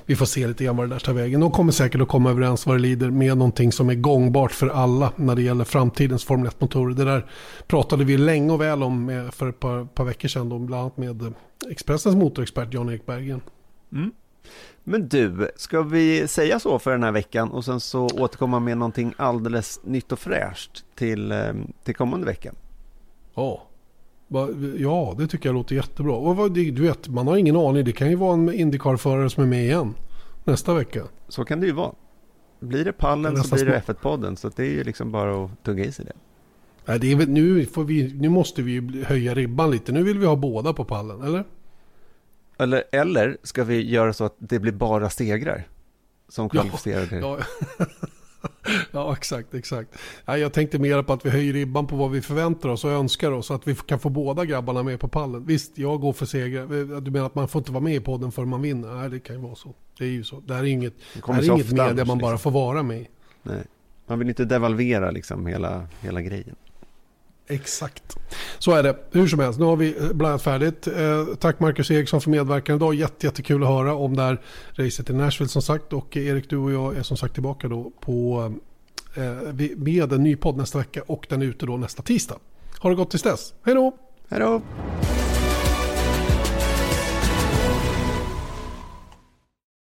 Vi 0.07 0.16
får 0.16 0.26
se 0.26 0.47
lite 0.47 0.64
grann 0.64 0.76
vad 0.76 0.88
det 0.88 0.94
där 0.94 1.01
tar 1.01 1.12
vägen. 1.12 1.40
De 1.40 1.51
kommer 1.51 1.72
säkert 1.72 2.01
att 2.01 2.09
komma 2.09 2.30
överens 2.30 2.66
vad 2.66 2.76
det 2.76 2.80
lider 2.80 3.11
med 3.11 3.38
någonting 3.38 3.72
som 3.72 3.90
är 3.90 3.94
gångbart 3.94 4.53
för 4.53 4.68
alla 4.68 5.12
när 5.16 5.34
det 5.34 5.42
gäller 5.42 5.64
framtidens 5.64 6.24
Formel 6.24 6.51
1-motorer. 6.51 6.94
Det 6.94 7.05
där 7.05 7.26
pratade 7.66 8.05
vi 8.05 8.16
länge 8.16 8.53
och 8.53 8.61
väl 8.61 8.82
om 8.82 9.09
eh, 9.09 9.30
för 9.30 9.49
ett 9.49 9.61
par, 9.61 9.84
par 9.84 10.05
veckor 10.05 10.28
sedan. 10.28 10.49
Då, 10.49 10.59
bland 10.59 10.82
annat 10.82 10.97
med 10.97 11.34
Expressens 11.70 12.16
motorexpert 12.16 12.74
Jan-Erik 12.74 13.07
Berggren. 13.07 13.40
Mm. 13.92 14.11
Men 14.84 15.09
du, 15.09 15.51
ska 15.57 15.82
vi 15.82 16.28
säga 16.28 16.61
så 16.61 16.78
för 16.78 16.90
den 16.90 17.03
här 17.03 17.12
veckan 17.12 17.51
och 17.51 17.64
sen 17.64 17.80
så 17.80 18.05
återkomma 18.05 18.61
med 18.61 18.78
någonting 18.78 19.14
alldeles 19.16 19.80
nytt 19.84 20.12
och 20.12 20.18
fräscht 20.18 20.84
till, 20.94 21.32
ehm, 21.32 21.72
till 21.84 21.94
kommande 21.94 22.26
vecka? 22.26 22.53
Ja. 23.34 23.62
Ja, 24.78 25.14
det 25.18 25.26
tycker 25.26 25.49
jag 25.49 25.55
låter 25.55 25.74
jättebra. 25.74 26.12
Och 26.12 26.51
du 26.53 26.82
vet, 26.82 27.09
man 27.09 27.26
har 27.26 27.36
ingen 27.36 27.57
aning. 27.57 27.84
Det 27.84 27.92
kan 27.92 28.11
ju 28.11 28.16
vara 28.16 28.34
en 28.34 28.53
Indycar-förare 28.53 29.30
som 29.30 29.42
är 29.42 29.47
med 29.47 29.64
igen 29.64 29.94
nästa 30.44 30.74
vecka. 30.74 31.03
Så 31.28 31.44
kan 31.44 31.61
det 31.61 31.66
ju 31.66 31.72
vara. 31.72 31.92
Blir 32.61 32.84
det 32.84 32.92
pallen 32.92 33.44
så 33.44 33.55
blir 33.55 33.64
det 33.64 33.82
F1-podden. 33.86 34.36
Så 34.36 34.49
det 34.49 34.62
är 34.62 34.70
ju 34.70 34.84
liksom 34.84 35.12
bara 35.12 35.44
att 35.44 35.64
tugga 35.64 35.84
i 35.84 35.92
sig 35.92 36.05
det. 36.05 36.12
Nej, 36.84 36.99
det 36.99 37.12
är, 37.12 37.26
nu, 37.26 37.66
vi, 37.86 38.14
nu 38.14 38.28
måste 38.28 38.62
vi 38.62 39.05
höja 39.07 39.34
ribban 39.34 39.70
lite. 39.70 39.92
Nu 39.92 40.03
vill 40.03 40.18
vi 40.18 40.26
ha 40.26 40.36
båda 40.36 40.72
på 40.72 40.84
pallen, 40.84 41.22
eller? 41.22 41.44
Eller, 42.59 42.84
eller 42.92 43.36
ska 43.42 43.64
vi 43.64 43.90
göra 43.90 44.12
så 44.12 44.24
att 44.24 44.34
det 44.38 44.59
blir 44.59 44.72
bara 44.72 45.11
segrar 45.11 45.68
som 46.28 46.48
kvalificerar 46.48 47.09
ja, 47.11 47.38
ja. 47.78 47.86
ja, 48.90 49.12
exakt, 49.12 49.54
exakt. 49.54 49.90
Ja, 50.24 50.38
jag 50.38 50.52
tänkte 50.52 50.78
mer 50.78 51.02
på 51.02 51.12
att 51.12 51.26
vi 51.26 51.30
höjer 51.30 51.52
ribban 51.52 51.86
på 51.86 51.96
vad 51.96 52.11
vi 52.11 52.22
förväntar 52.22 52.68
oss 52.68 52.84
och 52.84 52.90
önskar 52.90 53.30
oss. 53.30 53.46
Så 53.46 53.54
att 53.54 53.68
vi 53.68 53.74
kan 53.74 53.98
få 53.98 54.09
båda 54.09 54.44
grabbarna 54.44 54.82
med 54.82 55.00
på 55.00 55.09
pallen. 55.09 55.46
Visst, 55.46 55.78
jag 55.78 56.00
går 56.00 56.12
för 56.12 56.26
segrar. 56.26 57.00
Du 57.00 57.11
menar 57.11 57.26
att 57.26 57.34
man 57.34 57.48
får 57.48 57.61
inte 57.61 57.72
vara 57.72 57.84
med 57.84 57.94
i 57.94 58.00
podden 58.00 58.32
förrän 58.32 58.48
man 58.48 58.62
vinner? 58.62 58.94
Nej, 58.94 59.11
det 59.11 59.20
kan 59.20 59.36
ju 59.36 59.42
vara 59.42 59.54
så. 59.54 59.74
Det 59.98 60.04
är 60.04 60.09
ju 60.09 60.24
så. 60.24 60.40
Det 60.40 60.54
här 60.54 60.62
är 60.62 60.66
inget, 60.66 60.94
det 61.26 61.32
här 61.32 61.42
är 61.42 61.52
inget 61.52 61.72
media 61.72 62.04
man 62.04 62.18
bara 62.18 62.32
liksom. 62.32 62.52
får 62.52 62.61
vara 62.61 62.82
med 62.82 63.00
i. 63.00 63.09
Nej, 63.42 63.62
man 64.07 64.18
vill 64.18 64.28
inte 64.28 64.44
devalvera 64.44 65.11
liksom 65.11 65.46
hela, 65.46 65.88
hela 66.00 66.20
grejen. 66.20 66.57
Exakt. 67.49 68.16
Så 68.59 68.72
är 68.72 68.82
det. 68.82 68.97
Hur 69.11 69.26
som 69.26 69.38
helst, 69.38 69.59
nu 69.59 69.64
har 69.64 69.76
vi 69.76 69.97
eh, 69.99 70.12
blandat 70.12 70.42
färdigt. 70.42 70.86
Eh, 70.86 71.24
tack 71.40 71.61
Marcus 71.61 71.90
Eriksson 71.90 72.20
för 72.20 72.30
medverkan 72.30 72.76
idag. 72.76 72.94
Jätte, 72.94 73.26
jättekul 73.26 73.62
att 73.62 73.68
höra 73.68 73.94
om 73.94 74.16
det 74.16 74.22
här 74.22 74.40
racet 74.72 75.11
i 75.11 75.12
Nashville 75.12 75.49
som 75.49 75.62
sagt. 75.62 75.92
Och 75.92 76.16
Erik, 76.16 76.51
du 76.51 76.57
och 76.57 76.72
jag 76.72 76.97
är 76.97 77.03
som 77.03 77.16
sagt 77.16 77.34
tillbaka 77.34 77.68
då 77.68 77.92
på, 78.01 78.53
eh, 79.16 79.55
med 79.76 80.12
en 80.12 80.22
ny 80.22 80.36
podd 80.36 80.57
nästa 80.57 80.78
vecka 80.78 81.03
och 81.07 81.26
den 81.28 81.42
är 81.42 81.47
ute 81.47 81.66
då 81.66 81.76
nästa 81.76 82.03
tisdag. 82.03 82.38
Ha 82.80 82.90
det 82.90 82.97
gott 82.97 83.11
tills 83.11 83.22
dess. 83.22 83.55
Hej 83.64 83.74
då! 83.74 83.97
Hej 84.28 84.40
då! 84.40 84.62